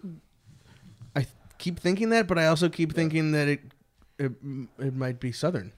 [1.15, 1.25] I
[1.57, 3.61] keep thinking that, but I also keep thinking that it,
[4.19, 4.31] it,
[4.79, 5.71] it might be Southern.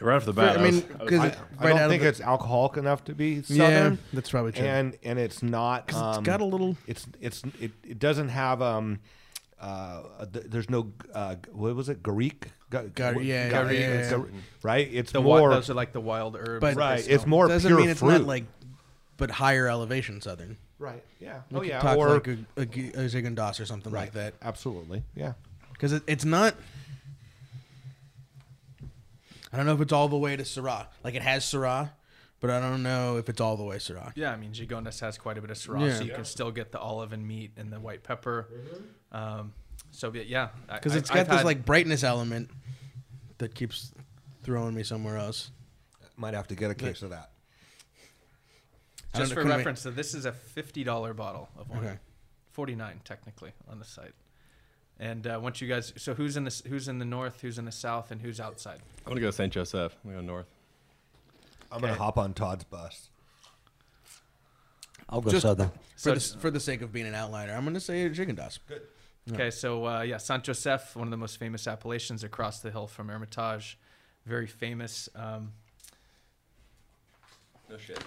[0.00, 1.90] right off the bat, I I, mean, 'cause I, it- I right don't out of
[1.90, 3.56] think the- it's alcoholic enough to be southern.
[3.56, 4.64] Yeah, southern, that's probably true.
[4.64, 5.92] and and it's not.
[5.94, 6.76] Um, it's got a little.
[6.86, 9.00] It's it's it, it doesn't have um.
[9.60, 12.02] Uh, th- there's no uh, what was it?
[12.02, 12.48] Greek.
[12.72, 14.16] Gar- yeah, Gar- yeah, it's yeah.
[14.18, 14.28] Gar-
[14.62, 14.88] right.
[14.92, 16.60] It's The wi- more those are like the wild herbs.
[16.60, 17.00] But- right.
[17.04, 17.14] smell.
[17.14, 18.10] It's more doesn't pure mean it's fruit.
[18.12, 18.44] not like,
[19.16, 20.56] but higher elevation Southern.
[20.78, 21.04] right.
[21.20, 21.42] Yeah.
[21.50, 21.80] We oh yeah.
[21.80, 24.00] talk Or like a, a, G- a Gigondas or something right.
[24.02, 24.34] like that.
[24.42, 25.02] Absolutely.
[25.14, 25.34] Yeah.
[25.72, 26.54] Because it, it's not.
[29.52, 30.86] I don't know if it's all the way to Syrah.
[31.04, 31.90] Like it has Syrah,
[32.40, 34.12] but I don't know if it's all the way Syrah.
[34.14, 35.98] Yeah, I mean, Gigondas has quite a bit of Syrah, Yeah.
[35.98, 38.48] so you can still get the olive and meat and the white pepper.
[39.12, 39.52] Um,
[39.90, 42.50] so but yeah, I- Because I- it's got I've this had- like brightness element
[43.42, 43.92] that keeps
[44.44, 45.50] throwing me somewhere else.
[46.16, 47.30] Might have to get a case of that.
[49.14, 51.48] I don't Just know, for can we- reference, so this is a fifty dollar bottle
[51.58, 51.98] of wine, Okay.
[52.52, 54.14] forty nine technically on the site.
[55.00, 57.58] And uh, once you guys, so who's in the s- who's in the north, who's
[57.58, 58.80] in the south, and who's outside?
[59.04, 59.96] I'm gonna go Saint Joseph.
[60.04, 60.46] I'm gonna go north.
[61.72, 63.10] I'm gonna hop on Todd's bus.
[65.08, 65.68] I'll go Just- southern.
[65.70, 68.58] For So- the, for the sake of being an outliner, I'm going to say Gigondas.
[68.66, 68.82] Good.
[69.30, 72.86] Okay, so uh, yeah, Saint Joseph, one of the most famous appellations across the hill
[72.88, 73.78] from Hermitage,
[74.26, 75.08] very famous.
[75.14, 75.52] Um,
[77.70, 78.02] No shit.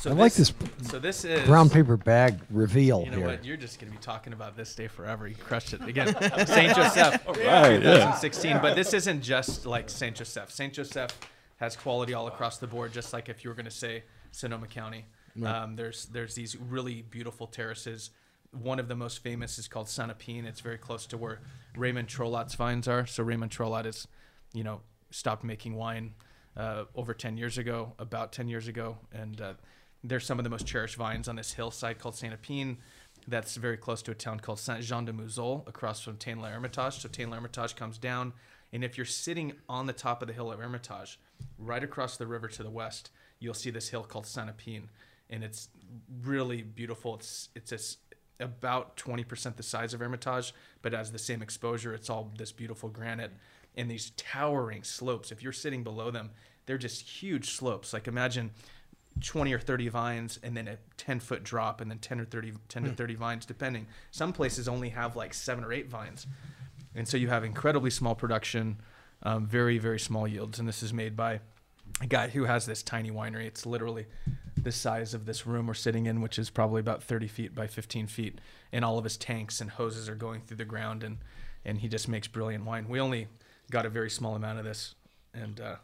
[0.00, 0.52] so I like this
[0.82, 3.26] So this is brown paper bag reveal You know here.
[3.26, 3.44] what?
[3.44, 5.28] You're just going to be talking about this day forever.
[5.28, 6.06] You crushed it again.
[6.46, 8.14] Saint Joseph, Right, yeah.
[8.14, 8.58] 2016.
[8.62, 10.50] But this isn't just like Saint Joseph.
[10.50, 11.10] Saint Joseph
[11.56, 12.92] has quality all across the board.
[12.92, 15.04] Just like if you were going to say Sonoma County,
[15.44, 18.10] um, there's there's these really beautiful terraces.
[18.52, 20.46] One of the most famous is called Sanapine.
[20.46, 21.40] It's very close to where
[21.76, 23.06] Raymond Trollat's vines are.
[23.06, 24.08] So Raymond Trollat is,
[24.52, 24.80] you know,
[25.10, 26.14] stopped making wine
[26.56, 29.54] uh, over 10 years ago, about 10 years ago, and uh,
[30.02, 32.76] they're some of the most cherished vines on this hillside called Saint Apine.
[33.26, 36.48] That's very close to a town called Saint Jean de Muzols, across from Tain la
[36.48, 37.00] Hermitage.
[37.00, 38.32] So Tain la Hermitage comes down,
[38.72, 41.18] and if you're sitting on the top of the hill of Hermitage,
[41.58, 44.88] right across the river to the west, you'll see this hill called Saint Apine,
[45.30, 45.68] and it's
[46.22, 47.14] really beautiful.
[47.14, 47.98] It's it's this
[48.40, 51.94] about 20% the size of Hermitage, but has the same exposure.
[51.94, 53.32] It's all this beautiful granite
[53.76, 55.30] and these towering slopes.
[55.30, 56.30] If you're sitting below them,
[56.66, 57.92] they're just huge slopes.
[57.92, 58.50] Like imagine
[59.20, 62.52] 20 or 30 vines and then a 10 foot drop and then 10 or 30
[62.68, 66.26] 10 to 30 vines depending some places only have like seven or eight vines
[66.94, 68.76] and so you have incredibly small production
[69.24, 71.40] um, very very small yields and this is made by
[72.00, 74.06] a guy who has this tiny winery it's literally
[74.64, 77.66] the size of this room we're sitting in which is probably about 30 feet by
[77.66, 78.40] 15 feet
[78.72, 81.18] and all of his tanks and hoses are going through the ground and
[81.64, 83.28] and he just makes brilliant wine we only
[83.70, 84.94] got a very small amount of this
[85.34, 85.76] and uh,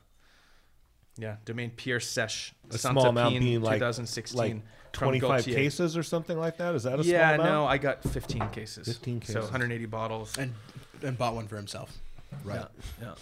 [1.17, 4.37] yeah, Domaine Pierre Sèche, A small amount being like 2016.
[4.37, 4.57] like
[4.93, 6.75] 25 cases or something like that.
[6.75, 7.43] Is that a Yeah, small amount?
[7.49, 8.89] Yeah, no, I got 15 cases.
[8.89, 9.43] 15 So cases.
[9.45, 10.37] 180 bottles.
[10.39, 10.53] And
[11.05, 11.97] and bought one for himself.
[12.43, 12.57] Right.
[12.59, 12.67] Yeah,
[13.01, 13.15] yeah.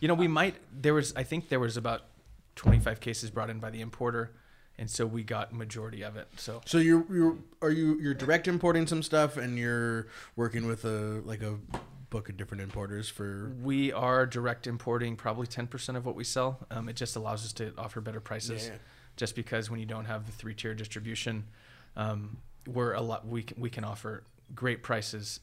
[0.00, 0.56] You know, we might.
[0.76, 2.02] There was, I think, there was about
[2.56, 4.32] 25 cases brought in by the importer,
[4.80, 6.26] and so we got majority of it.
[6.36, 10.84] So So you're you're are you you're direct importing some stuff and you're working with
[10.86, 11.58] a like a
[12.08, 16.58] book of different importers for we are direct importing probably 10% of what we sell.
[16.70, 18.78] Um, it just allows us to offer better prices, Yeah.
[19.16, 21.44] just because when you don't have the three tier distribution,
[21.94, 23.28] um, we're a lot.
[23.28, 24.24] We can, we can offer
[24.56, 25.38] great prices,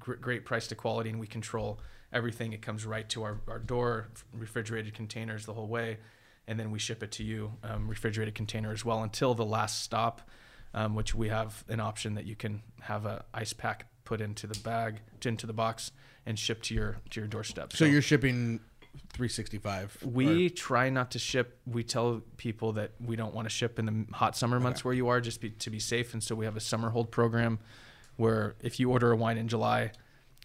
[0.00, 1.78] gr- great price to quality, and we control
[2.12, 2.52] everything.
[2.52, 5.98] It comes right to our, our door, refrigerated containers the whole way,
[6.48, 9.82] and then we ship it to you, um, refrigerated container as well, until the last
[9.82, 10.28] stop,
[10.74, 14.46] um, which we have an option that you can have a ice pack put into
[14.46, 15.92] the bag, into the box,
[16.24, 17.72] and ship to your to your doorstep.
[17.74, 18.60] so you're shipping
[19.12, 21.58] 365 We try not to ship.
[21.66, 24.94] We tell people that we don't want to ship in the hot summer months where
[24.94, 26.14] you are, just be, to be safe.
[26.14, 27.58] And so we have a summer hold program,
[28.16, 29.92] where if you order a wine in July,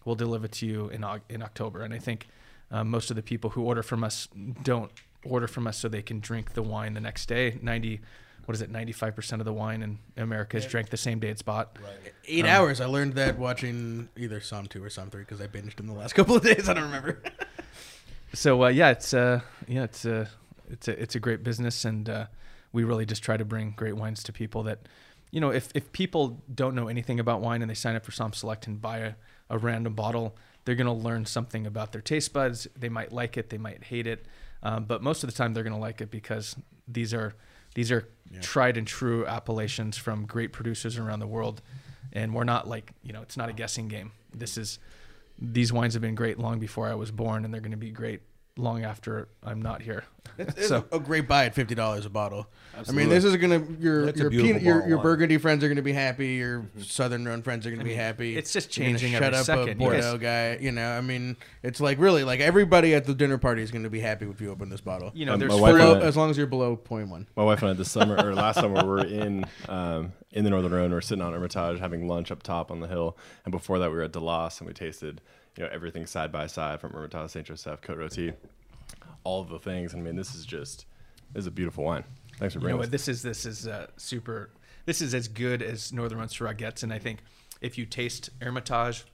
[0.04, 1.82] we'll deliver it to you in in October.
[1.82, 2.28] And I think
[2.70, 4.28] um, most of the people who order from us
[4.62, 4.92] don't
[5.24, 7.58] order from us so they can drink the wine the next day.
[7.62, 8.00] Ninety,
[8.44, 8.70] what is it?
[8.70, 11.78] Ninety five percent of the wine in America is drank the same day it's bought.
[12.26, 15.76] eight hours i learned that watching either Somm 2 or Somm 3 because i binged
[15.76, 17.22] them the last couple of days i don't remember
[18.34, 20.26] so uh, yeah, it's uh, yeah, it's uh,
[20.70, 22.26] it's a it's a great business, and uh,
[22.72, 24.80] we really just try to bring great wines to people that,
[25.30, 28.12] you know, if if people don't know anything about wine and they sign up for
[28.12, 29.12] SommSelect and buy a,
[29.50, 32.66] a random bottle, they're gonna learn something about their taste buds.
[32.76, 34.26] They might like it, they might hate it,
[34.64, 36.56] um, but most of the time they're gonna like it because
[36.88, 37.34] these are
[37.74, 38.08] these are
[38.40, 41.62] tried and true appellations from great producers around the world,
[42.12, 44.12] and we're not like you know it's not a guessing game.
[44.34, 44.78] This is
[45.38, 47.90] these wines have been great long before I was born, and they're going to be
[47.90, 48.22] great
[48.56, 50.04] long after I'm not here.
[50.36, 52.48] It's so a great buy at fifty dollars a bottle.
[52.88, 54.98] I mean, this is gonna your That's your peanut, your, your.
[54.98, 56.30] Burgundy friends are gonna be happy.
[56.34, 58.36] Your Southern Rhone friends are gonna be happy.
[58.36, 59.68] it's just You're changing Shut up second.
[59.68, 60.64] a You Bordeaux guys- guy.
[60.64, 63.90] You know, I mean, it's like really like everybody at the dinner party is gonna
[63.90, 65.12] be happy if you open this bottle.
[65.14, 67.28] you know, Um, there's my and below, as long as you're below point one.
[67.36, 70.50] My wife and I this summer or last summer we were in um, in the
[70.50, 70.90] Northern Rhone.
[70.90, 73.88] We are sitting on Hermitage having lunch up top on the hill, and before that
[73.90, 75.20] we were at Delas and we tasted
[75.56, 78.34] you know everything side by side from Hermitage, Saint Joseph, Cote Rotie,
[79.22, 79.94] all of the things.
[79.94, 80.86] I mean, this is just
[81.32, 82.04] this is a beautiful wine.
[82.38, 83.06] Thanks for you know bringing this.
[83.06, 84.50] this is this is uh, super
[84.86, 87.20] this is as good as northern rhone syrah gets and i think
[87.60, 89.04] if you taste hermitage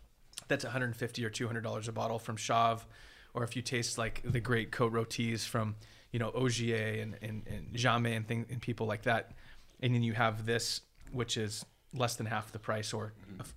[0.49, 2.87] that's 150 or 200 dollars a bottle from chave
[3.35, 5.77] or if you taste like the great cote rotis from
[6.12, 9.33] you know ogier and, and, and jamet and, thing, and people like that
[9.81, 10.81] and then you have this
[11.12, 13.12] which is less than half the price or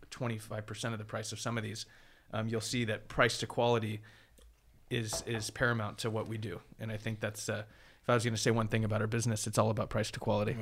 [0.09, 1.85] 25% of the price of some of these
[2.33, 4.01] um, you'll see that price to quality
[4.89, 7.63] is is paramount to what we do, and I think that's uh,
[8.03, 10.11] if I was going to say one thing about our business, it's all about price
[10.11, 10.55] to quality,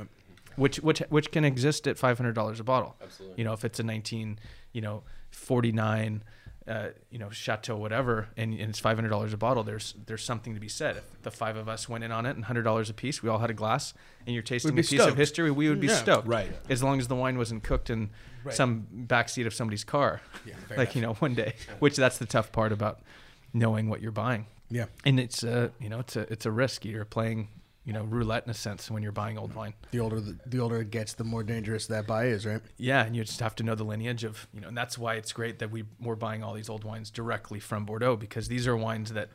[0.55, 2.95] which which which can exist at five hundred dollars a bottle.
[3.01, 3.37] Absolutely.
[3.39, 4.39] You know, if it's a nineteen,
[4.73, 6.23] you know, forty nine.
[6.67, 9.63] Uh, you know, chateau, whatever, and, and it's five hundred dollars a bottle.
[9.63, 10.95] There's there's something to be said.
[10.97, 13.29] If the five of us went in on it and hundred dollars a piece, we
[13.29, 13.95] all had a glass,
[14.27, 15.95] and you're tasting a be piece of history, we would be Yeah.
[15.95, 16.27] stoked.
[16.27, 16.51] Right.
[16.69, 18.11] As long as the wine wasn't cooked in
[18.49, 20.21] some backseat of somebody's car,
[20.67, 21.53] fair like you know, one day.
[21.79, 23.01] Which that's the tough part about
[23.53, 24.47] knowing what you're buying.
[24.69, 24.85] Yeah.
[25.03, 26.85] and it's a you know it's a it's a risk.
[26.85, 27.49] You're playing
[27.83, 29.73] you know roulette in a sense when you're buying old wine.
[29.91, 32.61] The older the, the older it gets, the more dangerous that buy is, right?
[32.77, 35.15] yeah and you just have to know the lineage of you know and that's why
[35.15, 38.67] it's great that we we're buying all these old wines directly from bordeaux because these
[38.67, 39.29] are wines that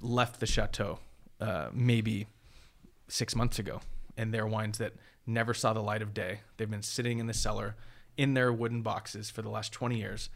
[0.00, 0.98] left the chateau
[1.40, 2.26] uh, maybe
[3.08, 3.80] six months ago.
[4.16, 4.92] And they're wines that
[5.26, 6.40] never saw the light of day.
[6.56, 7.76] They've been sitting in the cellar
[8.20, 10.28] in their wooden boxes for the last 20 years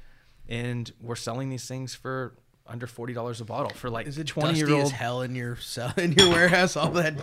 [0.48, 2.34] and we're selling these things for
[2.66, 5.34] under $40 a bottle for like Is it 20 dusty year as old hell in
[5.34, 6.76] your cell in your warehouse?
[6.76, 7.14] All that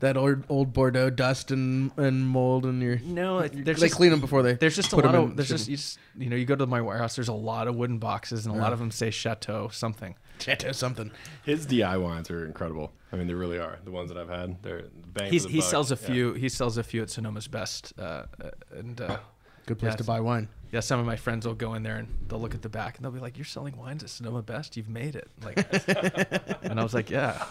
[0.00, 3.94] that old old Bordeaux dust and, and mold in your no it- there's they just-
[3.96, 4.54] clean them before they.
[4.54, 5.70] There's just a put 'em lot in, of there's ship just 'em.
[5.70, 7.14] you just you know you go to my warehouse.
[7.14, 10.16] There's a lot of wooden boxes and a lot of them say Chateau something.
[10.40, 11.12] Chateau something.
[11.44, 12.92] His DI wines are incredible.
[13.12, 13.78] I mean, they really are.
[13.84, 15.70] The ones that I've had, they're bang He's, the he buck.
[15.70, 16.06] sells a Yeah.
[16.08, 16.32] few.
[16.32, 19.18] He sells a few at Sonoma's Best, uh, uh, and uh,
[19.66, 20.48] Good place Yeah, to buy wine.
[20.72, 22.96] yeah, some of my friends will go in there and they'll look at the back
[22.96, 24.76] and they'll be like, "You're selling wines at Sonoma Best.
[24.76, 25.56] You've made it." Like,
[26.64, 27.42] and I was like, "Yeah."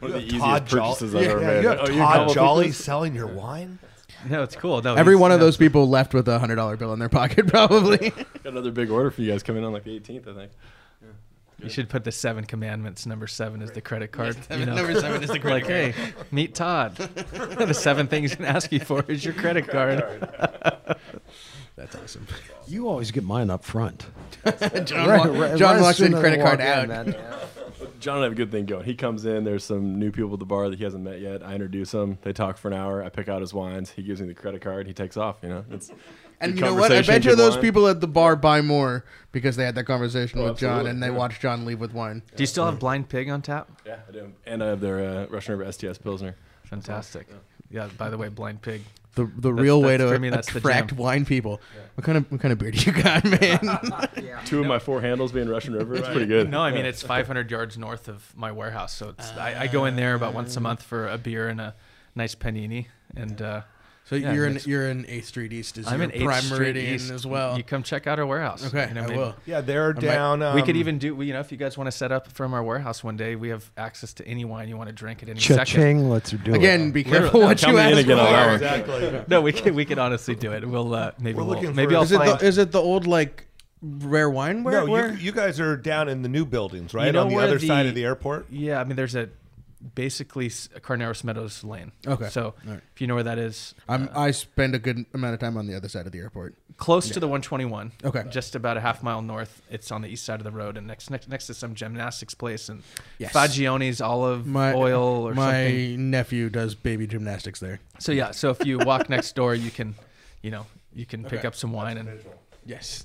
[0.00, 1.62] One of the easiest Todd Jolly- purchases I've Yeah, ever yeah, made.
[1.62, 3.78] you have Oh, Todd couple Jolly selling your wine.
[4.28, 4.80] No, it's cool.
[4.82, 7.08] No, Every one of no, those people left with a hundred dollar bill in their
[7.08, 8.10] pocket, probably.
[8.10, 10.52] Got another big order for you guys coming on like the 18th, I think.
[11.62, 13.06] You should put the seven commandments.
[13.06, 14.36] Number seven is the credit card.
[14.50, 14.74] you know?
[14.74, 15.86] Number seven is the credit like, card.
[15.86, 16.96] Like, hey, meet Todd.
[17.32, 20.02] the seven things he's gonna ask you for is your credit card.
[21.76, 22.26] That's awesome.
[22.68, 24.06] You always get mine up front.
[24.84, 26.82] John, Right, wa- right- John right walks as in, as credit card walk out.
[26.84, 27.16] in, man.
[28.00, 28.84] John and I have a good thing going.
[28.84, 31.42] He comes in, there's some new people at the bar that he hasn't met yet.
[31.42, 32.18] I introduce him.
[32.22, 33.02] They talk for an hour.
[33.02, 33.90] I pick out his wines.
[33.90, 34.86] He gives me the credit card.
[34.86, 35.36] He takes off.
[35.42, 35.90] You know, it's
[36.40, 36.90] And you know what?
[36.92, 37.62] I bet you those wine.
[37.62, 41.02] people at the bar buy more because they had that conversation Oh, with John and
[41.02, 41.12] they yeah.
[41.16, 42.22] watched John leave with wine.
[42.34, 43.70] Do you still have Blind Pig on tap?
[43.86, 44.32] Yeah, I do.
[44.46, 46.36] And I have their uh, Russian River STS Pilsner.
[46.64, 47.26] Fantastic.
[47.70, 47.88] Yeah.
[47.98, 48.82] By the way, Blind Pig.
[49.16, 50.98] The the real way to for me, that's the attract jam.
[50.98, 51.60] wine people.
[51.96, 53.58] What kind of what kind of beer do you got, man?
[54.46, 55.96] Two of my four handles being Russian River.
[55.96, 56.48] It's pretty good.
[56.48, 59.84] No, I mean it's 500 yards north of my warehouse, so it's I, I go
[59.86, 61.74] in there about once a month for a beer and a
[62.14, 62.86] nice panini,
[63.16, 63.62] and uh,
[64.04, 66.24] so Yeah, you're in it's- you're in Eighth Street East is I'm your in Eighth
[66.24, 67.56] prime Street meridian East as well.
[67.56, 68.66] You come check out our warehouse.
[68.66, 69.34] okay, You know, I maybe- will.
[69.46, 70.42] Yeah, they're might- down.
[70.42, 72.52] Um, we could even do, you know, if you guys want to set up from
[72.54, 75.28] our warehouse one day, we have access to any wine you want to drink at
[75.28, 75.64] any second.
[75.66, 76.92] Cha-ching, let's do Again, it.
[76.92, 78.14] be careful no, what count you ask for.
[78.16, 79.20] that exactly.
[79.28, 80.68] No, we can we can honestly do it.
[80.68, 83.06] We'll uh, maybe We're we'll, looking maybe I'll Is it the, is it the old
[83.06, 83.46] like
[83.82, 84.84] rare wine where?
[84.84, 85.10] No, where?
[85.12, 87.12] you, you guys are down in the new buildings, right?
[87.12, 88.46] know On the where other side of the airport.
[88.50, 89.28] yeah, I mean, there's a
[89.94, 91.92] basically Carneros Meadows Lane.
[92.06, 92.28] Okay.
[92.28, 92.80] So right.
[92.92, 95.56] if you know where that is, I'm uh, I spend a good amount of time
[95.56, 96.54] on the other side of the airport.
[96.76, 97.92] close to the 121.
[98.04, 98.24] Okay.
[98.30, 99.62] Just about a half mile north.
[99.70, 102.34] It's on the east side of the road, and next next next to some gymnastics
[102.34, 102.82] place and
[103.18, 103.32] Yes.
[103.32, 105.90] Fagioni's olive My oil or my something.
[105.90, 107.80] My nephew does baby gymnastics there.
[107.98, 109.94] So yeah, so if you walk next door, you can,
[110.42, 112.20] you know, you can pick up some wine and
[112.66, 113.04] Yes.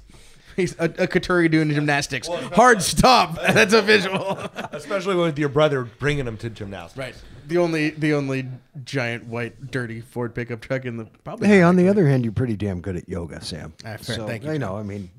[0.56, 2.28] He's a, a Coturri doing gymnastics.
[2.28, 3.36] Hard stop.
[3.54, 4.38] That's a visual.
[4.72, 6.98] Especially with your brother bringing him to gymnastics.
[6.98, 7.16] right.
[7.48, 8.48] The only the only
[8.86, 11.48] giant white dirty Ford pickup truck in the probably.
[11.48, 13.74] Hey, on the other hand, you're pretty damn good at yoga, Sam.
[13.86, 14.16] Ah, fair.
[14.16, 14.78] So, Thank you, I know.
[14.78, 15.12] I mean,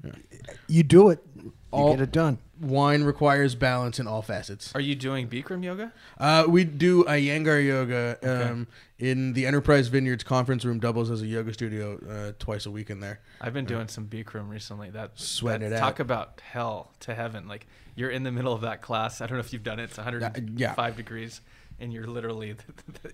[0.66, 1.20] you do it.
[1.36, 2.38] You All- get it done.
[2.60, 4.72] wine requires balance in all facets.
[4.74, 5.92] Are you doing Bikram yoga?
[6.18, 8.18] Uh, we do a Iyengar yoga
[8.50, 8.66] um,
[8.98, 10.78] in the Enterprise Vineyards conference room.
[10.78, 13.20] Doubles as a yoga studio uh, twice a week in there.
[13.40, 14.90] I've been doing some Bikram recently.
[14.90, 16.00] That Sweating that- it Talk out.
[16.00, 17.48] about hell to heaven.
[17.48, 19.20] Like you're in the middle of that class.
[19.20, 19.84] I don't know if you've done it.
[19.84, 20.90] It's 105 yeah.
[20.90, 21.40] degrees,
[21.80, 22.56] and you're literally.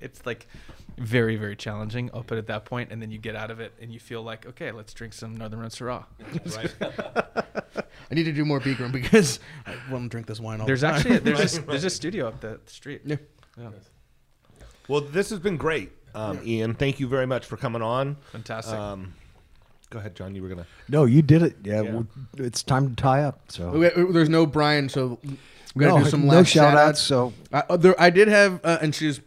[0.00, 0.48] It's like
[0.98, 2.10] very very challenging.
[2.12, 4.00] I'll put it at that point, and then you get out of it, and you
[4.00, 6.04] feel like okay, let's drink some Northern Red Syrah.
[6.56, 6.74] right.
[8.10, 10.88] I need to do more Bikram because I won't drink this wine all There's the
[10.88, 11.02] time.
[11.02, 13.02] There's actually there's a, there's a studio up the street.
[13.04, 13.16] Yeah.
[13.56, 13.68] Yeah.
[14.92, 16.74] Well, this has been great, um, Ian.
[16.74, 18.18] Thank you very much for coming on.
[18.30, 18.74] Fantastic.
[18.74, 19.14] Um,
[19.88, 20.34] go ahead, John.
[20.34, 20.66] You were gonna.
[20.86, 21.56] No, you did it.
[21.64, 22.02] Yeah, Yeah.
[22.36, 23.40] it's time to tie up.
[23.48, 25.18] So We- we- There's no Brian, so
[25.74, 27.00] we gotta no, do some no last shout shout outs.
[27.00, 29.22] So I, uh, there, I did have, uh, and she's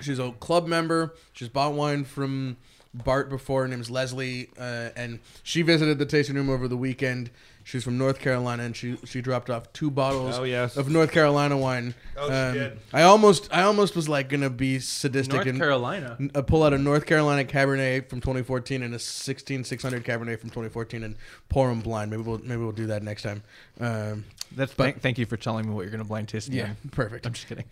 [0.00, 1.14] she's a club member.
[1.32, 2.56] She's bought wine from
[2.94, 3.62] Bart before.
[3.62, 7.30] Her name's Leslie, uh, and she visited the tasting room over the weekend.
[7.64, 10.76] She's from North Carolina, and she she dropped off two bottles Oh, yes.
[10.76, 11.94] of North Carolina wine.
[12.16, 12.78] Oh, she did.
[12.92, 16.18] I almost I almost was like gonna be sadistic North and Carolina.
[16.34, 20.50] uh, pull out a North Carolina Cabernet from 2014 and a Sixteen 600 Cabernet from
[20.50, 21.16] 2014 and
[21.48, 22.10] pour them blind.
[22.10, 23.42] Maybe we'll maybe we'll do that next time.
[23.80, 24.24] Um,
[24.56, 26.90] That's thank, thank you for telling me what you're gonna blind taste yeah, in.
[26.90, 27.26] perfect.
[27.26, 27.64] I'm just kidding.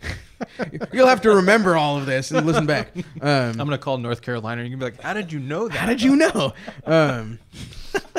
[0.92, 2.92] You'll have to remember all of this and listen back.
[3.20, 4.62] Um, I'm gonna call North Carolina.
[4.62, 5.76] and You're gonna be like, how did you know that?
[5.76, 6.52] how did you know?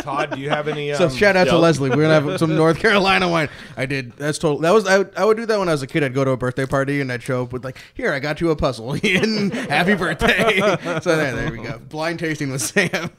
[0.02, 0.92] Todd, do you have any?
[0.92, 1.58] Um, so shout out to.
[1.58, 1.90] Leslie.
[1.90, 3.50] We're gonna have some North Carolina wine.
[3.78, 4.14] I did.
[4.14, 4.60] That's total.
[4.60, 5.00] That was I.
[5.00, 6.04] Would, I would do that when I was a kid.
[6.04, 8.42] I'd go to a birthday party and I'd show up with like, here I got
[8.42, 10.58] you a puzzle and happy birthday.
[11.02, 11.80] so there, there we go.
[11.80, 13.12] Blind tasting with Sam.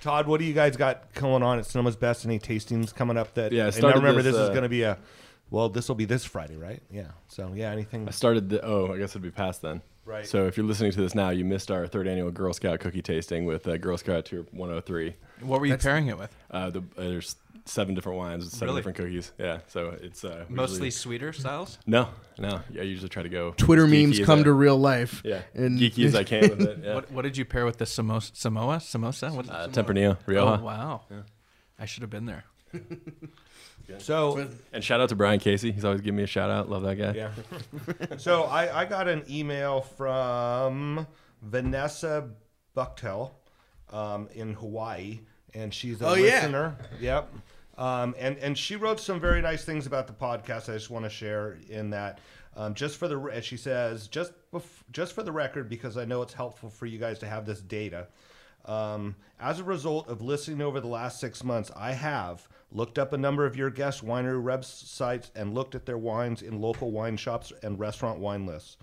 [0.00, 2.24] Todd, what do you guys got going on at Sonoma's Best?
[2.24, 3.34] Any tastings coming up?
[3.34, 4.98] That Yeah, I and I started remember this, this, is uh, going to be a.
[5.50, 6.82] Well, this will be this Friday, right?
[6.90, 7.12] Yeah.
[7.28, 8.08] So yeah, anything?
[8.08, 8.64] I started the.
[8.64, 9.80] Oh, I guess it'd be past then.
[10.04, 10.26] Right.
[10.26, 13.02] So if you're listening to this now, you missed our third annual Girl Scout cookie
[13.02, 15.14] tasting with uh, Girl Scout Tour 103.
[15.42, 16.34] What were you pairing it with?
[16.50, 18.78] Uh, the, uh, there's seven different wines, seven Really?
[18.80, 19.30] different cookies.
[19.38, 19.58] Yeah.
[19.68, 21.78] So it's uh, Mostly usually- sweeter styles.
[21.86, 22.08] No,
[22.38, 22.60] no.
[22.76, 23.52] I usually try to go.
[23.56, 25.22] Twitter memes come I- to real life.
[25.24, 25.42] Yeah.
[25.54, 26.78] And geeky as I can with it.
[26.82, 26.94] Yeah.
[26.96, 28.34] What What did you pair with the Samosa?
[28.36, 28.76] Samoa?
[28.78, 29.32] Samosa?
[29.32, 29.72] What is Uh, it?
[29.72, 30.58] Tempranillo, Rioja.
[30.60, 31.00] Oh wow!
[31.78, 32.44] I should have been there.
[33.98, 35.70] So And shout out to Brian Casey.
[35.72, 36.68] He's always giving me a shout out.
[36.70, 37.12] Love that guy.
[37.14, 37.30] yeah.
[38.18, 41.06] so I, I got an email from
[41.42, 42.28] Vanessa
[42.76, 43.30] Bucktel
[43.90, 45.20] um, in Hawaii,
[45.54, 46.36] and she's a Oh, yeah.
[46.36, 46.76] listener.
[47.00, 47.30] Yep.
[47.78, 50.68] Um, and and she wrote some very nice things about the podcast.
[50.68, 52.18] I just want to share in that.
[52.54, 56.04] Um, just for the, as she says, just bef- just for the record, because I
[56.04, 58.08] know it's helpful for you guys to have this data.
[58.64, 63.12] Um, as a result of listening over the last six months, I have looked up
[63.12, 67.16] a number of your guest winery websites and looked at their wines in local wine
[67.16, 68.76] shops and restaurant wine lists.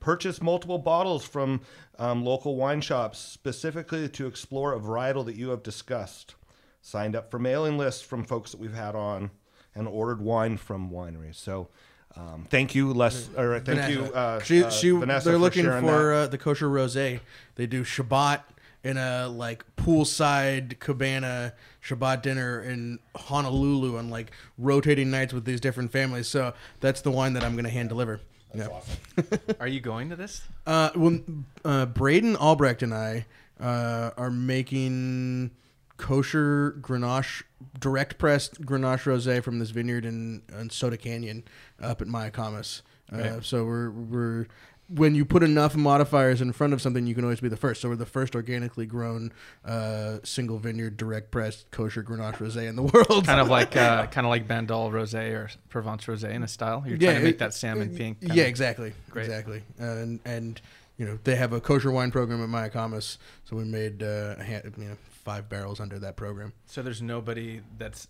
[0.00, 1.60] Purchased multiple bottles from
[1.98, 6.34] um, local wine shops specifically to explore a varietal that you have discussed.
[6.82, 9.30] Signed up for mailing lists from folks that we've had on,
[9.74, 11.34] and ordered wine from wineries.
[11.36, 11.68] So,
[12.16, 13.28] um, thank you, Les.
[13.36, 15.28] Or thank you, uh, she, uh, Vanessa.
[15.28, 17.20] they're for looking for uh, the kosher rosé.
[17.56, 18.40] They do Shabbat
[18.84, 25.60] in a like poolside cabana Shabbat dinner in Honolulu on like rotating nights with these
[25.60, 26.28] different families.
[26.28, 28.20] So that's the wine that I'm gonna hand deliver.
[28.54, 28.70] That's
[29.16, 29.38] Yeah.
[29.60, 30.42] Are you going to this?
[30.66, 33.26] Uh, when uh, Braden Albrecht and I
[33.60, 35.50] uh, are making
[35.96, 37.42] kosher Grenache,
[37.78, 41.44] direct pressed Grenache rosé from this vineyard in, in Soda Canyon
[41.80, 42.82] up at Mayacamas.
[43.12, 44.46] Uh, So we're we're
[44.88, 47.80] when you put enough modifiers in front of something, you can always be the first.
[47.82, 49.32] So we're the first organically grown
[49.64, 53.26] uh, single vineyard direct pressed kosher Grenache rosé in the world.
[53.26, 56.84] kind of like uh, kind of like Bandol rosé or Provence rosé in a style.
[56.86, 58.20] You're trying to make that salmon pink.
[58.20, 58.92] kind Yeah, of- exactly.
[59.10, 59.24] Great.
[59.26, 59.62] Exactly.
[59.78, 60.60] and and
[60.98, 64.72] you know they have a kosher wine program at Mayacamas, so we made uh, hand,
[64.78, 66.52] you know five barrels under that program.
[66.66, 68.06] So there's nobody that's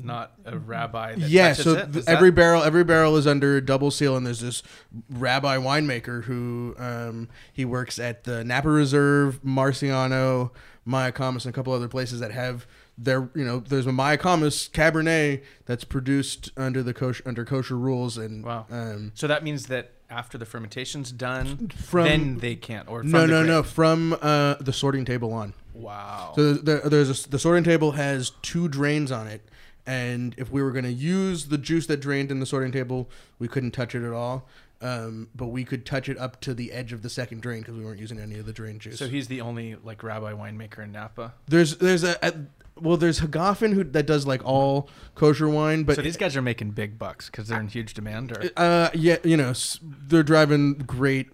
[0.00, 1.14] not a rabbi.
[1.16, 4.40] That yeah, so th- every that- barrel every barrel is under double seal, and there's
[4.40, 4.62] this
[5.10, 10.50] rabbi winemaker who um, he works at the Napa Reserve, Marciano,
[10.86, 12.66] Mayacamas, and a couple other places that have
[12.96, 18.16] their you know there's a Mayacamas Cabernet that's produced under the kosher under kosher rules,
[18.18, 18.66] and Wow.
[18.70, 22.88] um, So that means that after the fermentation's done, From- then they can't.
[22.88, 25.52] Or from no the no no from uh, the sorting table on.
[25.74, 26.32] Wow.
[26.34, 29.48] So the, there's a, the sorting table has two drains on it,
[29.88, 33.08] and if we were going to use the juice that drained in the sorting table,
[33.38, 34.46] we couldn't touch it at all.
[34.82, 37.74] Um, but we could touch it up to the edge of the second drain because
[37.74, 38.98] we weren't using any of the drain juice.
[38.98, 41.32] So he's the only like rabbi winemaker in Napa.
[41.48, 42.32] there's there's a, a
[42.80, 46.42] well there's Hagafen who that does like all kosher wine, but so these guys are
[46.42, 48.30] making big bucks because they're in huge demand.
[48.30, 49.52] Or uh yeah you know
[49.82, 51.28] they're driving great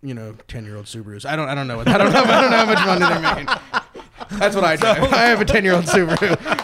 [0.00, 1.26] you know ten year old Subarus.
[1.26, 3.14] I don't I don't know what I don't know I don't know how much money
[3.14, 3.54] they're making.
[4.38, 5.02] That's what I drive.
[5.12, 6.59] I have a ten year old Subaru.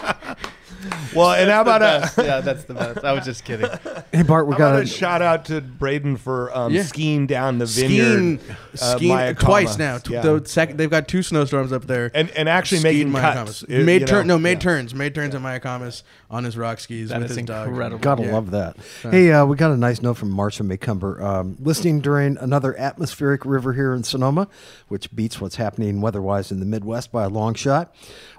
[1.17, 3.03] Well, and how about a yeah, that's the best.
[3.03, 3.69] I was just kidding.
[4.13, 6.83] Hey Bart, we how got about a a shout out to Braden for um, Yeah.
[6.83, 9.39] skiing down the skiing, vineyard, uh, skiing Mayakama.
[9.39, 9.97] twice now.
[9.97, 10.21] T- Yeah.
[10.21, 12.09] The sec- they've got two snowstorms up there.
[12.15, 13.63] and and actually Skied making cuts.
[13.63, 13.69] Mayacamas.
[13.69, 14.59] It- made you turn know, no made yeah.
[14.59, 17.67] turns made turns at Mayacamas on his rock skis That with is his dog.
[17.67, 17.99] incredible.
[17.99, 18.33] Gotta Yeah.
[18.33, 18.77] love that.
[19.03, 21.21] Hey, uh, we got a nice note from Marcia McCumber.
[21.21, 24.47] Um, listening during another atmospheric river here in Sonoma,
[24.87, 27.93] which beats what's happening weather-wise in the Midwest by a long shot.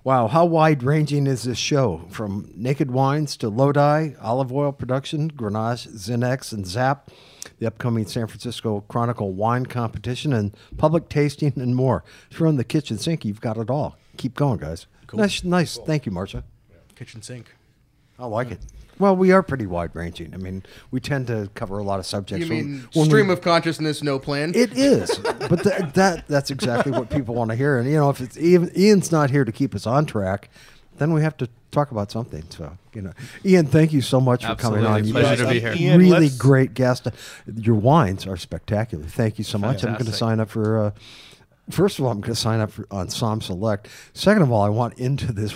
[0.09, 2.07] Wow, how wide-ranging is this show?
[2.09, 7.11] From naked wines to Lodi, olive oil production, Grenache, Zinex, and Zap,
[7.59, 12.05] the upcoming San Francisco Chronicle wine competition, and public tasting and more.
[12.31, 13.99] If you're on the kitchen sink, you've got it all.
[14.17, 14.87] Keep going, guys.
[15.13, 15.77] Nice, nice.
[15.77, 16.43] Thank you, Marcia.
[16.95, 17.55] Kitchen sink.
[18.19, 18.61] I like it.
[18.99, 20.35] Well, we are pretty wide ranging.
[20.35, 22.47] I mean, we tend to cover a lot of subjects.
[22.49, 24.53] You when- mean when we- stream of consciousness, no plan?
[24.55, 27.79] It is, but th- that that's exactly what people want to hear.
[27.79, 30.51] And you know, if it's Ian, Ian's not here to keep us on track,
[30.99, 32.43] then we have to talk about something.
[32.49, 33.12] So you know,
[33.45, 34.99] Ian, thank you so much for coming on.
[34.99, 35.09] Absolutely.
[35.09, 35.75] You Pleasure guys to are be here.
[35.89, 37.07] Ian, really let's- great guest.
[37.57, 39.05] Your wines are spectacular.
[39.05, 39.85] Thank you so much.
[39.85, 40.79] I'm going to sign up for.
[40.87, 40.91] Uh,
[41.70, 43.87] first of all, I'm going to sign up for, on SommSelect.
[44.15, 45.55] Second of all, I want into this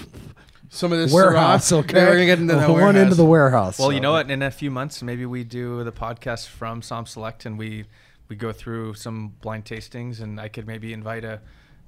[0.74, 1.70] Some of this warehouse.
[1.70, 1.78] Syrah.
[1.80, 3.02] Okay, we're gonna get into I that want warehouse.
[3.02, 3.78] into the warehouse.
[3.78, 4.30] Well, you know what?
[4.30, 7.84] In a few months, maybe we do the podcast from SommSelect, and we
[8.28, 11.40] we go through some blind tastings, and I could maybe invite a.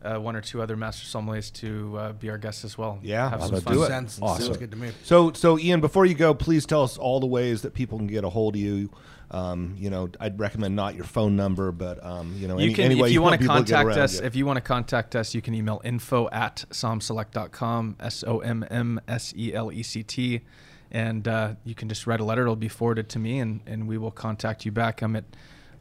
[0.05, 2.99] Uh, one or two other master sommeliers to uh, be our guests as well.
[3.03, 3.75] Yeah, have I'll some do fun.
[3.79, 3.87] it.
[3.87, 4.45] Sounds, Awesome.
[4.45, 4.91] sounds good to me.
[5.03, 8.07] So, so Ian, before you go, please tell us all the ways that people can
[8.07, 8.91] get a hold of you.
[9.31, 12.75] Um, you know, I'd recommend not your phone number, but um, you know, You any,
[12.75, 14.27] can, any if you want to contact around us, you.
[14.27, 18.65] if you want to contact us, you can email info at sommselect.com, S O M
[18.71, 20.43] M S E L E C T.
[20.91, 22.43] And uh, you can just write a letter.
[22.43, 25.03] It'll be forwarded to me, and, and we will contact you back.
[25.03, 25.25] I'm at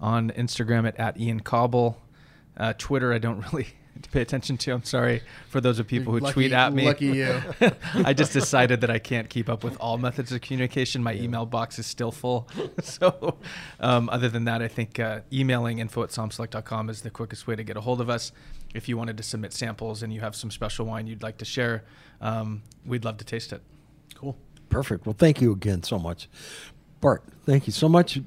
[0.01, 2.01] on Instagram at, at Ian Cauble.
[2.57, 3.67] Uh, Twitter, I don't really
[4.11, 4.71] pay attention to.
[4.71, 6.85] I'm sorry for those of people who Lucky- tweet at me.
[6.85, 7.41] lucky you.
[7.95, 11.03] I just decided that I can't keep up with all methods of communication.
[11.03, 12.47] My email box is still full.
[12.81, 13.37] so,
[13.79, 17.55] um, other than that, I think uh, emailing info at sommselect.com is the quickest way
[17.55, 18.31] to get a hold of us.
[18.73, 21.45] If you wanted to submit samples and you have some special wine you'd like to
[21.45, 21.83] share,
[22.21, 23.61] um, we'd love to taste it.
[24.15, 24.35] Cool.
[24.69, 25.05] Perfect.
[25.05, 26.27] Well, thank you again so much.
[26.99, 28.19] Bart, thank you so much.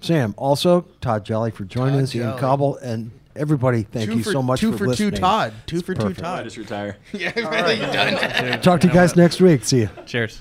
[0.00, 2.40] Sam, also, Todd Jolly for joining Todd us, Ian Jolly.
[2.40, 3.10] Cauble, and
[3.40, 5.12] everybody, thank two you for, so much two for, for listening.
[5.12, 5.54] two Todd.
[5.66, 6.20] Two It's for two perfect.
[6.20, 6.44] I Todd.
[6.44, 6.96] just retire.
[7.12, 8.60] Yeah, really done.
[8.62, 9.64] Talk to you guys next week.
[9.64, 9.90] See you.
[10.06, 10.40] Cheers.